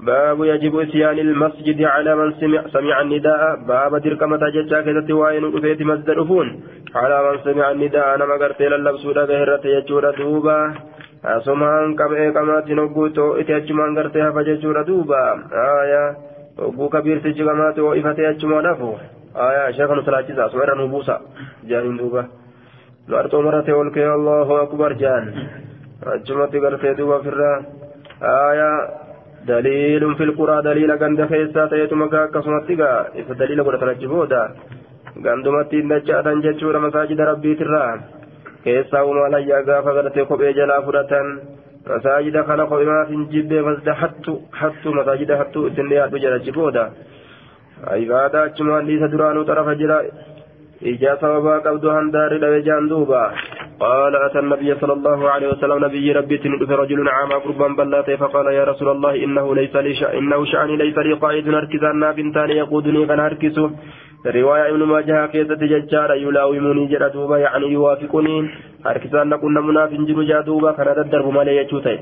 باب 0.00 0.44
يجب 0.44 0.78
إتيان 0.78 1.18
المسجد 1.18 1.82
على 1.82 2.16
من 2.16 2.32
سمع, 2.40 2.66
سمع 2.68 3.00
النداء 3.00 3.56
باب 3.68 3.96
درك 3.96 4.22
متى 4.22 4.50
جتا 4.54 4.80
كذا 4.80 5.14
وين 5.14 5.44
رفيت 5.44 5.82
مسجد 5.82 6.10
رفون 6.10 6.60
على 6.94 7.16
من 7.26 7.38
سمع 7.44 7.70
النداء 7.70 8.14
أنا 8.14 8.26
ما 8.26 8.34
قرت 8.34 8.60
إلى 8.60 8.76
اللبسود 8.76 9.18
غيرت 9.18 9.64
يجور 9.64 10.04
دوبا 10.18 10.74
أسمان 11.24 11.96
كم 11.96 12.14
إيه 12.14 12.30
كما 12.30 12.60
تنقوتو 12.60 13.34
إتيجمان 13.40 13.98
قرتها 13.98 14.30
فججور 14.30 14.82
دوبا 14.82 15.22
آية 15.80 16.16
وقو 16.58 16.88
كبير 16.88 17.18
تجمعات 17.24 17.78
وإفتي 17.78 18.30
أجمان 18.30 18.66
أفو 18.66 18.92
آية 19.35 19.71
شيخ 19.71 19.91
نسلاجزا 19.91 20.47
سمعنا 20.47 20.83
نبوسا 20.83 21.21
جانين 21.63 21.97
دوبا 21.97 22.23
نارتو 23.07 23.41
مرتي 23.41 23.71
ولكي 23.71 24.13
الله 24.13 24.63
أكبر 24.63 24.93
جان. 24.93 25.25
أجمت 26.03 26.55
قرتي 26.55 26.93
دوبا 26.93 27.17
فرا 27.23 27.51
آية 28.21 28.71
دليل 29.47 30.15
في 30.15 30.23
القرى 30.23 30.61
دليل 30.61 30.91
قند 31.01 31.19
خيسا 31.29 31.65
تيتو 31.65 31.95
مكا 31.95 32.25
كسمتيغا 32.33 32.91
إذا 33.19 33.33
دليل 33.41 33.63
قد 33.63 33.79
ترجبودا 33.79 34.43
قندمتي 35.25 35.77
نجاتا 35.91 36.33
جتشورا 36.43 36.79
مساجد 36.79 37.21
ربي 37.21 37.55
ترا 37.59 37.85
كيسا 38.63 39.01
وما 39.01 39.25
ليا 39.33 39.57
غافا 39.67 39.91
قرتي 39.95 40.21
قبي 40.29 40.53
جلا 40.57 40.81
فرة 40.85 41.13
مساجد 41.87 42.35
خلق 42.41 42.69
بما 42.79 43.05
في 43.07 43.13
الجب 43.13 43.51
فزد 43.65 43.89
حتو 43.89 44.33
حتو 44.59 44.89
مساجد 44.99 45.29
حتو 45.39 45.67
إسنيات 45.67 46.09
بجلا 46.13 46.37
جبودا 46.37 46.85
عبادة 47.87 48.45
أجمان 48.45 48.85
ليس 48.85 49.03
درانو 49.11 49.43
طرف 49.43 49.67
جرا 49.79 49.99
إجا 50.83 51.15
سببا 51.21 51.57
قبض 51.65 51.85
هندار 51.85 52.31
لوجان 52.37 52.87
دوبا 52.87 53.23
قال 53.79 54.15
أتى 54.15 54.39
النبي 54.39 54.75
صلى 54.81 54.93
الله 54.93 55.29
عليه 55.29 55.47
وسلم 55.47 55.85
نبي 55.85 56.11
ربي 56.11 56.37
تندف 56.37 56.69
رجل 56.81 57.09
عام 57.09 57.31
قربا 57.43 57.67
بلاته 57.77 58.15
فقال 58.15 58.45
يا 58.53 58.63
رسول 58.63 58.89
الله 58.95 59.13
إنه 59.25 59.55
ليس 59.55 59.75
لي 59.75 59.93
شأن 59.99 60.17
إنه 60.17 60.45
شأني 60.45 60.75
ليس 60.77 60.97
لي 60.97 61.13
قائد 61.13 61.47
أركزان 61.47 62.11
بنتان 62.17 62.49
يقودني 62.49 63.05
كان 63.09 63.19
أركسه 63.19 63.71
رواية 64.25 64.69
ابن 64.69 64.83
ماجه 64.83 65.25
كيسة 65.33 65.61
ججار 65.71 66.11
يلاومني 66.25 66.85
جرى 66.91 67.09
دوبا 67.09 67.37
يعني 67.37 67.67
يوافقني 67.75 68.37
أركزان 68.91 69.29
نكون 69.29 69.55
مناف 69.67 69.91
جرو 70.07 70.23
جادوبا 70.29 70.71
كان 70.77 70.87
تدرب 70.95 71.27
مالي 71.35 71.57
يجوتي 71.57 71.99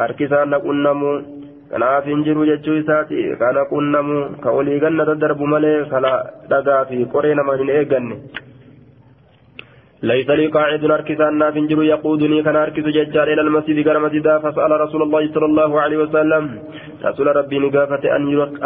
أركزان 0.00 0.50
نكون 0.50 0.86
kanaaf 1.70 2.04
hin 2.10 2.22
jiru 2.26 2.46
jechuu 2.50 2.76
isaati 2.82 3.24
kana 3.40 3.64
qunnamu 3.72 4.18
ka 4.44 4.50
olii 4.60 4.78
ganna 4.84 5.04
daddarbu 5.10 5.46
malee 5.54 5.78
kala 5.94 6.12
dhagaa 6.52 6.84
fi 6.90 7.04
qoree 7.14 7.34
nama 7.40 7.56
hin 7.62 7.70
eegganne 7.78 8.16
ليس 10.02 10.30
لي 10.30 10.46
قاعد 10.46 10.84
أركز 10.84 11.20
الناس 11.20 11.54
جرو 11.54 11.82
يقودني 11.82 12.42
كان 12.42 12.56
أركز 12.56 12.84
ججار 12.84 13.28
إلى 13.32 13.40
المسجد 13.40 13.84
كان 13.84 14.00
مسجدا 14.02 14.38
فسأل 14.38 14.70
رسول 14.80 15.02
الله 15.02 15.32
صلى 15.34 15.46
الله 15.46 15.80
عليه 15.80 15.96
وسلم. 15.96 16.44
رسول 17.04 17.36
ربي 17.36 17.58
نقافة 17.58 18.16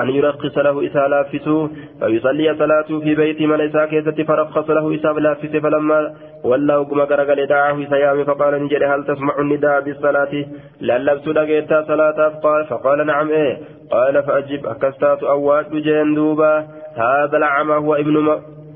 أن 0.03 0.09
يرخص 0.11 0.59
له 0.59 0.87
إسا 0.87 1.09
لافسه 1.09 1.71
فيصلي 2.01 2.55
صلاته 2.59 3.01
في 3.01 3.15
بيت 3.15 3.41
من 3.41 3.61
إسا 3.61 3.87
كيست 3.87 4.21
فرخص 4.29 4.71
له 4.71 4.95
إسا 4.95 5.09
لافسه 5.09 5.61
فلما 5.61 6.15
ولا 6.45 6.77
وقم 6.77 7.01
قرقل 7.01 7.47
دعاه 7.47 7.79
سيام 7.91 8.25
فقال 8.25 8.63
نجري 8.65 8.87
هل 8.87 9.05
تسمع 9.05 9.35
النداء 9.39 9.81
بالصلاة؟ 9.81 10.45
للبس 10.81 11.29
لقيت 11.29 11.69
صلاة 11.69 12.29
قال 12.45 12.67
فقال 12.67 13.07
نعم 13.07 13.29
إيه. 13.31 13.59
قال 13.91 14.23
فأجب 14.23 14.67
أكستات 14.67 15.23
أواد 15.23 15.71
جين 15.71 16.15
دوبا 16.15 16.67
هذا 16.97 17.37
الأعمى 17.37 17.75
هو 17.75 17.95
ابن 17.95 18.17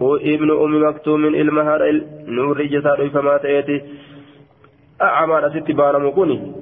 هو 0.02 0.16
ابن 0.16 0.50
أم 0.50 0.88
مكتوم 0.88 1.24
المهر 1.24 2.00
نور 2.28 2.62
جسد 2.62 3.08
فما 3.14 3.36
تأتي 3.36 3.82
أعمى 5.02 5.50
ست 5.54 5.70
بان 5.70 6.02
مكوني 6.02 6.52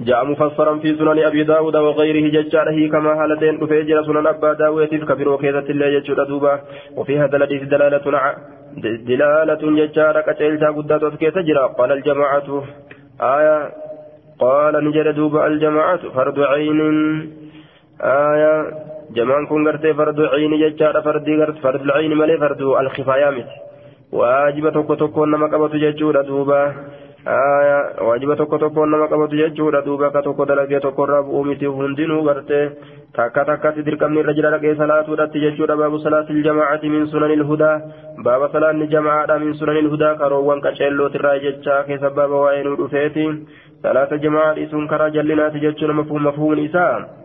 جاء 0.00 0.24
مفسرا 0.24 0.78
في 0.78 0.96
سنن 0.98 1.18
أبي 1.18 1.44
داود 1.44 1.76
وغيره 1.76 2.28
ججاره 2.36 2.88
كما 2.92 3.12
هالتين 3.24 3.62
أفجر 3.62 4.04
سنن 4.06 4.26
أبا 4.26 4.52
داود 4.52 4.88
كبير 4.88 5.28
وكيدة 5.28 5.66
الله 5.70 5.86
يجود 5.86 6.20
دوبا 6.28 6.60
وفي 6.96 7.18
هذا 7.18 7.36
الحديث 7.36 7.62
دلالة 7.62 8.06
دلالة 9.10 9.62
ججارة 9.86 10.20
كتيلتا 10.32 10.68
قدات 10.70 11.02
وفكي 11.02 11.30
تجرى 11.30 11.74
قال 11.78 11.92
الجماعة 11.92 12.64
آية 13.20 13.70
قال 14.38 14.84
نجر 14.84 15.10
دوبا 15.10 15.46
الجماعة 15.46 16.02
فرد 16.14 16.38
عين 16.38 16.80
آية 18.00 18.91
جمان 19.16 19.46
كن 19.46 19.68
غرتي 19.68 19.94
فرد 19.94 20.20
عين 20.20 20.52
ججارة 20.62 21.00
فرد 21.00 21.28
غرت 21.40 21.58
فرد 21.64 21.80
العين 21.86 22.12
ملي 22.20 22.38
فرد 22.38 22.60
الخفايا 22.60 23.30
مت 23.30 23.50
waajiba 24.12 24.70
tokko 24.72 24.96
tokkoon 24.96 25.30
nama 25.32 25.48
qabatu 25.48 25.78
jechuudha 25.80 26.22
duuba 26.22 26.56
waajiba 28.06 28.36
tokko 28.36 28.58
tokkoon 28.58 28.90
nama 28.90 29.08
qabatu 29.08 29.38
jechuudha 29.40 29.80
duuba 29.86 30.06
akka 30.08 30.22
tokko 30.26 30.44
dalagee 30.44 30.80
tokkorraa 30.84 31.22
bu'uu 31.22 31.44
miti 31.48 31.70
hundinuu 31.76 32.20
gartee 32.26 32.64
takka 33.16 33.44
takkatti 33.50 33.84
dirqamni 33.86 34.20
irra 34.20 34.34
jira 34.36 34.50
dhaqee 34.54 34.74
salaatuudhatti 34.80 35.42
jechuudha 35.44 35.78
baabu 35.80 36.02
salaatil 36.04 36.42
jamaacati 36.48 36.92
min 36.96 37.08
sunanil 37.14 37.44
hudaa 37.52 37.80
baaba 38.28 38.52
salaanni 38.52 38.90
jamacaadha 38.92 39.38
min 39.44 39.56
sunanil 39.62 39.88
hudaa 39.94 40.14
karoowwan 40.20 40.60
qaceellootirraa 40.60 41.38
jechaa 41.46 41.80
keessa 41.88 42.10
baaba 42.20 42.44
waa'ee 42.44 42.62
nuu 42.68 42.76
dhufeeti 42.82 43.26
salaata 43.82 44.20
jamacaa 44.26 44.54
dhiisuun 44.60 44.88
karaa 44.92 45.10
jallinaati 45.16 45.64
jechuudha 45.66 46.00
mafhuumni 46.00 46.68
isaa 46.68 47.21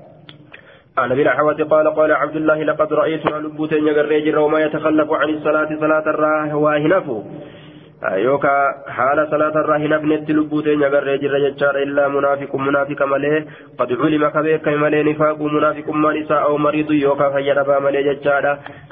عن 0.97 1.11
ابي 1.11 1.21
الحوات 1.21 1.61
قال 1.61 1.87
قال 1.87 2.11
عبد 2.11 2.35
الله 2.35 2.63
لقد 2.63 2.93
رايتنا 2.93 3.35
لبوتين 3.35 3.87
يغري 3.87 4.35
وما 4.35 4.59
يتخلف 4.59 5.11
عن 5.11 5.29
الصلاه 5.29 5.69
صلاه 5.79 6.05
الراه 6.09 6.55
واهنفو 6.55 7.23
yookaan 8.23 8.73
haala 8.95 9.25
salaatarraa 9.29 9.77
hin 9.81 9.91
hafnetti 9.91 10.33
lubbuu 10.33 10.61
teenya 10.61 10.89
garree 10.89 11.17
jirra 11.21 11.39
jechaadha 11.43 11.81
illaa 11.85 12.09
munaafiqun 12.15 12.61
munaafiqa 12.65 13.07
malee 13.13 13.39
qad 13.79 13.93
culima 14.01 14.29
ka 14.35 14.43
beekame 14.47 14.77
malee 14.83 14.99
nifaaquu 15.07 15.49
munaafiqummaan 15.53 16.19
isaa 16.19 16.41
au 16.49 16.59
mariidu 16.65 16.93
yookaan 16.99 17.33
fayyadabaa 17.37 17.79
malee 17.85 18.03
jechaadha 18.09 18.51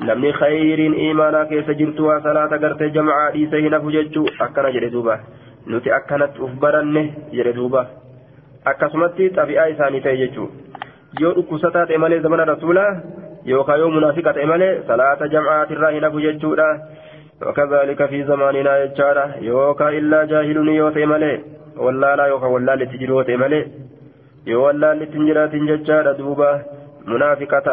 namni 0.10 0.32
khayriin 0.40 0.98
imaanaa 1.10 1.46
keessa 1.52 1.78
jirtu 1.82 2.08
waa 2.08 2.18
salaata 2.26 2.58
gartee 2.66 2.90
jamacaa 2.98 3.30
dhiisee 3.36 3.62
hin 3.68 3.78
hafu 3.78 3.94
jechuu 3.98 4.26
akkana 4.48 4.74
jedhe 4.78 4.90
duuba 4.98 5.20
yoo 11.22 11.34
dhukkubsataa 11.40 11.86
ta'e 11.86 12.04
malee 12.04 12.20
zamana 12.28 12.52
rasuulaa 12.52 12.92
yookaan 13.54 13.80
yoo 13.80 13.92
munaafiqa 13.98 14.34
ta'e 14.38 14.52
malee 14.54 14.72
salaata 14.88 15.34
jamcaatirraa 15.36 15.96
hin 15.98 16.08
hafu 16.10 16.24
jechuudha. 16.28 16.70
وكذلك 17.42 18.06
في 18.06 18.24
زماننا 18.24 18.84
يجارة 18.84 19.36
يوكا 19.42 19.90
إلا 19.90 20.26
جاهل 20.26 20.68
يوتي 20.68 21.06
ملي 21.06 21.44
ولا 21.78 22.16
لا 22.16 22.26
يوكا 22.26 22.48
ولا 22.48 22.76
لتجروتي 22.76 23.36
ملي 23.38 23.68
يو 24.48 24.68
ولا 24.68 24.94
لتنجرات 24.94 25.56
ججارة 25.56 26.12
دوبا 26.12 26.62
منافقة 27.08 27.68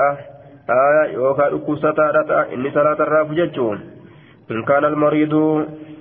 آية 0.70 1.12
يوكا 1.12 1.46
أكوسة 1.56 1.98
إني 2.54 2.70
صلاة 2.70 2.98
الراف 3.06 3.30
ججون 3.30 3.78
إن 4.50 4.62
كان 4.62 4.84
المريض 4.84 5.34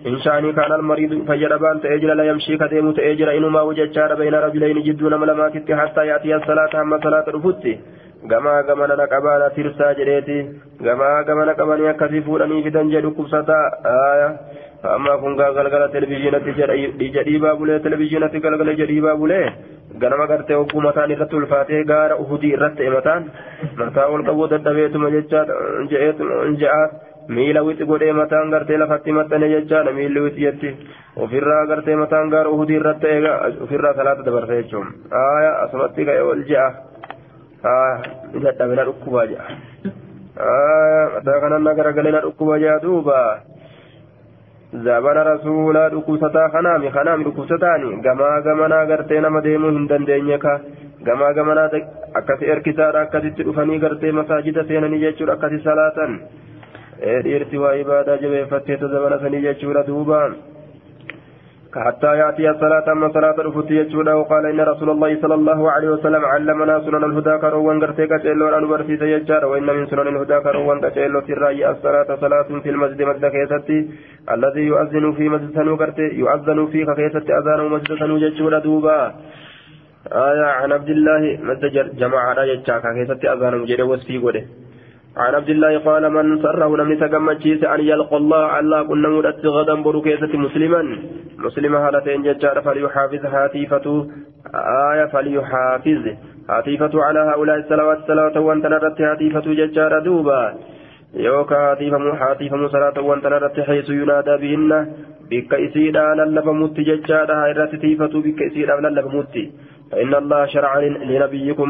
إن 0.08 0.16
شاني 0.26 0.49
كان 0.58 0.72
المريض 0.80 1.12
فجربان 1.28 1.82
تأجر 1.82 2.10
لا 2.14 2.24
يمشي 2.30 2.58
كديم 2.62 2.91
تأجر 2.91 3.28
إنما 3.38 3.62
وججار 3.62 4.16
بين 4.22 4.34
رجلين 4.45 4.78
جدون 4.88 5.14
ملمات 5.22 5.54
حتى 5.82 6.02
يأتي 6.10 6.36
الصلاة 6.36 6.74
أما 6.82 6.97
صلاة 7.06 7.26
الفتي 7.36 7.76
gamaa 8.32 8.64
gamana 8.64 8.95
na 8.95 9.06
qabaana 9.12 9.49
tirsaa 9.56 9.93
jedheeti 9.99 10.36
gamaa 10.88 11.24
gamana 11.30 11.54
qabanii 11.60 11.88
akkasii 11.91 12.22
fuudhanii 12.28 12.60
fidan 12.66 12.91
jedhu 12.93 13.10
kubsataa 13.18 13.66
amma 14.95 15.16
kun 15.22 15.34
galgala 15.39 15.88
televizyiinatti 15.95 16.54
jedhiibaa 17.16 17.56
bulee 17.62 17.80
televizyiinatti 17.86 18.39
galgala 18.45 18.76
jedhiibaa 18.82 19.16
bulee 19.22 19.45
ganama 20.04 20.28
gartee 20.32 20.58
hogguu 20.60 20.84
mataan 20.88 21.12
irratti 21.16 21.36
ulfaatee 21.41 21.82
gaara 21.93 22.16
uhudii 22.26 22.54
irratti 22.58 22.89
mataan 22.97 23.26
mataa 23.82 24.08
ol 24.14 24.24
qabuu 24.30 24.47
dadhabeetuma 24.54 25.10
jechaa 25.18 25.43
je'aat 26.62 26.91
miila 27.28 27.63
wixi 27.63 27.86
godhee 27.86 28.13
mataan 28.13 28.49
gartee 28.49 28.78
lafatti 28.78 29.11
maxxane 29.11 29.49
jechaadha 29.49 29.91
miilli 29.93 30.32
jetti. 30.38 30.76
Ofirraa 31.15 31.65
gartee 31.67 31.95
mataan 31.95 32.30
gaara 32.30 32.49
uhudii 32.49 32.80
irratti 32.80 33.07
eega 33.07 33.34
ofirraa 33.61 33.93
salaata 33.93 34.26
dabarsa 34.26 34.61
jechuun. 34.61 34.88
Aaya 35.11 35.51
asumatti 35.65 36.05
ka'e 36.05 36.22
ol 36.22 36.43
je'a. 36.47 36.72
dadhabina 37.63 38.86
dhukkubaa 38.86 39.26
jedha 39.28 39.55
mataa 41.15 41.39
kananna 41.41 41.74
garagalina 41.76 42.22
dhukkuba 42.22 42.59
jedha 42.59 42.80
duuba. 42.82 43.17
Zabana 44.84 45.24
rasuulaa 45.24 45.89
dhukkubsataa 45.91 46.49
kanaami 46.49 46.91
kanaami 46.91 47.24
dhukkubsataani? 47.24 48.01
Gamaa 48.01 48.41
gamanaa 48.41 48.86
gartee 48.86 49.22
nama 49.22 49.41
deemuu 49.43 49.72
hin 49.72 49.88
dandeenye 49.89 50.38
ka? 50.38 50.59
Gamaa 51.03 51.34
gamanaa 51.34 51.69
akkasi 52.19 52.45
erkisaadha 52.45 53.01
akkasitti 53.01 53.43
dhufanii 53.43 53.80
gartee 53.80 54.11
masaajida 54.11 54.63
seenanii 54.63 55.01
jechuudha 55.03 55.34
akkasi 55.34 55.59
salaatan 55.63 56.19
waa 57.02 57.76
ibaadaa 57.76 58.18
jabeeffatteeta 58.18 58.88
zabana 58.88 59.20
sanii 59.20 59.41
jechuudha 59.41 59.84
duuba. 59.84 60.22
حتى 61.76 62.18
يأتي 62.18 62.49
الصلاة 62.49 62.91
أما 62.91 63.10
صلاة 63.14 63.41
الفتي 63.41 63.76
يجودا 63.76 64.14
وقال 64.14 64.45
إن 64.45 64.60
رسول 64.60 64.89
الله 64.89 65.22
صلى 65.22 65.34
الله 65.34 65.72
عليه 65.72 65.89
وسلم 65.89 66.26
علمنا 66.26 66.80
سنن 66.80 67.04
الهدى 67.04 67.38
كروان 67.38 67.80
قرتيك 67.84 68.14
جيلو 68.14 68.49
أن 68.58 68.68
برسيس 68.68 69.02
يجار 69.02 69.45
وإن 69.45 69.66
من 69.66 69.86
سنن 69.88 70.08
الهدى 70.08 70.39
كروان 70.45 70.80
جيلو 70.95 71.22
في 71.22 71.34
الرأي 71.34 71.72
الصلاة 71.72 72.10
صلاة 72.24 72.49
في 72.64 72.70
المسجد 72.70 73.02
مسجد 73.02 73.26
كيستي 73.26 73.78
الذي 74.36 74.64
يؤذن 74.72 75.06
في 75.18 75.30
مسجد 75.30 75.52
سنو 75.56 75.76
قرتي 75.82 76.08
يؤذن 76.22 76.60
في 76.72 76.80
كيستي 76.97 77.32
أذان 77.39 77.62
مسجد 77.74 77.91
سنو 77.99 78.18
يجودا 78.18 78.60
دوبا 78.60 78.99
آية 80.12 80.47
عن 80.60 80.72
عبد 80.72 80.89
الله 80.89 81.24
مسجد 81.49 81.86
جماعة 82.02 82.39
يجاكا 82.52 82.89
كيستي 82.95 83.28
أذان 83.34 83.54
مجد 83.62 83.82
وسفي 83.82 84.18
قده 84.24 84.43
عن 85.18 85.36
عبد 85.36 85.49
الله 85.49 85.78
قال 85.78 86.09
من 86.09 86.41
سره 86.41 86.78
لم 86.78 86.91
يتقمتشيس 86.91 87.64
أن 87.64 87.80
يلقى 87.80 88.18
الله 88.18 88.59
الله 88.59 88.84
كنا 88.84 89.09
مدت 89.09 89.45
غدا 89.45 89.76
بركيسة 89.82 90.38
مسلما. 90.38 90.97
مسلمة 91.38 91.78
هالتين 91.88 92.22
ججار 92.24 92.62
فليحافظ 92.62 93.26
هاتيفة 93.26 94.07
آية 94.93 95.05
فليحافظ. 95.05 96.03
هاتيفة 96.49 97.03
على 97.03 97.20
هؤلاء 97.20 97.57
الصلوات 97.57 97.97
الصلوات 97.97 98.38
وانت 98.38 98.66
نرت 98.66 99.01
هاتيفة 99.01 99.45
ججار 99.59 99.99
دوبا. 99.99 100.53
يوكا 101.14 101.55
هاتيفة 101.55 101.97
هاتيفة 101.97 102.68
صلاة 102.68 103.01
وانت 103.01 103.26
نرت 103.28 103.59
حيث 103.59 103.89
ينادى 103.89 104.38
بهن. 104.41 104.88
بك 105.32 105.53
إسيدا 105.53 106.05
للفمت 106.16 106.80
ججار 106.80 107.32
هايرات 107.32 107.76
تيفة 107.76 108.14
بك 108.26 108.41
إسيدا 108.41 108.76
فإن 109.91 110.13
الله 110.15 110.45
شرع 110.45 110.79
لنبيكم. 110.79 111.69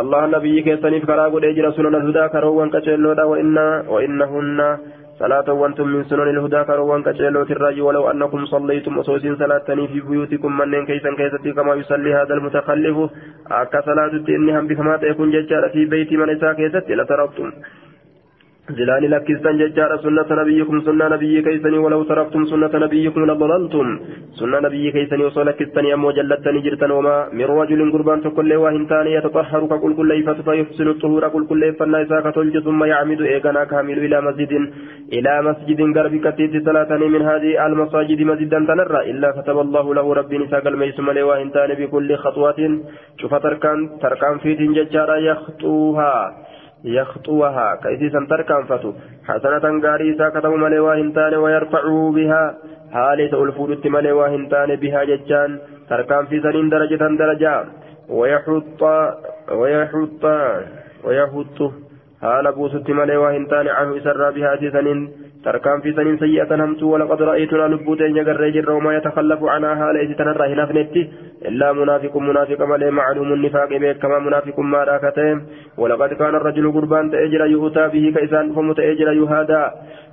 الله 0.00 0.26
نبي 0.26 0.62
كيسني 0.62 1.00
فكرا 1.00 1.24
قد 1.32 1.44
أجر 1.44 1.70
سنن 1.76 1.94
الهدى 1.94 2.24
كروان 2.28 2.68
كتشلودا 2.70 3.24
وإن 3.24 3.56
وإنهن 3.88 4.58
صلاة 5.18 5.48
وأنتم 5.52 5.86
من 5.88 6.04
سنن 6.04 6.28
الهدى 6.34 6.60
كروان 6.64 7.02
كتشلو 7.02 7.42
الرجل 7.42 7.82
ولو 7.82 8.10
أنكم 8.10 8.40
صليتم 8.46 8.98
أصوصين 8.98 9.36
صلاة 9.36 9.68
في 9.92 10.00
بيوتكم 10.00 10.50
من 10.58 10.86
كيسا 10.86 11.10
كيستي 11.18 11.52
كما 11.52 11.74
يصلي 11.74 12.14
هذا 12.14 12.34
المتخلف. 12.34 12.96
أكا 13.50 13.80
صلاة 13.80 14.12
إنهم 14.28 14.66
بكما 14.66 14.96
تكون 14.96 15.30
ججارة 15.30 15.68
في 15.68 15.84
بيت 15.84 16.12
من 16.12 16.30
إساء 16.30 16.52
كيستي 16.52 16.94
لتركتم 16.94 17.48
زلاني 18.76 19.08
لكستان 19.08 19.58
ججار 19.58 19.90
سنة 20.04 20.28
نبيكم 20.40 20.80
سنة 20.86 21.08
نبي 21.14 21.42
كيسني 21.42 21.78
ولو 21.84 22.02
تركتم 22.02 22.44
سنة 22.52 22.74
نبيكم 22.84 23.22
لضللتم. 23.30 23.88
سنة 24.38 24.58
نبي 24.66 24.84
كيسني 24.94 25.24
وصول 25.24 25.50
كستني 25.50 25.94
أمو 25.94 26.10
جلتني 26.10 26.60
جرتن 26.60 26.90
وما 26.90 27.16
من 27.38 27.44
رجل 27.44 27.80
قربان 27.92 28.18
تقول 28.22 28.52
واهن 28.62 28.84
تاني 28.90 29.12
يتطهر 29.16 29.62
كقول 29.70 29.92
كل 29.98 30.10
فيحسن 30.46 30.88
الطهور 30.88 31.28
كل 31.28 31.44
كل 31.50 31.62
فلا 31.78 32.02
إساك 32.02 32.26
تلج 32.34 32.54
ثم 32.66 32.80
يعمد 32.92 33.20
إيقنا 33.20 33.64
كامل 33.70 33.98
إلى 34.06 34.18
مسجد 34.28 34.52
إلى 35.16 35.32
مسجد 35.48 35.78
قرب 35.96 36.14
كتيت 36.24 36.54
صلاة 36.66 36.90
من 37.14 37.22
هذه 37.30 37.66
المساجد 37.66 38.20
مسجدا 38.30 38.58
تنرى. 38.68 39.00
إلا 39.10 39.28
كتب 39.36 39.56
الله 39.64 39.86
له 39.94 40.06
ربي 40.20 40.36
نساق 40.38 40.66
الميسم 40.66 41.08
واهن 41.28 41.48
تاني 41.54 41.74
بكل 41.80 42.10
خطوات 42.24 42.58
شوف 43.20 43.32
تركان 43.34 43.78
تركان 44.02 44.34
في 44.42 44.50
ججارة 44.76 45.16
يخطوها. 45.28 46.14
يخطوها. 46.84 47.74
كيسيسا 47.82 48.26
تركنفتو 48.30 48.92
حسنة 49.28 49.64
غاريسا 49.84 50.28
كتب 50.28 50.50
ملي 50.50 50.78
واهنتان 50.78 51.34
ويرفعوا 51.34 52.12
بها. 52.12 52.56
حالة 52.92 53.42
الفودت 53.42 53.86
ملي 53.86 54.12
واهنتان 54.12 54.76
بها 54.76 55.04
ججان 55.04 55.58
تركن 55.90 56.26
في 56.26 56.40
سنين 56.40 56.68
درجة 56.68 57.16
درجة. 57.18 57.64
ويحط 58.08 58.82
ويحط 59.52 60.24
ويحط. 61.04 61.58
حال 62.22 62.52
بوسط 62.52 62.90
ملي 62.90 63.16
واهنتان 63.16 63.68
عنه 63.68 63.96
إسر 63.96 64.30
بها 64.30 64.56
سنين. 64.56 65.27
تركان 65.44 65.80
في 65.80 65.92
سنين 65.92 66.18
سيئة 66.18 66.64
همت 66.64 66.82
ولقد 66.82 67.22
رأيتنا 67.22 67.68
لبوتين 67.68 68.16
يقر 68.16 68.48
جر 68.50 68.70
وما 68.70 68.96
يتخلف 68.96 69.44
عنها 69.44 69.92
ليس 69.92 70.16
تنرى 70.16 70.52
هنا 70.52 70.66
فنتي 70.66 71.10
إلا 71.48 71.72
منافق 71.72 72.16
منافق 72.16 72.60
ملي 72.62 72.90
معلوم 72.90 73.32
النفاق 73.32 73.68
بيك 73.68 73.98
كما 73.98 74.18
منافق 74.18 74.58
ما 74.58 74.84
راكتهم 74.84 75.42
ولقد 75.78 76.10
كان 76.14 76.34
الرجل 76.34 76.72
قربان 76.72 77.10
تأجر 77.10 77.46
يؤتى 77.46 77.88
به 77.88 78.04
كيسان 78.16 78.52
فمتأجر 78.54 79.08
يهادا 79.12 79.62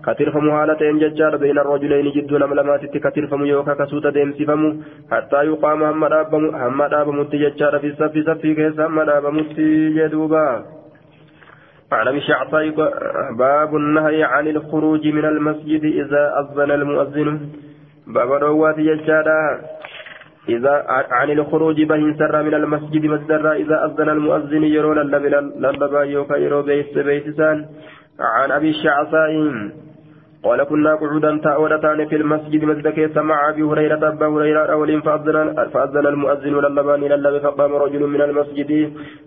كترف 0.06 0.36
مهالة 0.36 0.82
ججار 1.02 1.38
بين 1.38 1.58
الرجلين 1.60 2.12
جدون 2.16 2.44
ملمات 2.50 2.86
كترف 2.86 3.32
يوكا 3.32 3.74
كسوت 3.74 4.08
ديم 4.08 4.34
سفمو 4.40 4.70
حتى 5.12 5.40
يقام 5.50 5.84
هم 5.84 6.80
داب 6.94 7.08
متججار 7.20 7.80
في 7.80 7.88
الصف 7.88 8.16
صفي 8.28 8.56
كيس 8.56 8.80
هم 8.80 9.02
داب 9.10 9.26
متجدوبا 9.38 10.75
عن 11.92 12.08
ابي 12.08 12.22
شعصاء 12.22 12.70
باب 13.38 13.76
النهي 13.76 14.24
عن 14.24 14.48
الخروج 14.48 15.08
من 15.08 15.26
المسجد 15.26 15.84
إذا 15.86 16.34
أذن 16.40 16.72
المؤذن. 16.72 17.40
باب 18.08 18.32
روات 18.32 18.78
يجادا. 18.78 19.62
إذا 20.50 20.86
عن 21.12 21.30
الخروج 21.30 21.82
بهن 21.82 22.16
سر 22.20 22.44
من 22.44 22.54
المسجد 22.54 23.06
مسدر 23.06 23.52
إذا 23.54 23.86
أذن 23.86 24.10
المؤذن 24.10 24.64
يرون 24.64 25.00
للبا 25.00 26.04
يوكا 26.04 26.36
يرو 26.36 26.62
بيت 26.62 26.98
بيتسان. 26.98 27.66
عن 28.20 28.52
أبي 28.52 28.70
الشعصاء 28.70 29.32
قال 30.46 30.64
كنا 30.64 30.96
قعودا 30.96 31.38
تأودتان 31.44 32.06
في 32.06 32.16
المسجد 32.16 32.64
مسجد 32.64 32.88
كيس 32.88 33.18
مع 33.18 33.50
أبي 33.50 33.64
هريرة 33.64 34.08
أبا 34.08 34.28
هريرة 34.28 34.60
اولين 34.60 35.02
فاذن 35.02 35.70
فأذن 35.74 36.08
المؤذن 36.08 36.56
للبان 36.66 37.00
للبي 37.00 37.40
فقام 37.40 37.74
رجل 37.74 38.04
من 38.08 38.22
المسجد. 38.22 38.72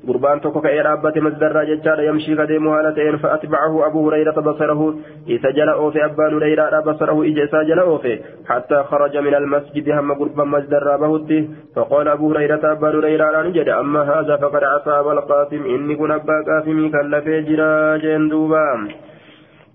قربان 0.08 0.40
توكو 0.40 0.60
كايرابه 0.60 1.14
مسجد 1.16 1.42
الراجل 1.42 2.00
يمشي 2.08 2.34
قديم 2.34 2.68
هالتين 2.68 3.16
فأتبعه 3.16 3.86
أبو 3.86 4.08
هريرة 4.08 4.40
بصره. 4.40 4.80
يسجل 5.26 5.68
أوفي 5.68 6.04
أبا 6.04 6.26
هريرة 6.36 6.80
بصره 6.80 7.22
اجى 7.22 7.46
سجل 7.46 7.78
أوفي 7.78 8.18
حتى 8.48 8.78
خرج 8.90 9.16
من 9.16 9.34
المسجد. 9.34 9.90
هم 9.90 10.12
قربا 10.12 10.44
مسجد 10.44 10.74
الرابه 10.74 11.48
فقال 11.76 12.08
أبو 12.08 12.32
هريرة 12.32 12.72
أبا 12.72 12.88
هريرة 12.88 13.42
نجد. 13.42 13.68
أما 13.68 14.00
هذا 14.12 14.36
فقد 14.36 14.62
عصى 14.64 14.90
ابا 15.00 15.12
القاسم. 15.12 15.62
إني 15.74 15.96
كن 15.96 16.10
أبا 16.10 16.36
قاسم 16.48 16.90
كلفي 16.94 17.40
جرا 17.48 17.96
جندوبا 17.96 18.64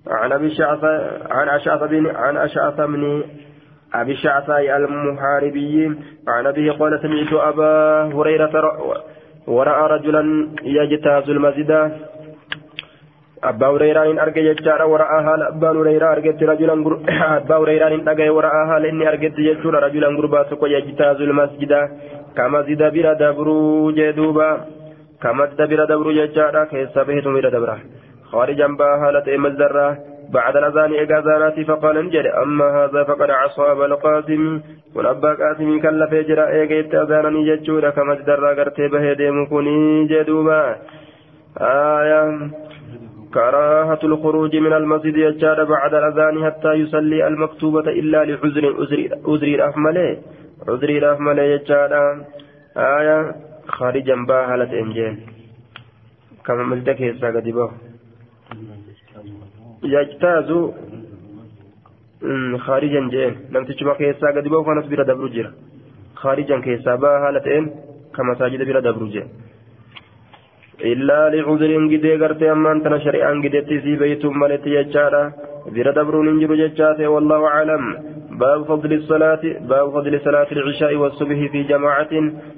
عن 0.07 0.31
أبي 0.31 0.47
الشعث 0.47 0.83
عن 1.31 1.49
أشعث 1.49 1.83
بن 1.83 2.15
عن 2.15 2.37
أشعث 2.37 2.81
بن 2.81 3.23
أبي 3.93 4.11
الشعث 4.11 4.49
المحاربي 4.49 5.97
عن 6.27 6.45
أبيه 6.47 6.71
قال 6.71 6.99
سمعت 7.01 7.33
أبا 7.33 8.03
هريرة 8.15 8.55
وراى 9.47 9.91
رجلا 9.91 10.47
يجتاز 10.63 11.29
المسجد. 11.29 11.71
أبا 13.43 13.67
هريرة 13.67 14.11
إن 14.11 14.19
أرجع 14.19 14.41
جدار 14.41 14.81
وراءها 14.85 15.47
أبا 15.47 15.69
هريرة 15.71 16.11
أرجت 16.11 16.43
رجلا 16.43 16.73
أبا 17.37 17.55
هريرة 17.55 17.87
إن 17.87 18.07
أرجع 18.07 18.31
وراءها 18.31 18.79
لإني 18.79 19.09
أرجت 19.09 19.35
جدار 19.39 19.83
رجلا 19.83 20.07
غربا 20.07 20.43
سكو 20.49 20.65
يجتاز 20.65 21.21
المسجد. 21.21 21.73
كما 22.37 22.61
زيد 22.61 22.83
بلا 22.83 23.13
دبرو 23.13 23.91
جدوبا 23.91 24.49
كما 25.21 25.45
زيد 25.45 25.61
بلا 25.69 25.85
دبرو 25.85 26.11
جدار 26.11 26.65
كيس 26.65 26.97
بيت 26.97 27.27
بلا 27.27 27.49
دبره؟ 27.49 27.77
خارجا 28.34 28.67
باهالة 28.67 29.38
مزدرة 29.38 29.88
بعد 30.34 30.55
الأذان 30.57 30.93
إجازاناتي 30.93 31.63
فقال 31.65 31.97
انجل 31.97 32.27
أما 32.27 32.67
هذا 32.77 33.03
فقد 33.03 33.29
عصى 33.29 33.61
أبا 33.61 33.86
القاسم 33.86 34.61
والأبا 34.95 35.31
قاسم 35.41 35.79
كلا 35.84 36.05
فجر 36.11 36.39
إيجيت 36.47 36.95
أذانني 36.95 37.41
جتشورا 37.49 37.89
كما 37.89 38.13
ازدرى 38.13 38.49
قرتي 38.57 38.88
به 38.88 39.13
ديمكني 39.13 40.07
جدوبا. 40.11 40.75
آية. 41.61 42.49
كراهة 43.34 44.01
الخروج 44.03 44.55
من 44.55 44.73
المسجد 44.73 45.15
يجار 45.17 45.63
بعد 45.63 45.93
الأذان 45.93 46.45
حتى 46.45 46.71
يصلي 46.81 47.27
المكتوبة 47.27 47.88
إلا 47.99 48.25
لعذر 48.25 48.65
عذر 49.27 49.47
الأحمل 49.57 49.97
عذر 50.67 50.89
الأحمل 50.89 51.39
يجار. 51.39 51.91
آية. 52.77 53.36
خارجا 53.67 54.15
باهلة 54.27 54.71
إنجيل 54.84 55.15
كما 56.45 56.63
ملتك 56.63 57.01
يساق 57.01 57.39
دبه 57.39 57.92
يجتاز 59.84 60.49
خارجا 62.65 63.01
جين 63.13 63.34
لم 63.51 63.63
تجمع 63.65 63.93
كيسا 63.93 64.27
قد 64.36 64.47
بوف 64.47 64.67
ناس 64.69 64.86
بلا 64.86 65.03
دبر 65.03 65.27
جرا 65.27 65.51
خارجا 66.15 66.59
كيسا 66.59 66.95
با 66.95 67.09
هالتين 67.23 67.63
كما 68.15 68.34
ساجد 68.39 68.61
بلا 68.67 68.79
دبر 68.79 69.05
جين 69.13 69.27
إلا 70.81 71.29
لعذر 71.29 71.71
قد 71.91 72.05
غرتي 72.21 72.51
أمان 72.51 72.84
تنا 72.84 72.97
شريعا 73.05 73.34
قد 73.43 73.55
تسي 73.67 73.95
بيت 73.95 74.25
ملت 74.25 74.65
يجارا 74.67 75.23
بلا 75.73 75.91
دبر 75.91 76.15
ننجر 76.21 76.51
ججاته 76.55 77.07
والله 77.07 77.47
أعلم. 77.47 78.12
باب 78.39 78.63
فضل 78.63 78.93
الصلاة 78.93 79.41
باب 79.59 79.91
فضل 79.91 80.21
صلاة 80.23 80.47
العشاء 80.51 80.95
والصبح 80.95 81.51
في 81.51 81.63
جماعة 81.63 82.09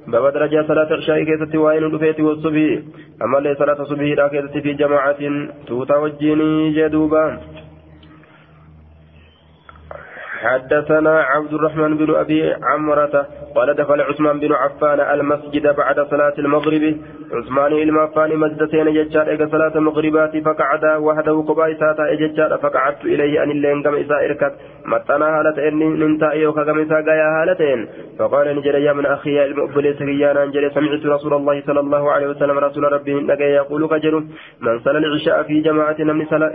باب 0.08 0.34
درجة 0.34 0.66
صلاة 0.68 0.90
العشاء 0.94 1.24
كيست 1.24 1.56
وين 1.56 1.92
دفيت 1.92 2.20
والصبح. 2.20 2.80
أما 3.24 3.38
لي 3.38 3.56
صلاة 3.56 3.82
الصبح 3.82 4.02
لا 4.02 4.28
كيست 4.28 4.58
في 4.58 4.74
جماعة 4.74 5.18
توتا 5.68 5.98
وجيني 5.98 6.72
جدوبا. 6.72 7.40
حدثنا 10.42 11.22
عبد 11.22 11.54
الرحمن 11.54 11.98
بن 11.98 12.16
أبي 12.16 12.54
عمرة 12.54 13.28
قال 13.56 13.74
دخل 13.76 14.02
عثمان 14.02 14.40
بن 14.40 14.54
عفان 14.54 15.00
المسجد 15.00 15.76
بعد 15.76 16.00
صلاة 16.12 16.34
المغرب. 16.40 16.96
عثمان 17.32 17.74
المعفان 17.74 18.38
مجدتين 18.38 18.94
ججار 18.94 19.28
إيقا 19.28 19.48
صلاة 19.52 19.78
المغربات 19.78 20.38
فقعد 20.38 20.86
وحده 21.02 21.42
قباء 21.48 21.74
ساتا 21.74 22.14
إججار 22.14 22.58
فقعدت 22.58 23.06
إليه 23.06 23.44
أن 23.44 23.52
اللين 23.52 23.84
قم 23.84 23.96
إساء 23.96 24.26
متنا 24.92 25.28
هالة 25.40 25.58
إيوكا 26.32 26.64
قم 26.64 26.80
إساء 26.80 27.02
قايا 27.08 27.28
هالتين 27.36 27.80
فقال 28.20 28.56
نجري 28.58 28.84
يا 28.84 28.94
من 28.94 29.06
أخي 29.06 29.46
المؤبل 29.46 29.96
سريانا 30.00 30.46
نجري 30.46 30.70
سمعت 30.70 31.06
رسول 31.06 31.34
الله 31.34 31.62
صلى 31.68 31.80
الله 31.80 32.12
عليه 32.12 32.28
وسلم 32.28 32.58
رسول 32.58 32.84
ربه 32.96 33.14
نجي 33.14 33.44
يقول 33.44 33.88
كجر 33.88 34.16
من 34.66 34.80
صلى 34.86 34.98
العشاء 34.98 35.44
في 35.44 35.62
جماعة 35.62 35.96
نمني 36.00 36.26
صلاة 36.26 36.54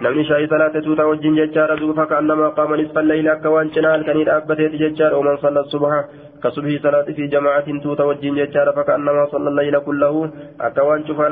shaayii 0.00 0.48
salaate 0.48 0.80
tuuta 0.82 1.04
wajjin 1.06 1.34
jechaadha 1.36 1.76
duufa 1.76 2.06
ka'annamaa 2.10 2.50
qaama 2.58 2.76
nisfa 2.80 3.02
layla 3.02 3.32
akka 3.32 3.50
waan 3.54 3.70
cinaa 3.74 3.90
halkanii 3.94 4.24
dhaabbateeti 4.28 4.78
jechaadha 4.82 5.18
oman 5.18 5.36
salla 5.42 5.64
subha 5.72 5.98
ka 6.42 6.50
subhii 6.56 6.78
salaati 6.84 7.14
fi 7.18 7.28
jamaacatin 7.34 7.80
tuuta 7.84 8.06
wajjin 8.10 8.38
jechaadha 8.40 8.72
faka'annamaa 8.78 9.26
salla 9.32 9.52
layla 9.58 9.80
kullahu 9.88 10.22
akka 10.68 10.86
waan 10.88 11.04
cufa 11.04 11.28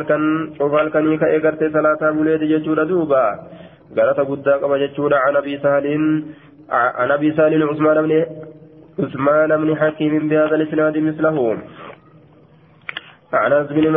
halkanii 0.77 1.19
ka'ee 1.25 1.41
gartee 1.47 1.71
salaataa 1.79 2.13
buleeti 2.19 2.51
jechuudha 2.53 2.85
duuba 2.93 3.23
galata 3.95 4.25
guddaa 4.25 4.59
qaba 4.61 4.79
jechuudha. 4.79 5.25
An 5.29 5.37
abii 5.37 5.59
saaliin 5.63 6.05
عن 6.71 7.11
ابي 7.11 7.33
سالم 7.33 7.63
عثمان 7.69 8.03
بن 8.03 8.27
عثمان 8.99 9.57
بن 9.57 9.77
حكيم 9.77 10.29
بهذا 10.29 10.55
الاسناد 10.57 10.99
مثله 10.99 11.59
عن 13.33 13.53
انس 13.53 13.69
بن 13.73 13.97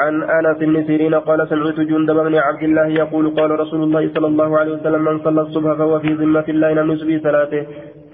عن 0.00 0.22
انس 0.22 0.58
بن 0.58 0.84
سيرين 0.86 1.14
قال 1.14 1.48
سمعت 1.48 1.80
جندب 1.80 2.16
بن 2.16 2.34
عبد 2.34 2.62
الله 2.62 2.86
يقول 2.86 3.24
قال 3.38 3.50
رسول 3.60 3.82
الله 3.82 4.10
صلى 4.14 4.26
الله 4.26 4.58
عليه 4.58 4.72
وسلم 4.72 5.04
من 5.04 5.18
صلى 5.24 5.40
الصبح 5.40 5.72
فهو 5.72 5.98
في 6.00 6.12
ذمة 6.12 6.44
الله 6.48 6.72
لم 6.72 6.90
يسبي 6.92 7.20
صلاته 7.20 7.62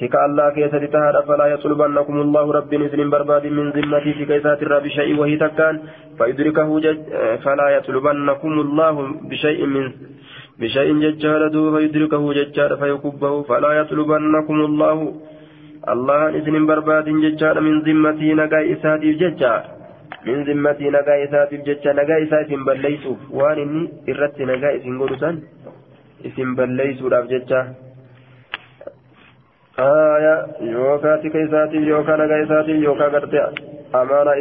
فك 0.01 0.15
الله 0.27 0.51
كيس 0.55 0.71
تهاد 0.71 1.17
فلا 1.29 1.47
يطلبنكم 1.47 2.21
الله 2.21 2.53
رب 2.53 2.75
نزل 2.75 3.09
برباد 3.11 3.47
من 3.47 3.71
ذمتي 3.71 4.13
في 4.13 4.25
كيسات 4.25 4.63
الرب 4.63 4.87
شيء 4.99 5.21
وهي 5.21 5.37
تكان 5.37 5.75
فيدركه 6.19 6.69
فلا 7.45 7.69
يطلبنكم 7.77 8.53
الله 8.61 8.95
بشيء 9.31 9.67
من 9.67 9.85
بشيء 10.61 10.91
ججال 11.05 11.43
فيدركه 11.75 12.23
ججال 12.39 12.71
فيكبه 12.81 13.43
فلا 13.43 13.73
يطلبنكم 13.81 14.59
الله 14.69 14.99
الله 15.93 16.21
نزل 16.31 16.55
برباد 16.67 17.07
ججال 17.25 17.57
من 17.67 17.75
ذمتي 17.87 18.29
نقا 18.35 18.61
إساتي 18.73 19.13
ججال 19.23 19.63
min 20.27 20.45
zimmatii 20.45 20.91
nagaa 20.91 21.17
isaatiif 21.25 21.65
jecha 21.67 21.93
nagaa 21.99 22.19
isaa 22.25 22.41
isin 22.45 22.65
balleeysuuf 22.69 23.21
waan 23.41 23.59
inni 23.65 23.83
irratti 24.13 24.49
nagaa 24.51 24.73
isin 24.79 24.97
godhusan 25.03 25.37
isin 26.31 26.57
balleeysuudhaaf 26.61 27.29
jecha 27.33 27.61
aya 29.85 30.35
yookaa 30.73 31.17
tika 31.25 31.45
isaatiif 31.49 31.87
yookaa 31.93 32.17
nagaa 32.23 32.41
isaatiif 32.47 32.83
yookaa 32.89 33.11
gartee 33.17 33.45
amaanaa 34.01 34.37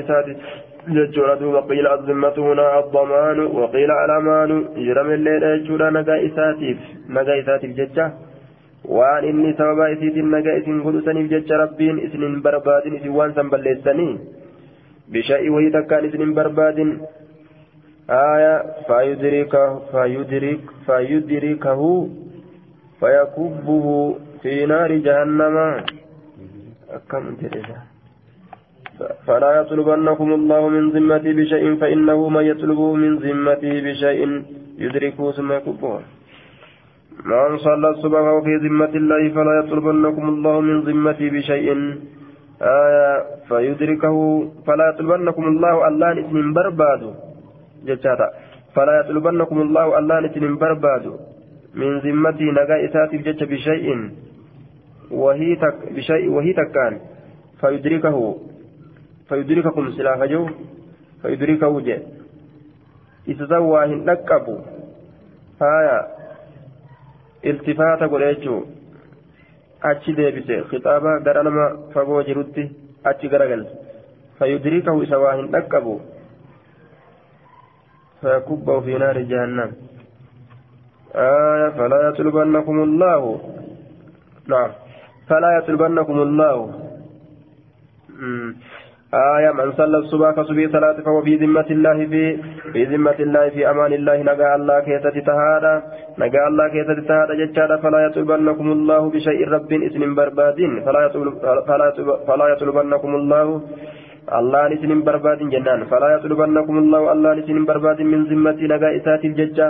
jechuudha 0.95 1.35
duuba 1.41 1.61
qiila 1.71 1.91
azzimmatu 1.97 2.47
hunaa 2.47 2.71
addamaanu 2.79 3.49
waqiila 3.59 3.99
alamaanu 4.05 4.57
jedhamelleedha 4.87 5.53
jechuudha 5.57 5.91
nagaa 5.99 6.17
isaatiif 6.29 6.87
nagaa 7.19 7.37
isaatiif 7.43 7.77
jecha 7.81 8.09
waan 8.97 9.29
inni 9.29 9.53
sababaa 9.61 9.93
isiitiin 9.97 10.33
nagaa 10.37 10.57
isin 10.63 10.81
godhusaniif 10.87 11.29
jecha 11.35 11.61
rabbiin 11.63 12.03
isinin 12.07 12.41
barbaadin 12.49 12.99
isin 12.99 13.15
waan 13.19 13.33
san 13.39 13.53
balleessanii 13.55 14.11
بشيء 15.09 15.49
وهي 15.49 15.69
تكان 15.69 16.03
إذن 16.03 16.33
برباد 16.33 16.79
آية 18.09 18.55
فيدركه 18.87 19.79
فيدرك 19.91 20.59
فيدركه 20.85 22.09
فيكبه 22.99 24.15
في 24.41 24.65
نار 24.65 24.91
جهنم 24.97 25.83
كم 27.09 27.35
فلا 29.27 29.51
يطلبنكم 29.61 30.33
الله 30.33 30.69
من 30.69 30.89
ذمتي 30.89 31.33
بشيء 31.33 31.75
فإنه 31.75 32.29
من 32.29 32.43
يطلبه 32.43 32.93
من 32.93 33.17
ذمتي 33.17 33.81
بشيء 33.81 34.43
يدركه 34.77 35.31
ثم 35.31 35.51
يكبه. 35.51 35.99
من 37.25 37.57
صلى 37.57 37.89
الصبح 37.89 38.25
في 38.43 38.53
ذمة 38.55 38.93
الله 38.95 39.29
فلا 39.29 39.53
يطلبنكم 39.59 40.29
الله 40.29 40.61
من 40.61 40.81
ذمتي 40.81 41.29
بشيء. 41.29 41.67
آية 42.61 43.25
فيدركه 43.49 44.17
فلا 44.67 44.89
يطلبنكم 44.89 45.43
الله 45.47 45.87
الله 45.87 46.13
نسن 46.13 46.53
برباد. 46.53 47.13
جتاتا 47.85 48.27
فلا 48.75 48.93
يطلبنكم 48.99 49.61
الله 49.61 49.99
الله 49.99 50.19
نسن 50.19 50.57
برباد. 50.57 51.05
من 51.75 51.99
ذمتي 51.99 52.43
نجا 52.43 52.75
إساتي 52.85 53.17
جت 53.17 53.43
بشيء. 53.43 53.87
وهي 55.11 55.55
تك 55.55 55.93
بشيء 55.95 56.29
وهي 56.29 56.53
تكان. 56.53 56.93
فيدركه. 57.61 58.17
فيدرككم 59.29 59.91
سلاح 59.91 60.23
جو 60.23 60.49
فيدركه 61.21 61.79
جاء 61.81 62.01
إتزوى 63.29 63.85
هنكبوا 63.85 64.59
آية 65.61 65.97
التفات 67.45 68.01
قريتشو 68.03 68.57
gara 71.23 71.43
nama 71.43 71.65
fagoo 71.93 72.23
jirutti 72.23 72.63
achi 73.03 73.29
garagalche 73.29 73.71
fayyudriikahu 74.39 75.03
isa 75.03 75.19
waa 75.19 75.35
hin 75.37 75.51
dhaqqabu 75.53 76.01
fayakubbahu 78.21 78.81
fi 78.85 78.97
naari 78.99 79.25
jahannam 79.25 79.71
آية 81.15 81.69
فلا 81.69 82.09
يطلبنكم 82.09 82.83
الله 82.83 83.21
نعم 84.47 84.71
فلا 85.29 85.49
يطلبنكم 85.57 86.17
الله 86.21 86.57
آية 89.13 89.51
من 89.51 89.71
صلى 89.71 89.97
الصبح 89.97 90.31
كصبي 90.31 90.67
صلاة 90.67 91.01
فهو 91.01 91.21
في 91.21 91.35
ذمة 91.35 91.65
الله 91.71 92.05
في 92.05 92.37
في 92.73 92.83
ذمة 92.83 93.15
الله 93.19 93.49
في 93.49 93.69
أمان 93.69 93.93
الله. 93.93 94.17
نجا 94.21 94.55
الله 94.55 94.79
كيسة 94.79 95.15
تهادا. 95.29 95.73
نجا 96.19 96.47
الله 96.47 96.67
كيسة 96.67 96.99
تهادا 97.07 97.33
جتشادا. 97.39 97.77
فلا 97.77 97.99
يطلبنكم 98.05 98.71
الله 98.71 99.09
بشيء 99.09 99.47
رب 99.47 99.71
اسم 99.87 100.15
برباد. 100.15 100.59
فلا 100.85 101.01
يطلب 101.05 101.33
فلا 102.27 102.47
يطلبنكم 102.47 103.15
الله 103.15 103.61
الله 104.39 104.67
نسن 104.67 104.91
برباد 105.07 105.39
جنان. 105.53 105.79
فلا 105.91 106.07
يطلبنكم 106.15 106.77
الله 106.77 107.11
الله 107.13 107.33
نسن 107.33 107.65
برباد 107.65 108.01
من 108.01 108.23
ذمة 108.23 108.59
نجا 108.73 108.89
إسات 108.97 109.25
الججة 109.25 109.67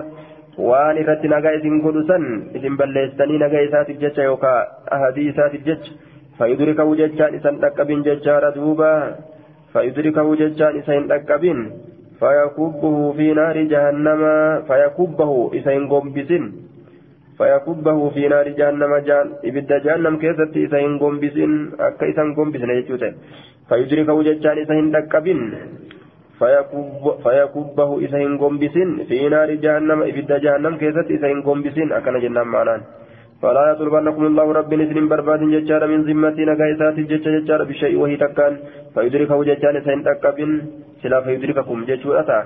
waan 0.57 0.97
irratti 0.97 1.29
nagaa 1.29 1.53
isin 1.53 1.85
godhu 1.85 2.01
san 2.09 2.23
isin 2.57 2.77
balleessanii 2.79 3.37
nagaa 3.37 3.61
isaatiif 3.67 3.99
jecha 4.01 4.23
yookaan 4.25 4.65
ahadii 4.95 5.29
isaatiif 5.29 5.61
jecha 5.69 5.91
فيدركه 6.37 6.95
ججان 6.95 7.35
إسان 7.35 7.59
تقبين 7.59 8.01
ججار 8.01 8.49
دوبا 8.49 9.15
فيدركه 9.76 10.26
ججان 10.40 10.72
إسان 10.78 11.02
تقبين 11.08 11.58
فيكبه 12.20 13.12
في 13.16 13.26
نار 13.32 13.56
جهنم 13.72 14.20
فيكبه 14.68 15.32
إسان 15.58 15.88
قنبسين 15.92 16.44
فيكبه 17.38 17.98
في 18.14 18.22
نار 18.28 18.46
جهنم 18.48 18.92
جان 19.08 19.26
إبدا 19.44 19.78
جهنم 19.86 20.14
كيست 20.22 20.52
إسان 20.56 20.98
قنبسين 21.02 21.52
أكا 21.80 22.04
إسان 22.10 22.28
قنبسين 22.38 22.70
يجوته 22.78 23.12
فيدركه 23.68 24.16
ججان 24.28 24.56
إسان 24.62 24.84
تقبين 24.92 25.40
فيكب 26.38 27.04
فيكبه 27.24 27.90
إسان 28.04 28.38
قنبسين 28.42 28.88
في 29.08 29.28
نار 29.34 29.50
جهنم 29.64 29.98
إبدا 30.10 30.36
جهنم 30.44 30.74
كيست 30.82 31.08
إسان 31.16 31.36
قنبسين 31.48 31.88
أكنا 31.92 32.18
جنان 32.24 32.46
معنان 32.54 32.80
فلا 33.41 33.63
يطلبنكم 33.71 34.23
الله 34.25 34.47
رب 34.59 34.71
نسل 34.73 34.97
برباد 35.11 35.41
ججار 35.53 35.81
من 35.87 35.99
ذمتي 36.09 36.41
نقايسات 36.49 36.97
ججار 37.11 37.33
ججار 37.39 37.61
بشيء 37.69 37.95
وهي 38.01 38.15
تكان 38.17 38.53
فيدركه 38.93 39.37
ججار 39.49 39.75
سين 39.85 39.99
تكابين 40.03 40.51
سلا 41.01 41.21
فيدرككم 41.21 41.77
ججور 41.89 42.13
أتا 42.19 42.39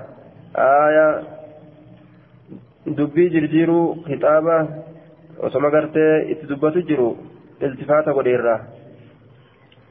آية 0.56 1.06
kitaaba 4.08 4.56
osoma 5.38 5.70
gartee 5.70 6.30
itti 6.32 6.46
dubbatu 6.46 6.82
jiru 6.82 7.16
iltifaata 7.60 8.12
godheerra 8.12 8.54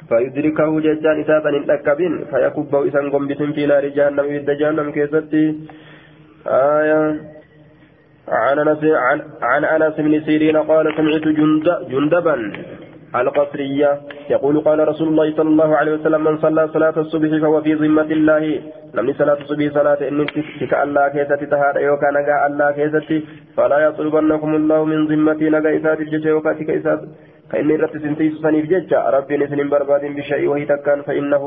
fayudrikahu 0.09 0.81
jechaan 0.85 1.21
isaa 1.23 1.41
san 1.43 1.55
hin 1.57 1.67
dhaqqabin 1.69 2.15
fayakubbahu 2.31 2.87
isan 2.91 3.09
gombisin 3.13 3.53
fi 3.57 3.67
naari 3.71 3.91
jahannam 3.97 4.29
ibidda 4.31 4.55
jahannam 4.61 4.91
keessatti 4.97 5.43
aya 6.57 6.99
عن 8.27 8.59
انس 8.59 8.83
عن, 9.41 9.63
أنس 9.65 9.95
بن 9.97 10.21
سيرين 10.25 10.57
قال 10.57 10.85
سمعت 10.97 11.21
جند 11.21 11.67
جندبا 11.89 12.51
القصرية 13.15 14.01
يقول 14.29 14.59
قال 14.59 14.87
رسول 14.87 15.07
الله 15.07 15.35
صلى 15.35 15.49
الله 15.49 15.75
عليه 15.77 15.93
وسلم 15.93 16.23
من 16.23 16.37
صلى 16.37 16.67
صلاة 16.67 16.93
الصبح 16.97 17.41
فهو 17.41 17.61
في 17.61 17.73
ذمة 17.73 18.01
الله. 18.01 18.61
لم 18.93 19.13
صلاة 19.13 19.37
الصبح 19.41 19.73
صلاة 19.73 20.07
إن 20.07 20.25
تك 20.59 20.73
الله 20.83 21.07
كيست 21.07 21.43
تهار 21.51 21.79
يوكا 21.79 22.11
نجا 22.11 22.45
الله 22.47 22.71
كيست 22.71 23.23
فلا 23.57 23.79
يطلبنكم 23.79 24.55
الله 24.55 24.85
من 24.85 25.07
ذمتي 25.07 25.49
نجا 25.49 25.77
إسات 25.77 25.99
الجيش 25.99 26.25
يوكا 26.25 26.53
فإني 27.51 27.75
رت 27.75 27.97
سنتيس 27.97 28.33
سنيف 28.43 28.65
ججا 28.71 28.99
ربي 29.15 29.37
نسن 29.37 29.69
برباد 29.69 30.03
بشيء 30.17 30.47
وهي 30.47 30.65
تكان 30.65 31.01
فإنه 31.01 31.43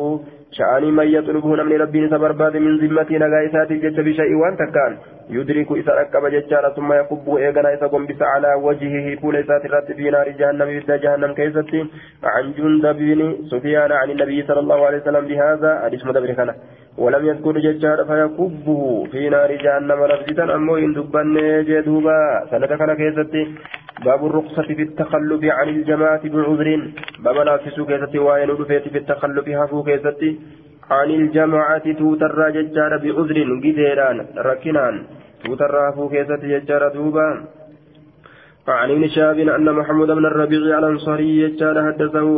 شأني 0.59 0.91
من 0.91 1.09
يطلبه 1.17 1.49
من 1.49 1.81
ربي 1.83 2.01
نس 2.01 2.15
برباد 2.25 2.57
من 2.57 2.73
ذمتي 2.79 3.15
نجا 3.23 3.39
إسات 3.47 3.71
الجيش 3.71 3.97
بشيء 4.07 4.33
وأن 4.41 4.57
تكان 4.57 4.93
يدرك 5.31 5.73
إذا 5.73 5.93
ركب 6.01 6.25
ججا 6.35 6.69
ثم 6.77 6.93
يكب 6.93 7.27
إيغنا 7.37 7.75
إذا 7.75 7.87
بس 7.87 8.23
على 8.23 8.51
وجهه 8.67 9.07
فول 9.21 9.37
إسات 9.37 9.65
الرت 9.65 9.93
في 9.93 10.11
نار 10.11 10.29
جهنم 10.29 10.81
في 10.81 10.99
جهنم 11.05 11.35
كيستي 11.35 11.81
عن 12.25 12.53
جندب 12.59 12.97
بن 12.97 13.21
سفيان 13.51 13.93
عن 13.93 14.11
النبي 14.11 14.43
صلى 14.49 14.61
الله 14.61 14.87
عليه 14.87 14.99
وسلم 14.99 15.25
بهذا 15.31 15.71
حديث 15.85 16.07
مدبر 16.07 16.33
كان. 16.33 16.51
ولم 16.99 17.27
يذكر 17.27 17.59
ججار 17.59 18.05
فيكبه 18.05 19.07
في 19.13 19.29
نار 19.29 19.51
جهنم 19.65 20.01
لفظة 20.11 20.55
أمو 20.55 20.77
إن 20.77 20.93
دبن 20.93 21.37
جدوبا 21.69 22.19
سنة 22.51 22.67
كان 22.67 22.95
كيستي 23.01 23.43
باب 24.05 24.27
الرخصة 24.27 24.63
في 24.63 24.83
التخلف 24.83 25.45
عن 25.45 25.69
الجماعة 25.69 26.25
بعذر. 26.29 26.69
باب 27.25 27.37
لا 27.47 27.59
سوكيستي 27.77 28.19
وين 28.19 28.51
في 28.65 28.99
التخلف 28.99 29.49
هفو 29.49 29.83
كيستي. 29.83 30.31
عن 30.91 31.11
الجماعة 31.11 31.93
توتر 31.93 32.51
ججار 32.57 32.93
بعذر 33.03 33.39
قديران 33.65 34.19
ركنان. 34.49 34.95
توتر 35.45 35.75
هفو 35.89 36.09
كيستي 36.09 36.47
ججار 36.53 36.83
دوبا. 36.95 37.29
عن 38.69 38.91
ابن 38.91 39.09
شهاب 39.09 39.39
أن 39.39 39.67
محمد 39.79 40.11
بن 40.19 40.27
الربيع 40.27 40.79
الأنصاري 40.79 41.49
ججار 41.49 41.77
حدثه. 41.87 42.29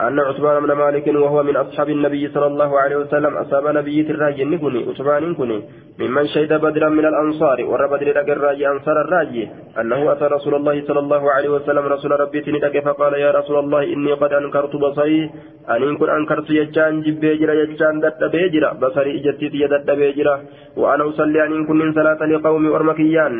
أن 0.00 0.18
عثمان 0.20 0.62
بن 0.62 0.72
مالك 0.72 1.06
وهو 1.06 1.42
من 1.42 1.56
أصحاب 1.56 1.88
النبي 1.90 2.28
صلى 2.28 2.46
الله 2.46 2.80
عليه 2.80 2.96
وسلم 2.96 3.36
أصاب 3.36 3.66
نبي 3.66 4.00
الراجي 4.00 4.44
كني 4.62 4.80
عثمان 4.88 5.34
كني 5.34 5.58
ممن 6.00 6.26
شهد 6.26 6.52
بدرا 6.64 6.88
من 6.88 7.06
الأنصار 7.06 7.64
ور 7.64 7.86
بدر 7.86 8.06
الراجي 8.36 8.68
أنصار 8.68 8.96
الراجي 9.04 9.48
أنه 9.80 10.12
أتى 10.12 10.24
رسول 10.36 10.54
الله 10.54 10.76
صلى 10.88 11.00
الله 11.04 11.22
عليه 11.34 11.48
وسلم 11.48 11.84
رسول 11.94 12.20
ربي 12.20 12.40
تندك 12.40 12.84
فقال 12.84 13.14
يا 13.14 13.30
رسول 13.30 13.58
الله 13.58 13.82
إني 13.94 14.12
قد 14.12 14.32
أنكرت 14.32 14.76
بصري 14.76 15.30
أن 15.70 15.82
إن 15.82 15.96
كن 15.96 16.10
أنكرت 16.18 16.50
يجان 16.50 16.94
جب 17.04 17.20
بيجرا 17.20 17.54
يجان 17.62 18.00
دت 18.00 18.22
بيجرا 18.32 18.70
بصري 18.82 19.10
إجتي 19.18 19.46
يدت 19.62 19.90
بيجرا 20.00 20.36
وأنا 20.80 21.08
أصلي 21.08 21.38
أن 21.46 21.52
إن 21.56 21.62
كن 21.66 21.76
من 21.76 21.90
صلاة 21.98 22.20
لقوم 22.32 22.64
أرمكيان 22.78 23.34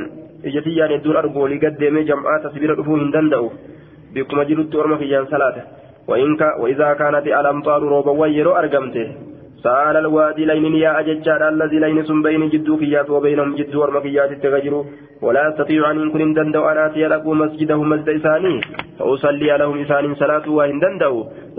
إجتي 0.46 0.72
يعني 0.80 0.94
الدور 0.94 1.18
أرجو 1.18 1.46
لقدم 1.46 1.96
جمعات 2.10 2.44
سبيل 2.54 2.70
الأفوه 2.70 2.98
دندو 3.14 3.44
بكم 4.14 4.42
جلدت 4.48 4.74
أرمكيان 4.82 5.26
صلاته. 5.34 5.85
وإذا 6.08 6.92
كانت 7.00 7.26
الأمطار 7.26 7.82
روبا 7.82 8.10
ويرو 8.10 8.52
أرقمته 8.60 9.08
سأل 9.64 9.96
الوادي 9.96 10.44
لين 10.44 10.74
يا 10.84 11.00
أججار 11.00 11.48
الذي 11.48 11.78
لين 11.84 11.98
سن 12.08 12.22
بين 12.22 12.42
جدو 12.52 12.76
كيات 12.80 13.08
وبينهم 13.14 13.54
جدو 13.58 13.80
ورمكيات 13.80 14.30
التغجر 14.36 14.74
ولا 15.24 15.42
أستطيع 15.48 15.90
أن 15.90 15.98
يكون 16.06 16.34
دندو 16.36 16.62
أن 16.70 16.78
آتي 16.86 17.06
لكم 17.12 17.38
مسجده 17.42 17.82
مسجد 17.92 18.08
إساني 18.08 18.54
فأصلي 18.98 19.50
لهم 19.60 19.76
إسان 19.82 20.14
صلاة 20.22 20.46
وإن 20.58 20.78
دندو. 20.82 21.14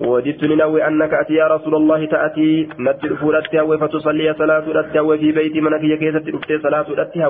وددت 0.10 0.44
ننوي 0.52 0.88
أنك 0.88 1.14
أتي 1.22 1.34
يا 1.42 1.48
رسول 1.56 1.76
الله 1.76 2.06
تأتي 2.14 2.50
نتل 2.86 3.12
فولتها 3.18 3.78
فتصلي 3.82 4.28
صلاة 4.42 4.66
لتها 4.78 5.18
في 5.22 5.30
بيتي 5.38 5.60
منك 5.66 5.84
يكيسة 5.94 6.26
صلاة 6.66 6.88
لتها 7.00 7.28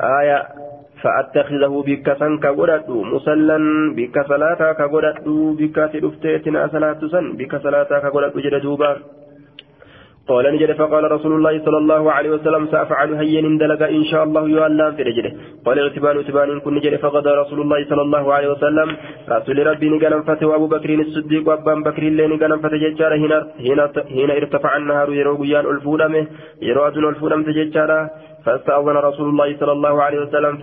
آية 0.00 0.38
فأتخذه 1.02 1.72
بك 1.88 2.06
سن 2.20 2.32
كغدد 2.38 2.90
مسلا 3.14 3.58
بك 3.98 4.16
صلاة 4.32 4.60
كغدد 4.78 5.26
بك 5.60 5.76
تدفتيتنا 5.92 6.60
صلاة 6.74 7.00
سن 7.12 7.26
بك 7.38 7.52
صلاة 7.64 7.90
كغدد 8.04 8.34
جدوبا 8.46 8.92
قال 10.28 10.44
نجد 10.54 10.72
فقال 10.72 11.12
رسول 11.12 11.32
الله 11.32 11.64
صلى 11.64 11.78
الله 11.78 12.12
عليه 12.12 12.30
وسلم 12.30 12.66
سأفعل 12.66 13.14
هين 13.14 13.58
دلق 13.58 13.82
إن 13.82 14.04
شاء 14.04 14.22
الله 14.24 14.48
يؤلم 14.48 14.92
في 14.96 15.02
رجله. 15.02 15.32
قال 15.66 15.78
اعتبان 15.78 16.16
اعتبان 16.16 16.60
كن 16.60 16.74
نجد 16.74 16.96
فغدا 16.96 17.32
رسول 17.42 17.60
الله 17.60 17.84
صلى 17.90 18.02
الله 18.02 18.24
عليه 18.34 18.48
وسلم 18.54 18.88
رسول 19.28 19.66
ربي 19.66 19.88
نقلم 19.88 20.22
فتح 20.22 20.42
وأبو 20.42 20.66
بكر 20.66 20.90
الصديق 20.94 21.48
وأبان 21.48 21.82
بكر 21.82 22.02
اللي 22.02 22.26
نقلم 22.26 22.58
فتح 22.64 22.74
ججارة 22.84 23.16
هنا, 23.16 23.38
هنا, 23.68 23.84
هنا 24.18 24.32
ارتفع 24.40 24.76
النهار 24.76 25.12
يرو 25.12 25.36
قيان 25.42 25.64
ألفولمه 25.66 26.26
يرو 26.68 26.86
أدن 26.86 27.04
ألفولم 27.08 27.42
تججارة 27.42 28.10
فاستأذن 28.44 28.96
رسول 28.96 29.28
الله 29.28 29.56
صلى 29.60 29.72
الله 29.72 30.02
عليه 30.02 30.18
وسلم 30.20 30.56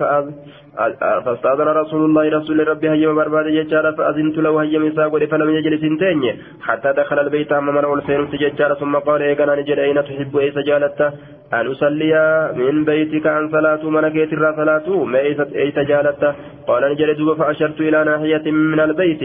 فاستأذن 1.26 1.68
رسول 1.68 2.06
الله 2.06 2.30
رسول 2.38 2.68
ربي 2.68 2.90
هيما 2.90 3.14
برباد 3.14 3.48
ججارة 3.48 3.92
فأذنت 3.92 4.38
له 4.38 4.62
هيما 4.62 4.96
ساقل 4.96 5.28
فلم 5.28 5.50
يجلس 5.50 5.84
انتين 5.84 6.22
حتى 6.62 6.94
دخل 6.94 7.20
البيت 7.20 7.52
أما 7.52 7.72
من 7.72 7.86
والسير 7.86 8.26
تججارة 8.26 8.74
ثم 8.74 8.96
قال 8.96 9.22
إيقنا 9.22 9.56
نجد 9.56 9.80
أين 9.80 10.04
تحب؟ 10.04 10.38
أي 10.38 10.52
سجالته 10.52 11.12
أن 11.54 11.68
أصلي 11.68 12.14
من 12.56 12.86
بيتك 12.86 13.28
عن 13.28 13.50
صلاة 13.50 13.90
منكيت 13.90 14.34
الرا 14.34 14.52
صلاة 14.56 14.88
ما 15.04 15.20
أي 15.64 15.72
سجالته 15.72 16.34
قال 16.68 16.92
نجد 16.92 17.18
دوب 17.18 17.38
فأشرت 17.38 17.82
إلى 17.82 18.04
ناحية 18.04 18.52
من 18.52 18.80
البيت. 18.80 19.22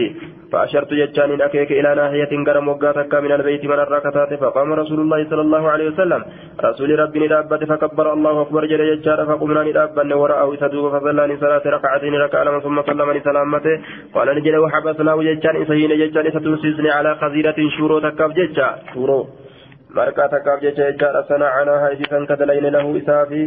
فأشرت 0.51 0.93
ججان 0.93 1.41
أكيك 1.41 1.71
إلى 1.71 1.95
ناحية 1.95 2.31
قرم 2.47 2.67
وقاتك 2.67 3.13
من 3.15 3.31
البيت 3.31 3.65
من 3.65 3.79
الركتات 3.85 4.33
فقام 4.33 4.73
رسول 4.73 4.99
الله 4.99 5.29
صلى 5.29 5.41
الله 5.41 5.63
عليه 5.69 5.87
وسلم. 5.89 6.21
رسول 6.63 6.99
ربي 6.99 7.19
ندابت 7.19 7.63
فكبر 7.63 8.13
الله 8.13 8.41
أكبر 8.41 8.65
جل 8.65 8.81
ججار 8.95 9.25
فقمنا 9.25 9.63
ندابن 9.63 10.13
وراءه 10.13 10.53
إسدوب 10.53 10.85
فصلاني 11.35 11.63
صلاة 11.63 11.75
ركعتين 11.75 12.13
ركع 12.13 12.43
لما 12.43 12.59
ثم 12.59 12.81
سلمني 12.81 13.19
سلامته. 13.19 13.81
قال 14.13 14.27
نجل 14.35 14.57
وحبسناه 14.57 15.17
ججان 15.23 15.61
إسهين 15.61 15.91
ججان 16.01 16.29
ستنسزني 16.29 16.89
على 16.89 17.15
خزيرة 17.15 17.55
شورو 17.77 17.99
تكاب 17.99 18.33
ججا 18.33 18.69
شورو. 18.93 19.27
مركا 19.95 20.27
تكاب 20.27 20.59
ججا 20.59 20.89
ججار 20.89 21.15
صنعناها 21.29 21.89
إذا 21.91 22.25
كدلين 22.25 22.65
له 22.65 22.97
إسافي. 22.97 23.43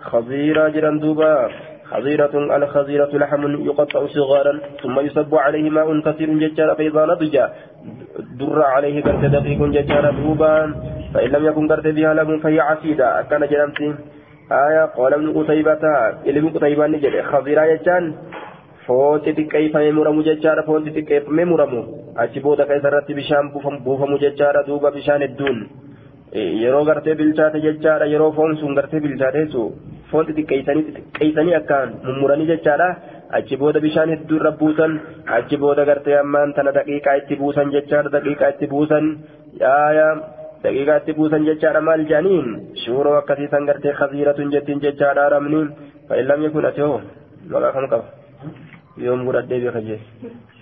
خزيرة 0.00 0.68
جران 0.68 0.98
دوبا. 0.98 1.48
خزيرة 1.92 2.34
الخزيرة 2.56 3.12
لحم 3.22 3.42
يقطع 3.68 4.06
صغارا 4.06 4.54
ثم 4.82 5.00
يصب 5.00 5.34
عليه 5.34 5.70
ماء 5.70 6.00
كثير 6.00 6.28
ججار 6.42 6.74
فإذا 6.74 7.02
نضج 7.06 7.36
در 8.38 8.58
عليه 8.62 9.02
قرد 9.02 9.24
دقيق 9.36 9.60
ججار 9.76 10.04
دوبا. 10.10 10.54
فإن 11.14 11.30
لم 11.30 11.46
يكن 11.46 11.68
قرد 11.68 11.86
بها 11.94 12.14
لهم 12.14 12.38
فهي 12.40 12.60
عسيدة. 12.60 13.20
أكان 13.20 13.42
جرمتي 13.46 13.94
آية 14.50 14.84
قال 14.84 15.14
ابن 15.14 15.28
قتيبة 15.42 15.84
ابن 16.26 16.48
قتيبة 16.48 16.86
نجد 16.86 17.14
خضيرا 17.22 17.64
يجان 17.64 18.14
foon 18.86 19.20
xixiqqeeffamee 19.24 19.92
muramu 19.98 20.22
jechaadha 20.28 20.62
foon 20.68 20.82
xixiqqeeffamee 20.86 21.46
muramu 21.50 21.80
achi 22.22 22.40
booda 22.44 22.64
keessa 22.70 22.88
irratti 22.90 23.14
bishaan 23.18 23.50
buufamu 23.84 24.16
jechaadha 24.24 24.62
duuba 24.68 24.90
bishaan 24.96 25.22
hedduun 25.24 25.58
yeroo 26.62 26.84
gartee 26.88 27.14
bilchaate 27.20 27.58
jechaadha 27.66 28.10
yeroo 28.14 28.32
foon 28.38 28.56
sun 28.60 28.74
gartee 28.78 29.00
bilchaate 29.04 29.40
foon 30.10 30.26
xixiqqeessanii 30.28 31.54
akkaan 31.60 31.94
mummuranii 32.08 32.48
jechaadha 32.52 32.88
achi 33.38 33.60
booda 33.62 33.84
bishaan 33.86 34.14
hedduu 34.14 34.40
irra 34.40 34.52
buusan 34.62 34.92
achi 35.38 35.56
booda 35.64 35.84
gartee 35.90 36.18
ammaan 36.24 36.54
tana 36.56 36.72
daqiiqaa 36.78 37.16
itti 37.22 37.40
buusan 37.42 37.74
jechaadha 37.76 38.14
daqiiqaa 38.16 38.50
itti 38.54 38.72
buusan 38.74 39.04
yaaya 39.64 40.08
daqiiqaa 40.64 40.98
itti 41.02 41.12
buusan 41.18 41.44
jechaadha 41.48 41.80
maal 41.88 42.02
jedhaniin 42.10 42.48
shuuroo 42.84 43.14
akkasiisan 43.20 43.66
gartee 43.70 43.94
khasiiratun 44.00 44.52
jettiin 44.54 44.80
jechaadha 44.86 45.28
ramni 45.34 45.60
fa'illam 46.08 46.40
yakun 46.46 46.66
ati 46.70 46.80
hoo 46.86 47.00
maqaa 47.54 47.72
kam 47.76 47.86
qaba 47.92 48.06
yoom 49.06 49.20
godhadhee 49.28 49.60
beeka 49.64 49.80
jee 49.88 49.98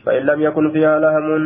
fa'illam 0.05 0.39
yakun 0.47 0.67
fihaa 0.77 0.99
lahamuun 1.05 1.45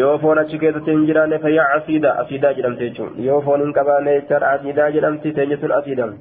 yoo 0.00 0.14
foon 0.22 0.38
achi 0.42 0.58
keessatti 0.64 0.90
hin 0.96 1.06
jiraanne 1.10 1.38
fayyaa 1.44 1.68
asiida 1.78 2.10
asiidaa 2.22 2.52
jedhamte 2.58 2.82
jechuun 2.88 3.12
yoo 3.28 3.40
foon 3.46 3.60
hin 3.64 3.72
qabaanne 3.78 4.12
jechaadha 4.18 4.48
asiidaa 4.58 4.90
jedhamti 4.96 5.32
teenye 5.38 5.56
sun 5.62 5.72
asiidam 5.78 6.12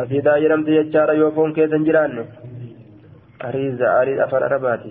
asiidaa 0.00 0.38
jedhamti 0.44 0.70
jechaadha 0.78 1.14
yoo 1.22 1.30
foon 1.38 1.54
keessa 1.58 1.76
hin 1.80 1.86
jiraanne 1.90 2.22
ariiza 3.48 3.86
ariiza 4.00 4.22
afaan 4.28 4.44
arabaati 4.50 4.90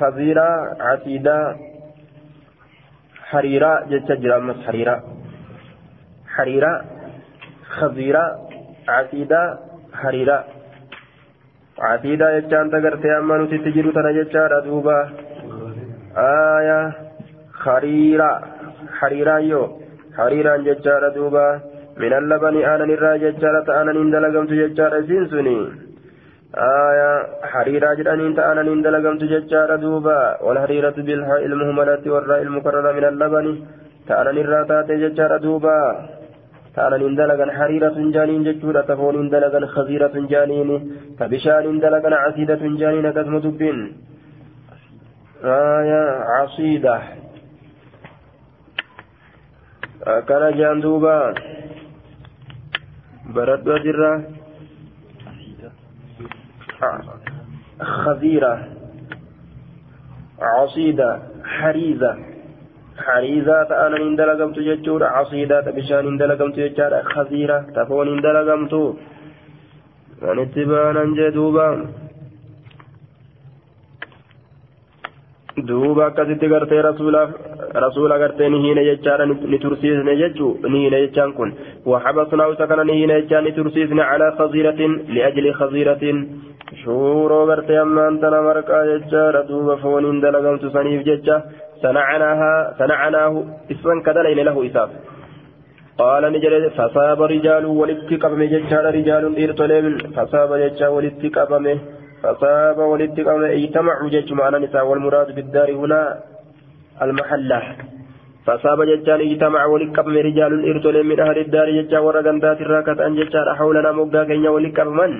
خزيرة 0.00 0.76
عتيدة 0.80 1.56
حريرة 3.30 3.72
جت 3.90 4.12
جرام 4.22 4.46
حريرة 4.66 4.96
حريرة 6.34 6.72
خزيرة 7.76 8.26
عتيدة 8.88 9.42
حريرة 10.00 10.44
عتيدة 11.78 12.38
جتان 12.38 12.70
تقرتي 12.70 13.18
أما 13.18 13.34
تنا 13.94 14.10
جتان 14.18 14.52
أدوبا 14.58 14.98
آية 16.16 16.80
حريرة 17.64 18.30
حريرة 18.98 19.38
يو 19.50 19.62
حريرة 20.16 20.56
جتان 20.56 21.04
أدوبا 21.04 21.46
من 22.00 22.12
اللبن 22.20 22.54
آنا 22.72 22.84
نرى 22.90 23.12
جتان 23.24 23.54
أنا 23.80 23.92
نندلقمت 23.92 24.52
جتان 24.60 24.92
سنسني 25.08 25.89
آية 26.54 27.10
حريرة 27.52 27.94
جدانين 27.94 28.34
تأنا 28.34 28.62
نندلقمت 28.62 29.22
جتان 29.32 29.80
دوبا 29.80 30.42
والحريرة 30.44 30.96
بالحاء 31.06 31.42
المهملة 31.46 32.04
والراء 32.12 32.42
المكررة 32.42 32.92
من 32.92 33.04
اللبن 33.04 33.46
تأنا 34.08 34.32
نرى 34.32 34.60
تاتي 34.68 34.94
جتان 35.02 35.40
دوبا 35.44 35.80
تانا 36.74 36.96
نندلقا 37.02 37.46
حريرة 37.58 37.96
جانين 38.14 38.42
جتورة 38.46 38.80
تفون 38.88 39.16
نندلقا 39.16 39.60
خزيرة 39.74 40.14
جانين 40.32 40.68
فبشان 41.18 41.62
نندلقا 41.66 42.10
عسيدة 42.24 42.62
جانين 42.80 43.06
كسم 43.16 43.34
دبين. 43.44 43.78
آية 45.44 46.02
عصيدة. 46.34 46.96
كان 50.28 50.42
جان 50.58 50.80
دوبا. 50.80 51.34
برد 53.34 53.68
وجرة 53.68 54.39
خزيرة 57.80 58.54
عصيدة 60.40 61.18
حريزة. 61.44 62.12
حريزة 62.98 63.86
أنا 63.86 63.96
إن 63.96 64.16
دلقمت 64.16 64.58
جتشور 64.58 65.04
عصيدة 65.04 65.60
بشان 65.60 66.06
إن 66.06 66.16
دلقمت 66.16 66.56
جتشار 66.56 67.02
خزيرة 67.02 67.58
تفون 67.76 68.08
إن 68.08 68.20
دلقمت 68.20 68.72
ونتبانا 70.22 71.04
جدوبا. 71.18 71.68
Rasuula 77.74 78.18
gartee 78.18 78.48
ni 78.48 78.58
hiine 78.62 78.84
jechaadha 78.84 79.26
ni 79.26 79.58
tursiisne 79.58 80.16
jechu 80.16 80.58
ni 80.68 80.78
hiine 80.78 81.00
jechaan 81.00 81.32
kun 81.32 81.52
waxabasnaa 81.86 82.48
isa 82.52 82.66
kana 82.66 82.84
ni 82.84 82.92
hiine 82.92 83.14
jechaan 83.20 83.44
ni 83.44 83.52
tursiisne 83.52 84.02
calaa 84.10 84.30
khasiiratin 84.38 84.92
liajli 85.14 85.52
khasiiratin 85.52 86.18
shuuroo 86.82 87.46
gartee 87.46 87.78
ammaan 87.78 88.18
tana 88.20 88.42
marqaa 88.48 88.82
jechaadha 88.90 89.46
duuba 89.50 89.76
fooniin 89.76 90.20
dalagamtu 90.24 90.70
saniif 90.76 91.04
jecha 91.10 91.42
sanacnaaha 91.82 92.50
sanacnaahu 92.78 93.46
isan 93.76 94.02
kadalayne 94.02 94.44
lahu 94.50 94.66
isaaf 94.70 94.90
قال 96.00 96.24
نجد 96.32 96.54
فصاب 96.76 97.22
رجال 97.22 97.64
ولدت 97.80 98.10
قبم 98.22 98.42
ججال 98.52 98.84
رجال 98.98 99.24
إرتلم 99.44 99.86
فصاب 100.16 100.50
ججال 100.62 100.88
ولدت 100.96 101.24
قبمه 101.36 101.78
فصاب 102.22 102.78
ولدت 102.78 103.20
قبمه 103.20 103.50
اجتمعوا 103.58 104.08
جج 104.14 104.32
معنا 104.32 104.58
نساء 104.58 104.86
والمراد 104.86 105.34
بالدار 105.34 105.70
هنا 105.72 106.00
المحلة. 107.02 107.62
فصاب 108.46 108.82
ججال 108.90 109.20
اجتمع 109.20 109.62
قبم 109.96 110.14
رجال 110.28 110.52
إرتلم 110.70 111.06
من 111.10 111.20
أهل 111.20 111.38
الدار 111.38 111.68
ججال 111.76 112.02
ورقندات 112.06 112.60
الراكة 112.60 113.06
أن 113.06 113.14
ججال 113.20 113.46
حولنا 113.58 113.92
مقا 113.92 114.24
كينيا 114.24 114.50
ولدت 114.50 114.80
قبمن 114.80 115.12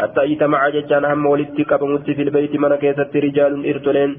حتى 0.00 0.20
اجتمع 0.26 0.60
ججال 0.76 1.04
هم 1.06 1.26
ولدت 1.26 1.58
قبمت 1.70 2.06
في 2.16 2.22
البيت 2.26 2.54
من 2.62 2.74
كيست 2.82 3.12
رجال 3.26 3.52
إرتلم 3.70 4.10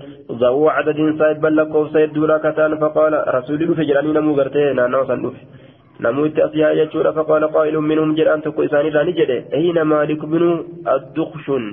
ذو 0.42 0.70
عدد 0.76 1.00
سايد 1.20 1.38
بلقوا 1.44 1.88
سيد 1.94 2.14
دوراكة 2.14 2.60
فقال 2.82 3.14
رسول 3.36 3.60
فجراني 3.78 4.12
نمو 4.18 4.32
غرتين 4.40 4.80
أنا 4.80 4.98
وصل 4.98 5.34
نموت 6.04 6.40
أصيها 6.40 6.72
يجور 6.72 7.06
فقال 7.18 7.44
قائل 7.56 7.76
منهم 7.80 8.16
جران 8.16 8.42
تكو 8.42 8.64
إساني 8.64 8.90
راني 8.90 9.12
جده 9.20 9.40
أين 9.54 9.78
مالك 9.82 10.22
بن 10.26 10.44
الدخشن؟ 10.96 11.64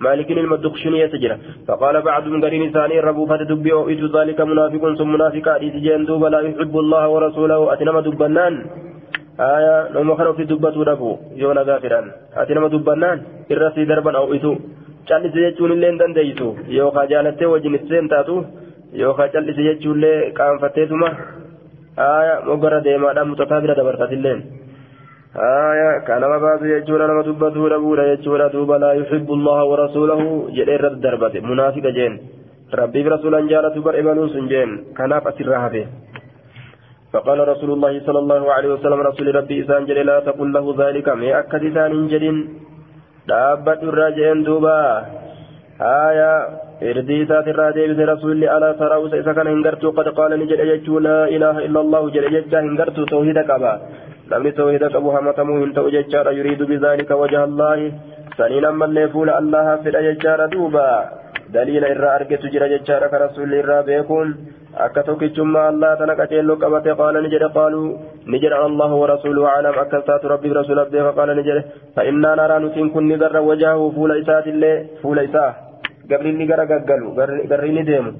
مالك 0.00 0.30
المدخشن 0.30 0.94
يسجر 0.94 1.32
فقال 1.68 2.02
بعض 2.02 2.24
من 2.32 2.44
قرين 2.44 2.62
إساني 2.68 3.00
ربو 3.00 3.22
فتدبي 3.30 3.72
وإذ 3.72 4.00
ذلك 4.16 4.40
منافق 4.40 4.82
ثم 4.98 5.12
منافق 5.12 5.46
حديث 5.54 5.74
جين 5.84 6.04
دوب 6.08 6.24
لا 6.24 6.40
يحب 6.40 6.74
الله 6.78 7.04
ورسوله 7.08 7.72
أتنما 7.72 8.00
دبنان. 8.06 8.54
آية 9.40 9.74
نوم 9.94 10.14
خلو 10.18 10.32
في 10.32 10.44
دبة 10.50 10.76
ربو 10.90 11.10
يونا 11.42 11.62
غافران. 11.68 12.06
أتنما 12.40 12.68
دبنان. 12.74 13.18
إرسي 13.52 13.84
دربا 13.90 14.12
أو 14.20 14.34
إتو. 14.34 14.54
callis 15.08 15.34
jechuun 15.34 15.72
illee 15.74 15.98
dandeeysu 15.98 16.48
yookaan 16.76 17.08
jaalattee 17.10 17.48
wajjin 17.52 17.74
ittiin 17.78 18.08
taatu 18.12 18.34
yookaan 19.02 19.30
callis 19.34 19.58
jechuun 19.68 19.96
illee 19.96 20.30
qaanfatteetuma 20.38 21.10
ديما 22.84 23.24
متفا 23.24 23.58
بلا 23.58 23.74
دبرتات 23.74 24.12
اللين. 24.12 24.40
آية 25.36 25.98
كان 25.98 26.20
ما 26.20 26.38
بعض 26.38 26.64
يجور 26.64 27.00
لما 27.06 27.22
دبته 27.22 27.68
ربولا 27.68 28.12
يجور 28.12 28.46
دوبا 28.54 28.76
لا 28.82 28.92
يحب 28.92 29.28
الله 29.32 29.64
ورسوله 29.70 30.20
جدير 30.56 30.84
رد 30.84 31.04
منافق 31.50 31.86
جين. 31.96 32.12
ربي 32.74 33.00
برسولا 33.02 33.40
جالة 33.50 33.76
بر 33.84 33.94
إبانون 34.00 34.28
سنجين 34.34 34.70
كان 34.96 35.12
أسرها 35.12 35.68
به 35.74 35.86
فقال 37.12 37.38
رسول 37.52 37.70
الله 37.76 37.92
صلى 38.06 38.18
الله 38.18 38.42
عليه 38.54 38.70
وسلم 38.74 39.00
رسول 39.10 39.26
ربي 39.34 39.54
إسان 39.62 39.82
جل 39.86 39.98
لا 40.06 40.20
تقل 40.26 40.48
له 40.52 40.66
ذلك. 40.82 41.06
ما 41.08 41.38
أكد 41.38 41.62
إسان 41.70 41.92
جدين 42.12 42.36
دابة 43.28 43.80
الراجعين 43.90 44.42
دوبا. 44.46 44.80
آية 45.80 46.32
deebise 46.80 48.04
rasuulli 48.12 48.46
alaa 48.48 48.74
taraa'usa 48.80 49.20
isa 49.20 49.34
kana 49.34 49.50
hin 49.50 49.62
gartuu 49.62 49.92
qad 49.92 50.08
qaala 50.18 50.36
ni 50.36 50.46
jedhe 50.50 50.64
jechuu 50.70 51.00
laa 51.06 51.28
ilaaha 51.28 51.64
illa 51.66 51.80
allahu 51.84 52.12
jedhe 52.14 52.30
jecha 52.36 52.62
hin 52.64 52.76
gartuu 52.80 53.04
tawhida 53.12 53.44
qaba 53.50 53.72
namni 54.30 54.52
tawhida 54.58 54.92
qabu 54.94 55.10
hamatamuu 55.16 55.58
hin 55.62 55.72
ta'u 55.76 55.90
jechaadha 55.96 56.36
yuriidu 56.38 56.66
bidaalika 56.72 57.16
wajaha 57.22 57.46
allaahi 57.50 57.86
saniin 58.38 58.66
ammallee 58.70 59.08
fuula 59.14 59.36
allaha 59.40 59.72
fedha 59.84 60.02
jechaadha 60.08 60.46
duuba 60.54 60.86
daliila 61.54 61.90
irraa 61.94 62.14
argetu 62.18 62.52
jira 62.54 62.68
jechaadha 62.74 63.08
ka 63.12 63.22
rasuulli 63.24 63.58
irraa 63.62 63.82
beekuun 63.88 64.28
akka 64.86 65.02
tokkichummaa 65.08 65.66
allah 65.72 65.90
tana 66.02 66.14
qaceelloo 66.20 66.58
qabate 66.62 66.94
qaala 67.00 67.24
ni 67.24 67.32
jedhe 67.34 67.48
qaaluu 67.58 67.88
ni 68.34 68.42
jedhe 68.44 68.62
allahu 68.68 69.00
warasuuluhu 69.02 69.50
aclam 69.54 69.82
akkas 69.84 70.06
taatu 70.10 70.32
rabbiif 70.34 70.54
rasuula 70.60 70.86
beeka 70.94 71.12
qaala 71.18 71.34
ni 71.38 71.46
jedhe 71.48 71.62
fa 71.98 72.06
innaa 72.12 72.34
naraa 72.42 72.62
nutiin 72.66 72.94
kun 72.96 73.10
ni 73.10 73.18
garra 73.22 73.42
wajahahu 73.50 73.92
fuula 73.98 74.20
isaatillee 74.22 74.74
fuula 75.02 75.26
isaa 75.30 75.50
gabri 76.12 76.30
inni 76.34 76.46
gara 76.52 76.70
gaggalu 76.72 77.14
garri 77.50 77.68
inni 77.72 77.84
deemu 77.92 78.12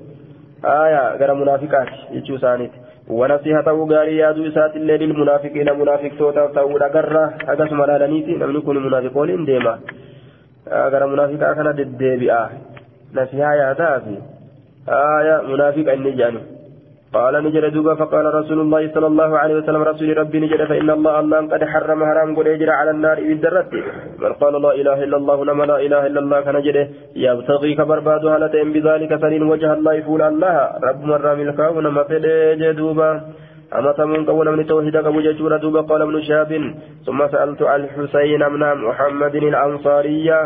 aya 0.77 1.03
gara 1.23 1.35
munaafiqaati 1.43 1.99
jechuu 2.15 2.41
isaaniiti 2.41 2.79
wanasiha 3.19 3.63
ta'uu 3.63 3.87
gaarii 3.87 4.19
yaaduu 4.19 4.45
isaatillee 4.51 4.99
lilmunaafiqiina 5.03 5.75
munaafiqtootaaf 5.81 6.53
ta'uudha 6.59 6.89
garra 6.97 7.23
akkasuma 7.53 7.87
laalaniiti 7.91 8.37
namni 8.43 8.61
kun 8.67 8.79
munaafiqooliin 8.87 9.47
deema 9.47 9.75
gara 10.95 11.07
munaafiqaa 11.13 11.55
kana 11.59 11.73
deddeebi'a 11.81 12.41
nasihaa 13.19 13.55
yaataafi 13.63 14.17
aya 15.01 15.37
munaafiqa 15.51 15.95
inni 15.99 16.13
jedhani 16.21 16.43
قال 17.15 17.35
نجد 17.45 17.65
دوبا 17.75 17.95
فقال 17.95 18.35
رسول 18.35 18.61
الله 18.61 18.83
صلى 18.95 19.07
الله 19.07 19.39
عليه 19.39 19.55
وسلم 19.55 19.83
رسول 19.83 20.19
ربي 20.19 20.39
نجد 20.41 20.65
فإن 20.65 20.91
الله 20.91 21.21
الله 21.21 21.39
قد 21.53 21.65
حرم 21.65 22.01
حرام 22.05 22.29
قد 22.37 22.47
يجرى 22.47 22.71
على 22.71 22.91
النار 22.91 23.19
بالدرت 23.29 23.73
من 24.23 24.33
قال 24.33 24.55
لا 24.63 24.73
إله 24.81 24.99
إلا 25.05 25.17
الله 25.17 25.45
نما 25.45 25.65
لا 25.65 25.77
إله 25.87 26.07
إلا 26.07 26.21
الله 26.21 26.39
كنجد 26.41 26.77
يبتغي 27.17 27.75
كبرباد 27.75 28.25
هالتين 28.25 28.69
بذلك 28.75 29.11
سنين 29.23 29.43
وجه 29.43 29.73
الله 29.75 29.93
يفول 29.95 30.23
الله. 30.23 30.57
رب 30.89 31.01
مرة 31.05 31.35
ملكا 31.35 31.69
ونما 31.69 32.03
فدي 32.03 32.73
دوبا. 32.79 33.11
أمتمون 33.79 34.23
قول 34.31 34.47
من 34.57 34.67
توحيد 34.67 34.97
قبو 34.97 35.21
ججورة 35.21 35.57
دوبا 35.57 35.81
قال 35.91 36.03
ابن 36.03 36.17
شهاب. 36.29 36.53
ثم 37.07 37.21
سألت 37.33 37.61
الحسين 37.63 38.43
بن 38.55 38.63
محمد 38.87 39.35
الأنصارية 39.35 40.39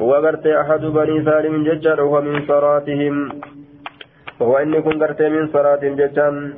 هو 0.00 0.12
قرت 0.24 0.46
أحد 0.46 0.82
بني 0.96 1.16
سالم 1.24 1.54
ججر 1.68 2.00
وهو 2.00 2.20
من 2.20 2.34
صراتهم 2.48 3.16
وهو 4.42 4.56
إني 4.58 4.82
كن 4.82 5.02
قرت 5.02 5.22
من 5.22 5.48
صراتهم 5.54 5.94
ججان 5.96 6.54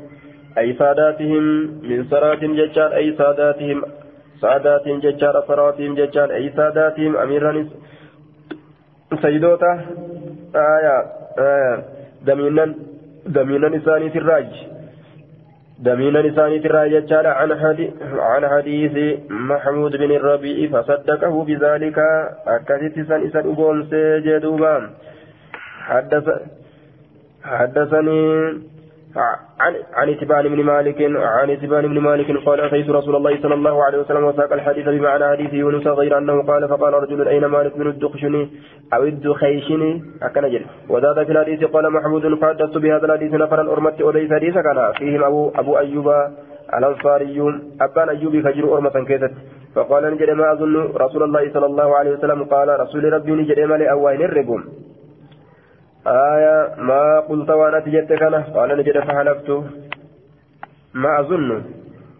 أي 0.58 0.72
ساداتهم 0.80 1.44
من 1.90 2.04
صراتهم 2.10 2.52
ججان 2.60 2.92
أي 2.92 3.06
ساداتهم 3.20 3.82
ساداتهم 4.40 5.00
ججار 5.00 5.34
صراتهم 5.48 5.94
ججان 5.94 6.30
أي 6.30 6.46
ساداتهم 6.56 7.16
أميرا 7.16 7.52
سيدوتا 9.22 9.72
آية 10.56 10.96
آية 11.38 11.84
دمينا 12.26 12.74
دمينا 13.26 13.68
نساني 13.68 14.10
في 14.10 14.18
الراج 14.18 14.50
دمينا 15.78 16.22
نساني 16.22 16.60
في 16.60 16.66
الراج 16.66 16.90
ججار 16.96 17.26
عن 17.26 17.50
حديث 17.60 17.90
عن 18.30 18.48
حديث 18.48 18.94
محمود 19.30 19.96
بن 19.96 20.10
الربيع 20.18 20.58
فصدقه 20.72 21.44
بذلك 21.44 21.98
أكدت 22.46 22.94
سن 23.08 23.26
إسان 23.26 23.44
أبوم 23.52 23.82
سيجدوبا 23.90 24.90
حدث 25.88 26.26
حدثني 27.44 28.20
عن 29.60 29.74
عن 29.94 30.08
اتبان 30.08 30.48
بن 30.48 30.64
مالك 30.64 31.02
عن 31.16 31.50
اتبان 31.50 31.88
بن 31.88 31.98
مالك 31.98 32.44
قال 32.46 32.60
أتيت 32.60 32.90
رسول 32.90 33.16
الله 33.16 33.42
صلى 33.42 33.54
الله 33.54 33.84
عليه 33.84 33.98
وسلم 33.98 34.24
وساق 34.24 34.52
الحديث 34.52 34.88
بمعنى 34.88 35.24
حديث 35.28 35.52
يونس 35.52 35.86
غير 35.86 36.18
أنه 36.18 36.42
قال 36.42 36.68
فقال 36.68 36.94
رجل 36.94 37.28
أين 37.28 37.44
مالك 37.46 37.76
من 37.78 37.86
الدخشن 37.86 38.48
أو 38.94 39.02
الدخيشن؟ 39.02 40.02
أكن 40.22 40.50
جل. 40.50 40.64
وزاد 40.88 41.26
في 41.26 41.32
الحديث 41.32 41.64
قال 41.64 41.92
محمود 41.92 42.34
فحدثت 42.34 42.78
بهذا 42.78 43.06
الحديث 43.06 43.34
نفرا 43.34 43.72
أرمت 43.72 44.00
اوديس 44.00 44.32
حديث 44.32 44.54
كان. 44.54 44.92
فيهم 44.98 45.24
ابو 45.24 45.50
أبو 45.54 45.78
أيوب 45.78 46.12
الأنصاري 46.78 47.40
أبان 47.80 48.08
أيوب 48.08 48.40
فجر 48.40 48.74
أرمة 48.74 49.04
كيست 49.08 49.32
فقال 49.74 50.14
نجد 50.14 50.30
ما 50.30 50.52
أظن 50.52 50.76
رسول 50.76 51.22
الله 51.22 51.52
صلى 51.54 51.66
الله 51.66 51.96
عليه 51.96 52.10
وسلم 52.10 52.44
قال 52.44 52.80
رسول 52.80 53.12
ربي 53.12 53.32
نجد 53.32 53.60
ما 53.60 53.74
لأوائل 53.74 54.22
الرقم 54.22 54.64
آية 56.06 56.74
ما 56.78 57.20
قلت 57.20 57.50
وأنا 57.50 57.80
تجدت 57.80 58.12
كان 58.12 58.34
قال 58.34 58.78
نجد 58.78 58.98
فحلفت. 58.98 59.48
ما 60.94 61.20
أظن 61.20 61.64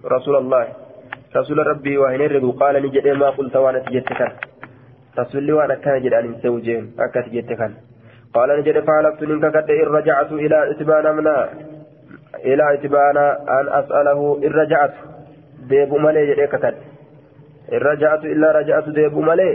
رسول 0.04 0.36
الله 0.36 0.66
رسول 1.36 1.66
ربي 1.66 1.98
وهن 1.98 2.20
الرقو 2.20 2.50
قال 2.50 2.74
نجد 2.82 3.08
ما 3.08 3.30
قلت 3.30 3.56
وأنا 3.56 3.78
تجدت 3.78 4.12
كان 4.12 4.32
رسول 5.18 5.52
وأنا 5.52 5.74
كان 5.74 6.02
جد 6.02 6.14
أن 6.14 6.34
زوجين 6.42 6.92
أكا 6.98 7.20
تجدت 7.20 7.52
كان 7.52 7.72
قال 8.34 8.48
نجد 8.60 8.76
فحلفت 8.86 9.22
منك 9.22 9.44
قد 9.56 9.70
إن 9.70 9.88
رجعت 9.96 10.32
إلى 10.32 10.70
إتبان 10.70 11.16
منا 11.16 11.48
إلى 12.44 12.74
إتبان 12.74 13.16
أن 13.58 13.66
أسأله 13.80 14.20
إن 14.44 14.52
رجعت 14.60 14.94
ديب 15.68 15.94
مالي 15.94 16.34
جدك 16.34 16.54
إن 17.72 17.78
رجعت 17.78 18.24
إلا 18.24 18.52
رجعت 18.58 18.88
ديب 18.88 19.18
مالي 19.18 19.50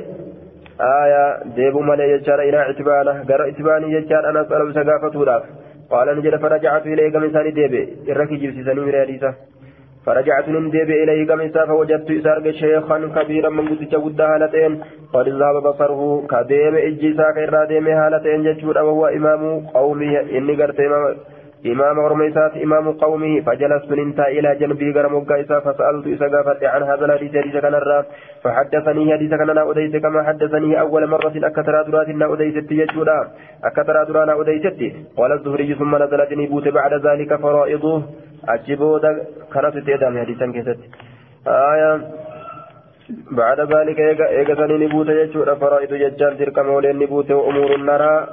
آية 0.81 1.43
ديبو 1.55 1.79
مالي 1.79 2.11
يجار 2.11 2.39
إلى 2.41 2.57
اعتبانه 2.57 3.23
قرأ 3.29 3.43
اعتباني 3.45 3.93
يجار 3.93 4.29
أنا 4.29 4.41
أسأل 4.41 4.69
بسقافته 4.69 5.25
لاف 5.25 5.43
قال 5.91 6.17
نجد 6.17 6.35
فرجعت 6.35 6.85
إليه 6.85 7.09
كم 7.13 7.23
إنسان 7.23 7.53
ديبي. 7.53 7.83
إركي 8.09 8.35
جبسي 8.35 8.63
سني 8.63 8.81
مريديسة 8.81 9.33
فرجعت 10.05 10.49
من 10.49 10.69
ديبي 10.69 11.03
إليه 11.03 11.27
كم 11.27 11.39
إنسان 11.41 11.65
فوجدت 11.67 12.11
إسارق 12.11 12.51
شيخا 12.51 12.97
كبيرا 13.15 13.49
من 13.49 13.67
قدس 13.69 13.89
جود 13.93 14.21
هالتين 14.21 14.81
قد 15.13 15.29
ذهب 15.29 15.55
بصره 15.67 16.01
كديم 16.31 16.75
إجيسا 16.75 17.31
كيرا 17.35 17.65
ديم 17.65 17.87
هالتين 17.87 18.43
ججور 18.43 18.77
وهو 18.77 19.05
إمام 19.07 19.41
قومه 19.75 20.19
إني 20.37 20.53
قرت 20.59 20.79
إمام 21.65 21.97
ورميسات 21.97 22.57
إمام 22.57 22.91
قومه 22.91 23.41
فجلست 23.41 23.91
ننتا 23.91 24.27
إلى 24.27 24.55
جنبي 24.59 24.91
غرم 24.91 25.13
وقايسا 25.13 25.59
فسألت 25.59 26.07
إسا 26.07 26.27
قافت 26.33 26.63
عن 26.63 26.83
هذا 26.83 27.05
الحديث 27.05 27.31
حديث 27.37 27.57
كان 27.57 27.75
الرا 27.75 28.05
فحدثني 28.43 29.13
حديث 29.13 29.31
كان 29.39 29.49
أنا 29.49 29.71
أديت 29.71 29.95
كما 30.03 30.23
حدثني 30.23 30.79
أول 30.79 31.07
مرة 31.07 31.35
أكثر 31.35 31.81
درات 31.81 32.09
أنا 32.09 32.33
أديت 32.33 32.71
يجودا 32.71 33.19
أكثر 33.63 34.03
درات 34.03 34.29
أديت 34.39 34.65
قال 35.17 35.31
الزهري 35.31 35.75
ثم 35.75 35.95
نزلت 36.03 36.31
نبوت 36.33 36.67
بعد 36.67 36.93
ذلك 36.93 37.35
فرائضه. 37.35 38.03
أجبود 38.49 39.01
كانت 39.53 39.77
تيدام 39.85 40.17
حديثا 40.23 40.45
كيست. 40.51 40.79
آية. 41.47 41.91
بعد 43.31 43.59
ذلك 43.59 43.99
إيجا 44.37 44.55
سني 44.55 44.85
نبوت 44.85 45.09
يجودا 45.09 45.55
فرائض 45.55 45.91
يجال 45.93 46.37
تلك 46.37 46.59
مولين 46.59 46.99
نبوت 46.99 47.31
وأمور 47.31 47.75
النرى. 47.75 48.27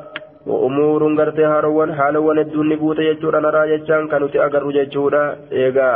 وأمور 0.46 1.02
غرتي 1.20 1.46
هاروان 1.46 1.90
حالوان 1.96 2.38
الدون 2.40 2.70
نبوت 2.70 3.00
يجودا 3.00 3.40
نرى 3.40 3.62
يجان 3.72 4.08
كانوا 4.12 4.28
تأغروا 4.34 4.74
يجودا 4.80 5.24
إيجا 5.52 5.90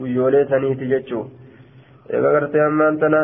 ويولي 0.00 0.44
سنيتي 0.50 0.84
يجو 0.94 1.20
إيجا 2.12 2.28
غرتي 2.34 2.58
أمان 2.66 2.94
تنا 3.00 3.22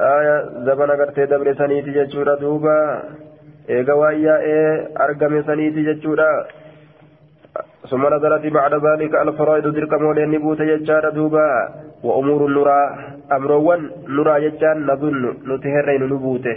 آية 0.00 0.36
زبنا 0.66 0.94
غرتي 1.00 1.26
دبر 1.30 1.48
سنيتي 1.60 1.90
يجودا 1.98 2.34
دوبا 2.42 2.78
إيجا 3.70 3.92
وايا 4.00 4.34
إيه 4.48 4.72
أرقم 5.02 5.34
سنيتي 5.48 5.80
يجودا 5.90 6.30
ثم 7.90 8.02
نزلت 8.14 8.44
بعد 8.58 8.72
ذلك 8.86 9.12
الفرائض 9.14 9.66
تلك 9.76 9.92
مولين 10.02 10.30
نبوت 10.30 10.60
يجار 10.60 11.04
دوبا 11.18 11.48
وأمور 12.06 12.40
النرى 12.46 12.82
أمروان 13.36 13.80
نرى 14.16 14.34
يجان 14.44 14.76
نظن 14.90 15.24
نتهرين 15.48 16.02
نبوته 16.12 16.56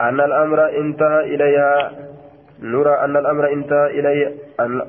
أن 0.00 0.20
الأمر 0.20 0.68
انتهى 0.80 1.20
إليها. 1.34 1.90
نرى 2.62 2.94
أن 3.04 3.16
الأمر 3.16 3.52
انتهى 3.52 3.86
إلي 4.00 4.34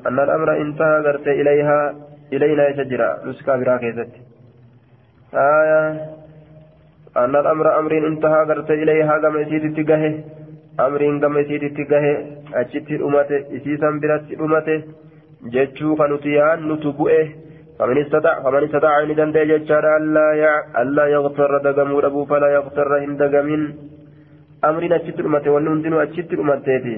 أن 0.06 0.18
الأمر 0.18 0.60
انتهى 0.60 1.02
قرت 1.06 1.28
إليها. 1.28 1.94
إلينا 2.32 2.68
يشجرا 2.68 3.10
نسكا 3.24 3.56
براكزت 3.56 4.12
آية. 5.34 5.82
أن 7.16 7.36
الأمر 7.36 7.78
أمر 7.78 7.92
انتهى 8.06 8.44
قرت 8.44 8.70
إليها. 8.70 9.18
كما 9.18 9.40
يسيد 9.40 9.64
اتقاه 9.64 10.14
أمر 10.80 11.18
كما 11.20 11.40
يسيد 11.40 11.64
اتقاه 11.64 12.06
أجت 12.54 12.90
أمته 13.06 13.40
إسيسا 13.56 13.90
برت 14.02 14.28
أمته 14.40 14.82
جتشو 15.52 15.96
خنتيان 15.96 16.58
نتبؤه 16.72 17.28
فمن 17.78 17.98
استطاع 18.04 18.42
فمن 18.42 18.64
استطاع 18.64 19.02
أن 19.02 19.10
يدندي 19.10 19.44
جتشارا 19.44 19.96
ألا 20.82 21.06
يغفر 21.06 21.58
دقمو 21.58 22.00
أبو 22.00 22.24
فلا 22.24 22.48
يغفر 22.56 22.98
هندقمين 23.04 23.62
amriin 24.68 24.92
achitti 24.98 25.22
dhumate 25.26 25.48
wanni 25.56 25.68
hundinuu 25.72 26.00
achitti 26.06 26.36
dhumatteeti 26.40 26.96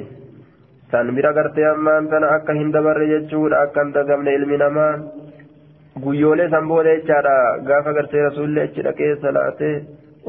san 0.92 1.10
bira 1.16 1.32
gartee 1.38 1.66
ammaan 1.70 2.08
tana 2.12 2.28
akka 2.36 2.54
hin 2.58 2.70
dabarre 2.76 3.06
jechuudha 3.12 3.60
akka 3.64 3.82
hin 3.84 3.92
dagamne 3.96 4.34
ilmi 4.38 4.56
namaa 4.62 4.92
guyyoolee 6.04 6.48
san 6.54 6.68
booda 6.70 6.94
jechaadha 6.98 7.34
gaafa 7.68 7.92
gartee 7.98 8.22
rasuulli 8.28 8.60
achi 8.66 8.82
dhaqee 8.86 9.10
salaatee 9.24 9.74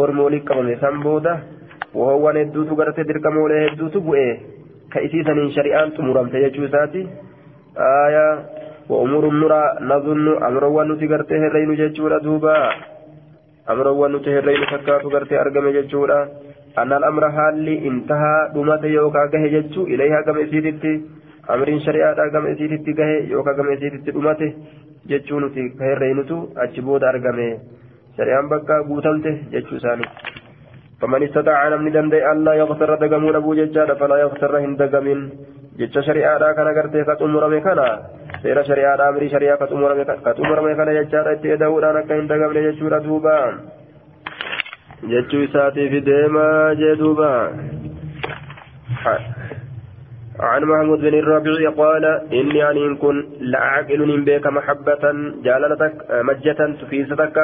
ormi 0.03 0.21
waliin 0.25 0.45
qabame 0.49 0.75
san 0.83 0.99
booda 1.05 1.33
woowwan 1.99 2.39
hedduutu 2.41 2.75
gartee 2.81 3.07
dirqamoolee 3.11 3.61
hedduutu 3.65 4.01
bu'e 4.07 4.27
ka 4.93 4.99
isii 5.07 5.23
saniin 5.29 5.51
shari'aan 5.57 5.95
xumuramte 5.97 6.41
jechuu 6.45 6.67
isaati 6.69 7.05
aayaa 7.87 8.33
wa'umuruun 8.91 9.39
nura 9.41 9.61
nazunnu 9.93 10.35
amroowwan 10.49 10.87
nuti 10.91 11.07
gartee 11.13 11.39
herreeynu 11.45 11.79
jechuudha 11.81 12.19
duuba 12.27 12.53
amroowwan 13.73 14.11
nuti 14.17 14.35
herreeynu 14.37 14.71
fakkaatu 14.75 15.09
gartee 15.15 15.39
argame 15.45 15.73
jechuudha. 15.79 16.19
أن 16.77 16.93
الأمر 16.93 17.25
هالي 17.25 17.87
انتهى 17.87 18.35
دمت 18.55 18.83
يوكا 18.83 19.25
جه 19.25 19.47
جتشو 19.53 19.81
إليها 19.83 20.21
كما 20.21 20.43
إسيتي 20.43 20.93
أمرين 21.53 21.79
شريعة 21.79 22.29
كما 22.33 22.51
إسيتي 22.51 22.91
جه 22.99 23.07
يوكا 23.33 23.53
كما 23.57 23.73
إسيتي 23.73 24.11
دمته 24.11 24.53
جتشو 25.09 25.39
نتي 25.39 25.63
كهرينتو 25.79 26.37
أجبود 26.63 27.03
أرقمه 27.03 27.57
شريعة 28.17 28.41
بكا 28.51 28.75
بوتمته 28.87 29.33
جتشو 29.53 29.77
ساني 29.83 30.05
فمن 31.01 31.23
استطاع 31.23 31.67
نمني 31.69 31.89
دندي 31.95 32.31
ألا 32.31 32.53
يغتر 32.61 32.91
دقمون 33.01 33.35
أبو 33.35 33.51
ججال 33.59 33.89
فلا 33.99 34.17
يغتر 34.23 34.53
هندقمين 34.65 35.21
jecha 35.79 36.01
shari'aadhaa 36.03 36.55
kana 36.55 36.73
gartee 36.75 37.05
ka 37.07 37.15
xumurame 37.15 37.61
kana 37.63 37.85
seera 38.43 38.63
shari'aadhaa 38.69 39.11
amrii 39.11 39.31
shari'aa 39.33 39.55
ka 39.61 39.67
xumurame 39.71 40.75
kana 40.75 40.95
jechaadha 40.97 41.35
itti 41.37 41.53
eda'uudhaan 41.55 41.99
akka 42.01 42.17
hin 42.19 42.27
dagamne 42.27 42.63
jechuudha 42.67 42.99
duuba 43.05 43.35
jechuu 45.07 45.43
isaatiif 45.47 45.93
deemaa 46.09 46.73
jedhuuba 46.83 47.31
عن 50.39 50.63
محمود 50.63 50.99
بن 50.99 51.13
الربيع 51.19 51.69
قال 51.69 52.05
إني 52.33 52.59
أن 52.71 52.95
كن 52.95 53.25
لأعقل 53.41 53.99
من 54.07 54.23
بك 54.25 54.47
محبة 54.47 55.03
جالتك 55.43 55.93
مجة 56.29 56.59
تفيستك 56.81 57.37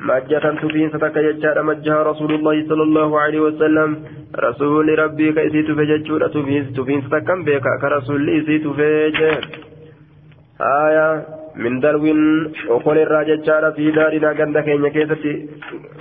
مجة 0.00 0.44
تفيستك 0.62 1.16
يجار 1.16 1.62
مجها 1.62 2.02
رسول 2.02 2.34
الله 2.34 2.68
صلى 2.68 2.82
الله 2.82 3.20
عليه 3.20 3.40
وسلم 3.40 3.90
رسول 4.36 4.98
ربي 4.98 5.32
كيسيت 5.32 5.68
فججور 5.78 6.20
تفيستك 6.78 7.28
بك 7.48 7.66
كرسول 7.82 8.20
إسيت 8.38 8.64
فجر 8.78 9.40
آية 10.60 11.08
من 11.56 11.80
دلوين 11.80 12.52
وقل 12.68 12.98
الراجة 12.98 13.70
في 13.76 13.90
دارنا 13.90 14.30
غند 14.32 14.58
كينيا 14.58 14.88
كيستي. 14.88 15.48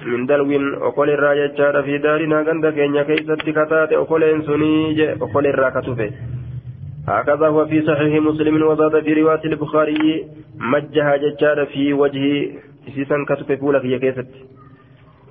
من 0.05 0.25
دلوين 0.25 0.73
وقل 0.73 1.09
الراجة 1.09 1.81
في 1.81 1.97
دارنا 1.97 2.41
غند 2.41 2.65
كينيا 2.77 3.03
كيستي. 3.03 3.51
كتات 3.51 3.93
وقل 3.93 4.23
إنسوني 4.23 5.13
وقل 5.21 5.47
الراكتوفي 5.47 6.11
هكذا 7.07 7.47
هو 7.47 7.65
في 7.65 7.81
صحيح 7.81 8.13
مسلم 8.23 8.63
وزاد 8.63 9.03
في 9.03 9.13
رواية 9.13 9.43
البخاري. 9.45 10.25
مجها 10.59 11.17
ججار 11.17 11.65
في 11.65 11.93
وجه 11.93 12.51
سيسا 12.95 13.25
كتب 13.29 13.55
فولك 13.59 13.85
يا 13.85 13.97
كيست 13.97 14.27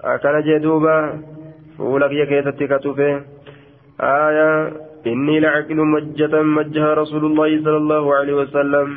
أكان 0.05 0.43
جدوبا 0.43 1.23
فولك 1.78 2.12
يا 2.12 2.24
كيست 2.24 2.62
كتب 2.62 2.99
آية 4.01 4.73
إني 5.07 5.41
لعقل 5.41 5.79
مجة 5.95 6.43
مجها 6.43 6.95
رسول 6.95 7.24
الله 7.24 7.51
صلى 7.65 7.77
الله 7.77 8.05
عليه 8.15 8.35
وسلم. 8.35 8.89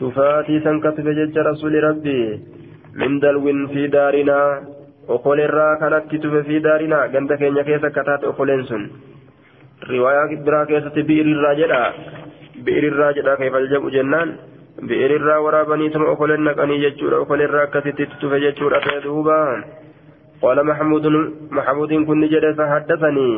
تفاتي 0.00 0.60
سن 0.60 0.76
كتب 0.84 1.06
جج 1.18 1.36
رسول 1.38 1.74
ربي. 1.84 2.20
من 3.00 3.20
دلو 3.20 3.66
في 3.72 3.86
دارنا. 3.86 4.40
وقل 5.08 5.40
الرا 5.40 5.68
كانت 5.80 6.04
كتب 6.12 6.34
في 6.46 6.58
دارنا. 6.58 6.98
قند 7.12 7.32
كينيا 7.32 7.62
كيسا 7.62 7.88
كتات 7.88 8.24
أقولين 8.24 8.62
سن 8.68 8.82
رواية 9.90 10.44
برا 10.44 10.64
كيسة 10.64 10.96
بئر 11.08 11.26
الراجلة 11.36 11.82
بئر 12.64 12.84
الراجلة 12.92 13.34
كيف 13.40 13.54
الجمع 13.56 13.88
جنان. 13.88 14.28
بئر 14.88 15.10
الرا 15.16 15.36
ورابني 15.44 15.88
ثم 15.90 16.02
أقولين 16.02 16.40
نقني 16.44 16.76
ججور. 16.84 17.12
أقول 17.22 17.40
الرا 17.42 17.64
كتت 17.64 17.98
تتف 18.02 18.32
ججور 18.44 18.72
قال 20.42 20.66
محمود 20.66 21.06
محمود 21.50 21.92
كن 22.08 22.22
جد 22.32 22.44
فحدثني. 22.58 23.30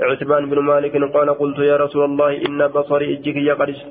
عتبان 0.00 0.50
بن 0.50 0.58
مالك 0.58 0.94
قال 1.14 1.30
قلت 1.30 1.58
يا 1.58 1.76
رسول 1.76 2.04
الله 2.04 2.30
إن 2.46 2.66
بصري 2.66 3.14
إجك 3.14 3.36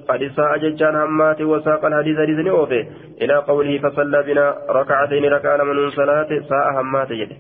قد 0.10 0.22
ساء 0.36 0.58
ججان 0.58 0.96
همات 0.96 1.42
وساق 1.42 1.86
الحديث 1.86 2.18
حديث 2.18 2.40
نوفي. 2.48 2.82
إلى 3.22 3.36
قوله 3.36 3.78
فصلى 3.78 4.24
بنا 4.24 4.56
ركعتين 4.70 5.26
ركعنا 5.26 5.64
من 5.64 5.90
صلاة 5.90 6.30
ساء 6.50 6.66
همات 6.82 7.12
جده 7.12 7.36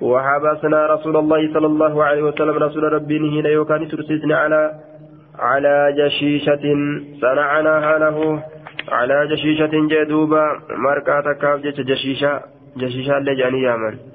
وحبسنا 0.00 0.86
رسول 0.86 1.16
الله 1.16 1.52
صلى 1.54 1.66
الله 1.66 2.04
عليه 2.04 2.22
وسلم 2.22 2.56
رسول 2.66 2.92
ربي 2.92 3.40
هنا 3.40 3.48
يوكان 3.48 3.88
ترسيسنا 3.88 4.36
على 4.36 4.70
على 5.38 5.94
جشيشة 5.98 6.64
صنعناها 7.20 7.98
له 7.98 8.42
على 8.88 9.26
جشيشة 9.30 9.74
جدوبا. 9.92 10.44
ماركاتك 10.76 11.44
جشيشة 11.90 12.40
جشيشة 12.76 13.18
اللي 13.18 13.62
يامن 13.62 14.13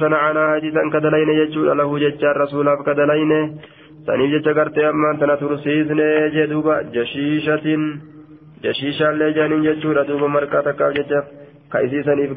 sana'anaa 0.00 0.48
hadiisan 0.54 0.90
ka 0.90 1.00
dalayne 1.00 1.34
jechuudha 1.40 1.74
lahu 1.74 1.98
jechaan 1.98 2.36
rasuulaaf 2.36 2.84
ka 2.84 2.94
dalayne 2.94 3.58
saniif 4.06 4.30
jecha 4.34 4.52
gartee 4.52 4.84
ammaan 4.84 5.18
tana 5.18 5.36
tursiisne 5.36 6.08
jee 6.34 6.46
duuba 6.50 6.82
jashiishatiin 6.96 7.82
jashiishaallee 8.62 9.32
jaaniin 9.32 9.64
jechuudha 9.68 10.04
duuba 10.08 10.28
marqaa 10.28 10.62
takkaaf 10.62 10.94
jecha 10.98 11.24
ka 11.72 11.80
isiisaniif 11.80 12.36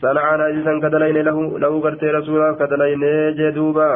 sana'anaa 0.00 0.46
hadiisan 0.46 0.80
ka 0.80 0.88
dalayne 0.88 1.22
lahu 1.64 1.80
gartee 1.86 2.12
rasuulaaf 2.18 2.58
ka 2.58 2.70
dalayne 2.70 3.12
jee 3.38 3.52
duuba 3.54 3.88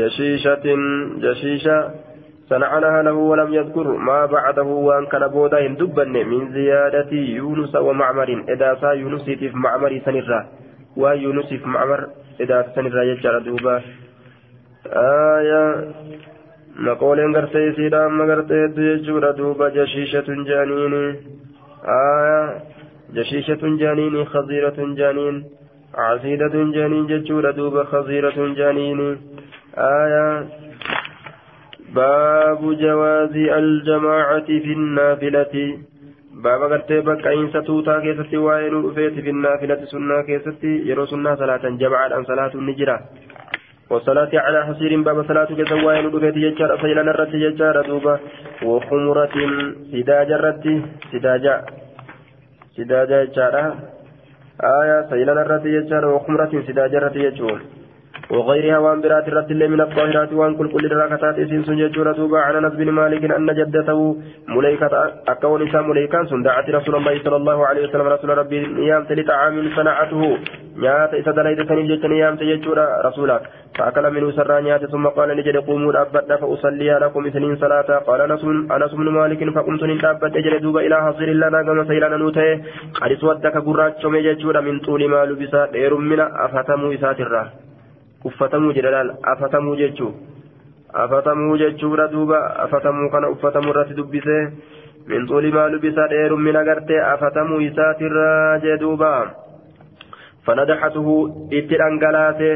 jashiishatiin 0.00 0.82
jashiisha 1.20 1.76
صنعناها 2.48 3.02
له 3.02 3.12
ولم 3.12 3.54
يذكر 3.54 3.86
ما 3.96 4.26
بعده 4.26 4.62
وأن 4.62 5.06
كان 5.06 5.28
بودا 5.28 5.66
دبن 5.66 6.26
من 6.26 6.52
زيادة 6.52 7.12
يونس 7.12 7.76
ومعمر. 7.76 8.44
إذا 8.48 8.74
سا 8.80 8.92
يونس 8.92 9.22
في 9.22 9.50
معمر 9.54 10.00
سنرا 10.04 10.40
ويونس 10.96 11.46
في 11.46 11.68
معمر 11.68 12.06
إذا 12.40 12.72
سنرا 12.74 13.02
يجرى 13.02 13.40
دوبا. 13.40 13.80
آية. 14.86 15.64
نقول 16.80 17.36
غرتي 17.36 17.72
سيدا 17.72 18.08
ما 18.08 18.24
غرتي 18.24 18.54
يجرى 18.76 19.32
دوبا 19.32 19.68
جشيشة 19.68 20.28
جانين 20.48 20.94
آية. 21.84 22.40
جشيشة 23.14 23.62
جانين 23.80 24.24
خزيرة 24.24 24.78
جانين. 25.00 25.44
عزيدة 25.94 26.54
جانين 26.76 27.06
ججورة 27.06 27.50
دوبا 27.50 27.84
خزيرة 27.84 28.38
جانين 28.60 29.00
آية. 29.78 30.28
باب 31.94 32.60
جواز 32.80 33.36
الجماعة 33.36 34.46
في 34.46 34.72
النافلة. 34.72 35.78
باب 36.44 36.62
قرتي 36.72 37.00
بكا 37.00 37.32
إنسا 37.32 37.60
توتا 37.60 38.00
كيستي 38.00 38.36
وائل 38.36 38.74
رفيت 38.84 39.14
في 39.24 39.30
النافلة 39.30 39.84
سنة 39.84 40.22
كيستي. 40.22 40.88
يرو 40.88 41.06
سنة 41.06 41.34
صلاة 41.34 41.64
جماعة 41.82 42.14
عن 42.14 42.24
صلاة 42.24 42.52
النجرة. 42.54 43.00
والصلاة 43.90 44.30
على 44.34 44.66
حصير 44.66 45.00
باب 45.00 45.26
صلاة 45.28 45.44
كيسا 45.44 45.74
وائل 45.74 46.14
رفيت 46.14 46.36
يجار 46.36 46.70
سيلا 46.82 47.02
نرت 47.02 47.34
يجار 47.34 47.86
دوبا. 47.86 48.18
وخمرة 48.62 49.36
سداجة 49.92 50.36
رت 50.36 50.64
سداجة 51.12 51.54
سداجة 52.76 53.20
يجارة. 53.22 53.66
آية 54.60 55.06
سيلا 55.10 55.34
نرت 55.34 55.64
يجار 55.64 56.04
وخمرة 56.14 56.52
سداجة 56.68 56.98
رت 56.98 57.16
يجور. 57.16 57.60
وغيرها 58.30 58.78
وان 58.78 59.00
برات 59.00 59.28
الرد 59.28 59.50
اللي 59.50 59.68
من 59.68 59.80
الطاهرات 59.80 60.32
وان 60.32 60.54
كل 60.56 60.68
كل 60.72 60.92
راكتات 60.92 61.38
اسم 61.38 61.62
سنججورة 61.64 62.12
توبا 62.12 62.38
على 62.38 62.60
نصب 62.60 62.76
بن 62.76 62.90
مالك 62.90 63.24
أن 63.24 63.48
جدته 63.60 64.16
مليكة 64.48 65.12
أكون 65.28 65.68
إسام 65.68 65.90
مليكان 65.90 66.26
سندعت 66.26 66.70
رسول 66.70 66.94
الله 66.96 67.14
صلى 67.24 67.36
الله 67.36 67.66
عليه 67.66 67.82
وسلم 67.88 68.06
رسول 68.06 68.38
ربي 68.38 68.58
نيام 68.66 69.06
لطعام 69.10 69.54
صنعته. 69.76 70.38
نيات 70.76 71.14
إسا 71.14 71.30
دليت 71.30 71.60
سنين 71.68 71.86
جت 71.88 72.04
نيام 72.06 72.36
تججورة 72.36 72.84
رسولك. 73.08 73.42
فأكل 73.78 74.10
منه 74.14 74.30
سرى 74.30 74.62
نيات 74.62 74.84
ثم 74.92 75.06
قال 75.06 75.28
نجد 75.36 75.56
قوموا 75.56 76.02
أبدا 76.02 76.36
فأصلي 76.36 76.90
لكم 77.02 77.30
سنين 77.30 77.56
صلاة 77.56 77.90
قال 78.08 78.20
أنس 78.76 78.92
بن 78.94 79.08
مالك 79.18 79.40
فقمت 79.54 79.82
نتابت 79.84 80.36
أجل 80.36 80.54
دوبا 80.64 80.80
إلى 80.86 80.96
حصير 81.04 81.28
لنا 81.42 81.62
كما 81.62 81.84
سيلنا 81.88 82.16
نوته. 82.16 82.60
قد 83.00 83.12
سودك 83.20 83.56
قرات 83.66 83.94
شمي 84.02 84.20
ججورة 84.26 84.60
من 84.60 84.78
طول 84.86 85.08
ما 85.12 85.24
لبسا. 85.24 85.62
دير 85.72 85.94
من 85.94 86.20
أفتموا 86.20 86.94
إسات 86.94 87.20
الراه 87.20 87.48
uffatamuu 88.24 88.72
jedhadhaan 88.72 89.10
afatamuu 89.22 89.76
jechuu. 89.76 90.12
Afatamuu 90.92 91.56
jechuudha 91.56 92.08
duuba. 92.08 92.38
Afatamuu 92.64 93.10
kana 93.10 93.30
uffatamuu 93.30 93.70
irratti 93.70 93.94
dubbisee 93.94 94.44
min 95.06 95.26
xuuli 95.26 95.52
maa 95.52 95.68
lubisa 95.68 96.08
dheerummina 96.08 96.64
gartee 96.64 97.00
afatamuu 97.00 97.60
isaatirraa 97.60 98.58
jee 98.64 98.78
duuba. 98.78 99.12
فندحته 100.48 101.08
اتدنقلاته 101.52 102.52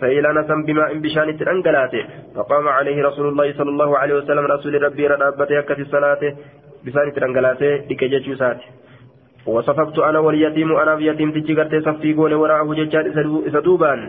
فإلى 0.00 0.28
بماء 0.66 0.90
بشان 0.98 1.28
اتدنقلاته 1.28 2.04
فقام 2.34 2.68
عليه 2.68 2.98
رسول 3.08 3.26
الله 3.28 3.52
صلى 3.58 3.70
الله 3.70 3.98
عليه 3.98 4.14
وسلم 4.14 4.44
رسول 4.54 4.82
ربي 4.82 5.06
ردابته 5.06 5.54
يكفي 5.58 5.82
الصلاة 5.82 6.22
بسان 6.86 7.08
اتدنقلاته 7.08 7.70
لكي 7.90 8.34
ساته 8.34 8.68
وصففت 9.46 9.98
أنا 9.98 10.18
واليتيم 10.18 10.76
أنا 10.76 10.94
بيتيم 10.94 11.30
تجي 11.32 11.54
قرتي 11.58 11.80
صفي 11.80 12.14
قولي 12.14 12.34
وراءه 12.34 12.74
ججال 12.74 13.04
إسا 13.48 13.60
دوبان 13.60 14.00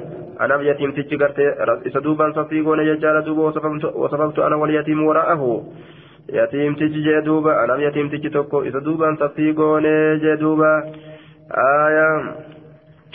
أنا 0.42 0.58
بيتيم 0.58 0.92
تجي 0.92 1.16
قرتي 1.16 1.46
إسا 1.88 2.00
دوبان 2.00 2.34
صفي 2.34 2.62
قولي 2.62 2.96
ججال 2.96 3.24
دوبا 3.24 3.44
وصففت 3.96 4.40
أنا 4.40 4.56
واليتيم 4.56 5.04
وراءه. 5.04 5.42
يتيم 6.30 6.74
تجي 6.76 7.00
جدوبا 7.06 7.64
أنا 7.64 7.76
بيتيم 7.76 8.10
تجي 8.10 8.30
توكو. 8.30 8.64
إسا 8.64 8.80
دوبان 8.80 9.16
صفي 9.16 9.52
قولي 9.52 10.20
جدوبا 10.24 10.72
آية. 11.52 12.10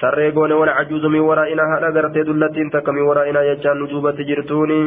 sarree 0.00 0.32
goone 0.32 0.54
wala 0.54 0.74
cajuuzu 0.74 1.08
min 1.08 1.22
waraa'inaa 1.22 1.68
haadha 1.70 1.92
gartee 1.96 2.24
dullattiin 2.26 2.70
takka 2.70 2.92
min 2.92 3.06
waraa'inaa 3.08 3.44
jechaan 3.48 3.78
nujuubatti 3.78 4.26
jirtuuni 4.30 4.78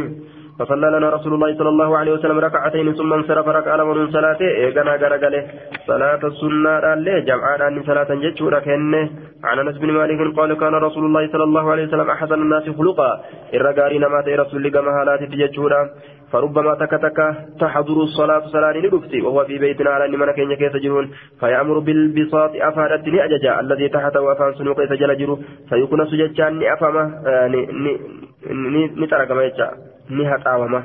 فصلى 0.59 0.87
لنا 0.95 1.09
رسول 1.09 1.33
الله 1.33 1.57
صلى 1.57 1.69
الله 1.69 1.97
عليه 1.97 2.11
وسلم 2.11 2.37
ركعتين 2.39 2.93
ثم 2.93 3.13
انصرف 3.13 3.47
ركع 3.47 3.75
لمن 3.75 4.11
صلاته 4.11 4.47
ايغنا 4.61 4.95
غرغله 4.95 5.43
صلاة 5.87 6.21
السنة 6.31 6.93
اللي 6.93 7.21
جمعان 7.21 7.61
عن 7.61 7.83
صلاة 7.83 8.09
جتشورا 8.23 8.59
كنه 8.59 9.09
عن 9.43 9.59
انس 9.59 9.77
بن 9.77 9.91
مالك 9.91 10.37
قال 10.37 10.53
كان 10.61 10.75
رسول 10.87 11.05
الله 11.05 11.23
صلى 11.33 11.43
الله 11.43 11.71
عليه 11.71 11.83
وسلم 11.87 12.09
احسن 12.09 12.33
الناس 12.45 12.65
خلقا 12.77 13.11
الرغارين 13.53 14.01
ما 14.01 14.19
رسول 14.43 14.57
الله 14.59 14.69
كما 14.69 14.91
هالات 15.01 15.21
جتشورا 15.41 15.81
فربما 16.31 16.73
تكتك 16.75 17.19
تحضر 17.59 17.97
الصلاة 18.03 18.43
صلاة 18.47 18.71
لدفتي 18.71 19.21
وهو 19.21 19.45
في 19.45 19.57
بيتنا 19.57 19.89
على 19.89 20.05
أن 20.05 20.19
من 20.19 20.31
كين 20.31 20.53
كيس 20.53 20.75
جرون 20.83 21.05
فيأمر 21.39 21.79
بالبساط 21.79 22.51
أفادتني 22.55 23.25
أججا 23.25 23.59
الذي 23.59 23.89
تحته 23.89 24.31
أفان 24.31 24.53
سنوك 24.53 24.79
يسجل 24.79 25.17
جرو 25.17 25.35
فيكون 25.69 26.05
سججان 26.11 26.63
أفما 26.73 27.03
نترك 29.01 29.31
ما 29.31 29.43
يجا 29.43 29.69
نهتاوما 30.09 30.83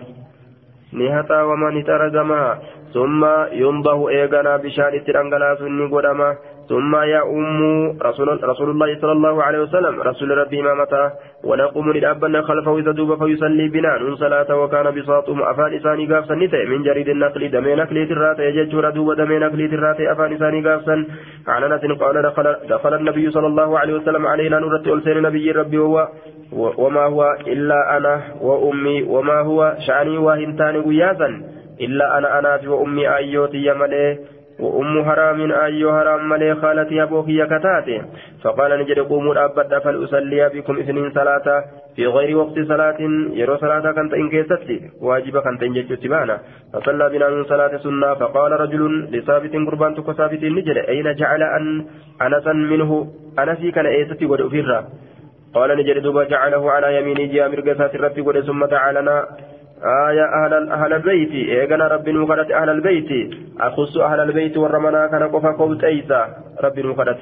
نهتاوما 0.92 1.70
نترجما 1.70 2.58
ثم 2.94 3.24
ينضه 3.52 4.08
إيغانا 4.10 4.56
بشان 4.56 4.94
الترنغلاس 4.94 5.60
نقدما 5.62 6.36
ثم 6.68 6.92
يؤم 6.96 7.60
رسول, 8.02 8.28
رسول 8.44 8.70
الله 8.70 9.00
صلى 9.00 9.12
الله 9.12 9.42
عليه 9.42 9.58
وسلم 9.58 10.00
رسول 10.00 10.30
ربي 10.30 10.60
إمامته 10.60 11.10
ونقوم 11.44 11.92
للأبنا 11.92 12.42
خلفه 12.42 12.78
إذا 12.78 12.92
دوب 12.92 13.24
فيصلي 13.24 13.68
بنا. 13.68 13.98
نون 13.98 14.16
صلاة 14.16 14.56
وكان 14.56 14.86
بساطهم 14.94 15.42
أفان 15.42 15.74
إساني 15.74 16.06
قافسا. 16.06 16.34
نتئ 16.34 16.66
من 16.66 16.82
جريد 16.82 17.08
النقل 17.08 17.50
دمي 17.50 17.74
نقلي 17.74 18.06
تراتي 18.06 18.42
يججر 18.42 18.90
دوب 18.90 19.12
دمي 19.12 19.38
نقلي 19.38 19.68
تراتي 19.68 20.12
أفان 20.12 20.32
إساني 20.32 20.68
قافسا. 20.68 20.96
عن 21.48 21.62
أنس 21.62 21.82
قال 22.00 22.22
دخل, 22.22 22.56
دخل 22.68 22.94
النبي 22.94 23.30
صلى 23.30 23.46
الله 23.46 23.78
عليه 23.78 23.94
وسلم 23.94 24.26
علينا 24.26 24.58
نورت 24.58 24.86
ألسين 24.88 25.22
نبي 25.22 25.50
ربي 25.50 25.78
وهو 25.78 26.08
وما 26.52 27.04
هو 27.06 27.36
إلا 27.46 27.96
أنا 27.96 28.20
وأمي 28.40 29.02
وما 29.02 29.40
هو 29.40 29.74
شعني 29.86 30.18
واهنتان 30.18 30.82
قياسا 30.82 31.28
إلا 31.80 32.18
أنا 32.18 32.38
أنا 32.38 32.56
في 32.58 32.68
وأمي 32.68 33.08
أيوتي 33.08 33.66
يملي 33.66 34.18
وأم 34.62 35.04
حرام 35.04 35.52
أيو 35.52 35.88
حرام 35.96 36.28
ملي 36.28 36.54
خالتي 36.54 37.02
أبوكي 37.02 37.46
كتاتي. 37.46 37.96
فقال 38.42 38.70
نجد 38.80 38.98
قوموا 38.98 39.44
أبدا 39.44 39.78
فلأصلي 39.78 40.48
بكم 40.54 40.78
اثنين 40.78 41.10
صلاة. 41.10 41.46
في 41.96 42.06
غير 42.06 42.36
وقت 42.36 42.56
صلاة 42.72 43.00
يرو 43.40 43.56
صلاة 43.56 43.92
كانت 43.96 44.12
إن 44.14 44.28
كيستي. 44.30 44.76
واجبة 45.00 45.40
كانت 45.40 45.62
إن 45.62 45.72
جدت 45.72 46.04
فصلى 46.72 47.08
بنا 47.12 47.28
من 47.28 47.44
صلاة 47.44 47.76
سنة 47.76 48.14
فقال 48.14 48.52
رجل 48.52 48.82
لثابت 49.12 49.54
قربان 49.66 49.94
تكو 49.94 50.12
ثابت 50.12 50.42
نجد 50.44 50.76
أين 50.76 51.14
جعل 51.14 51.42
أن 51.42 51.64
أنسا 52.22 52.52
منه؟ 52.52 52.90
أنسي 53.38 53.70
كان 53.70 53.86
إيستي 53.86 54.26
ودعو 54.26 54.48
فيرا. 54.48 54.80
قال 55.54 55.70
نجد 55.78 56.02
دوبا 56.02 56.24
جعله 56.24 56.70
على 56.70 56.88
يميني 56.96 57.26
جاء 57.26 57.48
مرقسات 57.48 57.94
الرب 57.94 58.40
ثم 58.48 58.64
تعالنا 58.64 59.26
آية 59.82 60.24
أهل 60.24 60.72
أهل 60.72 60.92
البيت. 60.92 61.32
إيجانا 61.32 61.86
رب 61.88 62.08
نقدت 62.08 62.50
أهل 62.50 62.70
البيت. 62.70 63.10
أخص 63.60 63.96
أهل 63.96 64.20
البيت 64.20 64.56
ورمنا 64.56 65.06
كان 65.06 65.22
قفا 65.22 65.50
قوت 65.50 65.84
أيسا 65.84 66.28
رب 66.64 66.78
نقدت 66.78 67.18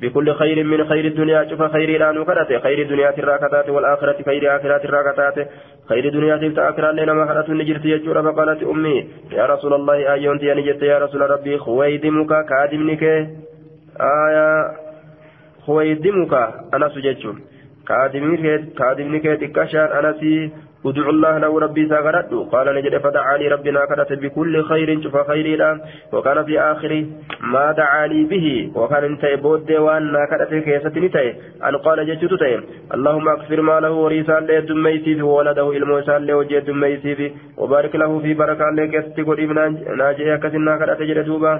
بكل 0.00 0.34
خير 0.34 0.64
من 0.64 0.84
خير 0.88 1.04
الدنيا 1.04 1.48
شوف 1.50 1.62
خير 1.62 1.98
لا 2.00 2.12
نقدت 2.12 2.62
خير 2.62 2.78
الدنيا 2.78 3.10
الراكتات 3.18 3.68
والآخرة 3.68 4.22
خير 4.24 4.56
آخرة 4.56 4.84
الراكتات 4.84 5.48
خير 5.88 6.04
الدنيا 6.04 6.36
تلت 6.36 6.58
آخرة 6.58 6.90
لنا 6.90 7.12
ما 7.12 7.26
خلت 7.26 7.50
نجرت 7.50 7.84
يجور 7.84 8.22
فقالت 8.22 8.62
أمي. 8.62 9.08
يا 9.32 9.46
رسول 9.46 9.74
الله 9.74 10.12
أيونت 10.12 10.42
يا 10.42 10.54
نجت 10.54 10.82
يا 10.82 10.98
رسول 10.98 11.30
ربي 11.30 11.58
خويدمك 11.58 12.46
كادمنك. 12.50 13.02
آية 14.00 14.70
خويدمك. 15.66 16.32
أنا 16.74 16.88
سجدت. 16.88 17.24
كادمنك 17.88 19.26
تكشان 19.40 19.88
أنا 19.98 20.12
سي 20.20 20.50
ادعو 20.86 21.10
الله 21.10 21.38
له 21.38 21.52
ربي 21.64 21.82
ساغرت 21.88 22.32
قال 22.52 22.66
نجد 22.76 22.94
فدعا 23.04 23.36
لي 23.40 23.48
ربنا 23.54 23.84
كانت 23.90 24.10
بكل 24.22 24.54
خير 24.70 24.88
شوف 25.02 25.16
خيري 25.28 25.56
لا 25.56 25.80
وكان 26.12 26.44
في 26.44 26.60
آخر 26.60 26.92
ما 27.52 27.72
دعا 27.72 28.06
لي 28.06 28.24
به. 28.30 28.46
وكان 28.78 29.04
انت 29.04 29.24
بود 29.42 29.70
وان 29.72 30.14
كانت 30.30 30.50
كيسة 30.66 30.94
نتاي 31.04 31.28
أن 31.68 31.76
قال 31.76 31.98
جدت 32.08 32.34
تاي 32.40 32.52
اللهم 32.94 33.28
اغفر 33.28 33.60
ما 33.68 33.76
له 33.84 33.92
وريسان 34.04 34.42
لي 34.48 34.60
دميسي 34.60 35.22
وولده 35.22 35.68
الموسان 35.76 36.20
لي 36.26 36.34
وجه 36.34 36.58
دميسي 36.68 37.32
وبارك 37.60 37.94
له 37.96 38.10
في 38.24 38.34
بركة 38.34 38.70
لي 38.76 38.84
كيستي 38.92 39.22
قد 39.28 39.38
إبن 39.44 39.58
ناجي 39.98 40.36
كسنا 40.42 40.72
كانت 40.80 41.00
جد 41.08 41.18
دوبا 41.28 41.52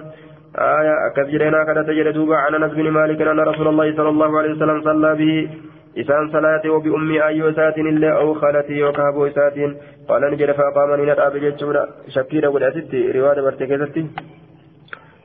آية 0.79 0.95
أكثر 1.09 1.65
كانت 1.69 1.89
جد 1.99 2.09
دوبا 2.17 2.37
عن 2.37 2.55
أنس 2.55 2.73
مالك 2.99 3.21
أن 3.23 3.41
رسول 3.51 3.69
الله 3.69 3.87
صلى 3.99 4.09
الله 4.15 4.31
عليه 4.39 4.51
وسلم 4.55 4.79
صلى 4.89 5.11
به. 5.21 5.49
إسان 5.99 6.33
صلاة 6.33 6.65
وبأمي 6.71 7.27
أي 7.27 7.53
سات 7.53 7.79
إلا 7.79 8.11
أو 8.21 8.35
خالتي 8.35 8.83
وكابو 8.83 9.29
سات 9.29 9.55
قال 10.09 10.23
نجد 10.33 10.51
فأقامني 10.53 11.03
ندعب 11.11 11.37
جتشونا 11.37 11.83
شكيرا 12.15 12.49
ودأتت 12.49 12.95
رواية 12.95 13.41
برتكزتي 13.41 14.07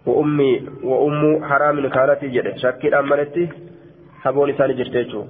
وأمي 0.06 0.52
وأم 0.84 1.46
حرام 1.50 1.90
خالتي 1.90 2.28
جد 2.36 2.58
شكير 2.64 3.00
أمنتي 3.00 3.50
حبون 4.24 4.50
إسان 4.50 4.76
جرتيتشو 4.76 5.22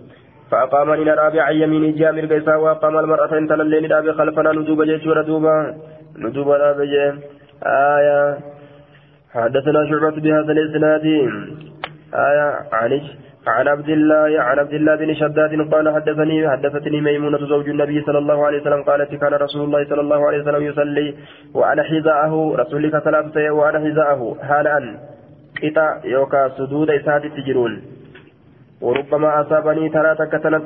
فأقامني 0.51 1.01
ندعب 1.01 1.35
عن 1.37 1.55
يميني 1.61 1.91
جامر 1.91 2.25
قيسا 2.31 2.55
وأقام 2.55 2.97
المرأة 2.97 3.33
تللين 3.49 3.83
ندعب 3.85 4.11
خلفنا 4.11 4.51
ندوب 4.51 4.83
جتشونا 4.89 5.21
دوبا 5.29 5.55
ندوب 6.23 6.47
ندعب 6.47 6.79
آية 7.63 8.37
حدثنا 9.33 9.89
شعبة 9.89 10.15
بهذا 10.23 10.51
الإسناد 10.51 11.05
آية 12.13 12.47
عنش 12.73 13.28
عن 13.47 13.67
عبد 13.67 13.89
الله 13.89 14.41
عن 14.41 14.59
عبد 14.59 14.73
الله 14.73 14.95
بن 14.95 15.13
شداد 15.13 15.73
قال 15.73 15.93
حدثني 15.95 16.49
حدثتني 16.49 17.01
ميمونة 17.01 17.37
زوج 17.37 17.69
النبي 17.69 18.01
صلى 18.01 18.17
الله 18.17 18.45
عليه 18.45 18.61
وسلم 18.61 18.83
قالت 18.83 19.15
كان 19.15 19.33
رسول 19.33 19.63
الله 19.63 19.85
صلى 19.85 20.01
الله 20.01 20.27
عليه 20.27 20.39
وسلم 20.41 20.63
يصلي 20.63 21.15
وأنا 21.53 21.83
حذاءه 21.83 22.55
رسولك 22.55 22.97
ثلاثة 22.97 23.51
وأنا 23.51 23.79
حذاءه 23.79 24.37
حال 24.43 24.67
أن 24.67 24.97
قطع 25.63 25.99
يوكا 26.03 26.49
سدود 26.49 26.89
إساد 26.89 27.21
تجرون 27.21 27.81
وربما 28.81 29.41
أصابني 29.41 29.89
ترى 29.89 30.15
تكنت 30.15 30.61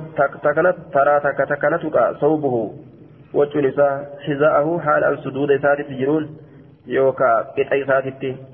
ترى 0.93 1.19
تكنتك 1.19 2.15
صوبه. 2.21 2.73
وجلس 3.33 3.79
حذاءه 4.27 4.79
حال 4.79 5.03
أن 5.03 5.17
سدود 5.17 5.51
إساد 5.51 5.83
تجرون 5.83 6.37
يوكا 6.87 7.37
قطع 7.57 7.81
إساد 7.83 8.13
تجرون 8.19 8.52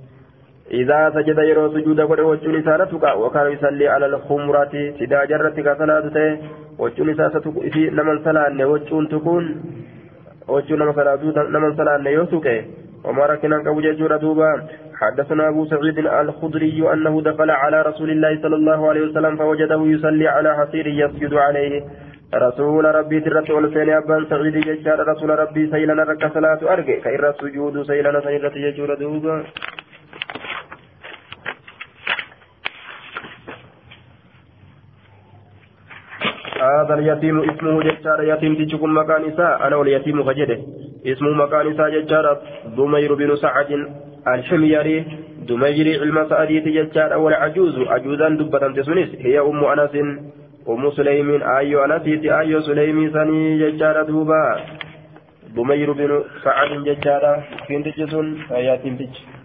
إذا 0.71 1.09
سجد 1.15 1.37
يرو 1.37 1.73
سجود 1.73 2.01
قد 2.01 2.19
وجون 2.19 2.63
سارتك 2.63 3.03
وكان 3.21 3.51
يصلي 3.51 3.87
على 3.87 4.05
الخمرة 4.05 4.73
سدا 4.99 5.25
جرتك 5.25 5.77
صلاته 5.77 6.37
وجون 6.79 7.15
ساستك 7.15 7.55
في 7.73 7.89
نمن 7.89 8.23
صلاة 8.23 8.65
وجون 8.65 9.09
تكون 9.09 9.45
وجون 10.47 10.79
نمن 10.79 10.93
صلاة 10.93 11.19
نمن 11.49 11.75
صلاة 11.75 12.09
يوسك 12.09 12.47
وما 13.05 13.25
ركنا 13.25 13.63
كوجه 13.63 13.91
جورا 13.99 14.17
دوبا 14.17 14.51
حدثنا 14.99 15.47
أبو 15.49 15.65
سعيد 15.65 15.97
الخضري 15.97 16.93
أنه 16.93 17.21
دخل 17.21 17.49
على 17.51 17.81
رسول 17.81 18.09
الله 18.09 18.41
صلى 18.41 18.55
الله 18.55 18.89
عليه 18.89 19.01
وسلم 19.01 19.37
فوجده 19.37 19.81
يصلي 19.85 20.27
على 20.27 20.49
حصير 20.57 20.87
يسجد 20.87 21.33
عليه. 21.33 21.83
رسول 22.33 22.85
ربي 22.85 23.19
ترت 23.19 23.49
والسين 23.49 23.89
أبان 23.89 24.25
سعيد 24.29 24.55
جشار 24.67 24.99
رسول 25.07 25.29
ربي 25.29 25.63
سيلنا 25.71 26.03
رك 26.03 26.23
صلاة 26.33 26.59
أرجع 26.73 26.97
كير 27.05 27.29
السجود 27.29 27.75
سيلنا 27.89 28.19
سيلة 28.19 28.55
يجور 28.55 28.93
دوبا. 28.93 29.43
هذا 36.61 36.93
اليتيم 36.93 37.49
اسمه 37.49 37.83
ججار 37.83 38.23
يتيم 38.23 38.55
تجكم 38.55 38.97
مكان 38.97 39.21
إساء؟ 39.31 39.67
أنا 39.67 39.75
واليتيم 39.75 40.23
فجده 40.23 40.59
اسمه 41.07 41.29
مكان 41.29 41.71
إساء 41.71 41.89
ججار 41.89 42.37
ضمير 42.67 43.13
بن 43.13 43.35
سعد 43.35 43.87
الحميري. 44.27 45.05
دمير 45.47 45.99
علم 46.01 46.29
سعدي 46.29 46.59
تججار 46.59 47.13
أول 47.13 47.33
عجوز. 47.33 47.79
عجوزا 47.87 48.29
دبة 48.29 48.59
تسنس 48.59 49.09
هي 49.19 49.39
أم 49.39 49.65
أنس 49.65 49.95
أم 50.69 50.91
سليم 50.91 51.43
أيو 51.43 51.85
أنسيت 51.85 52.25
أيو 52.25 52.59
سليم 52.61 53.09
سني 53.13 53.41
ججار 53.61 54.03
دوبا. 54.03 54.43
ضمير 55.55 55.91
بن 55.91 56.23
سعد 56.43 56.71
ججار 56.87 57.43
كنت 57.67 57.87
جسن 57.87 58.25
يتيم 58.51 58.95
تجكم 58.95 59.38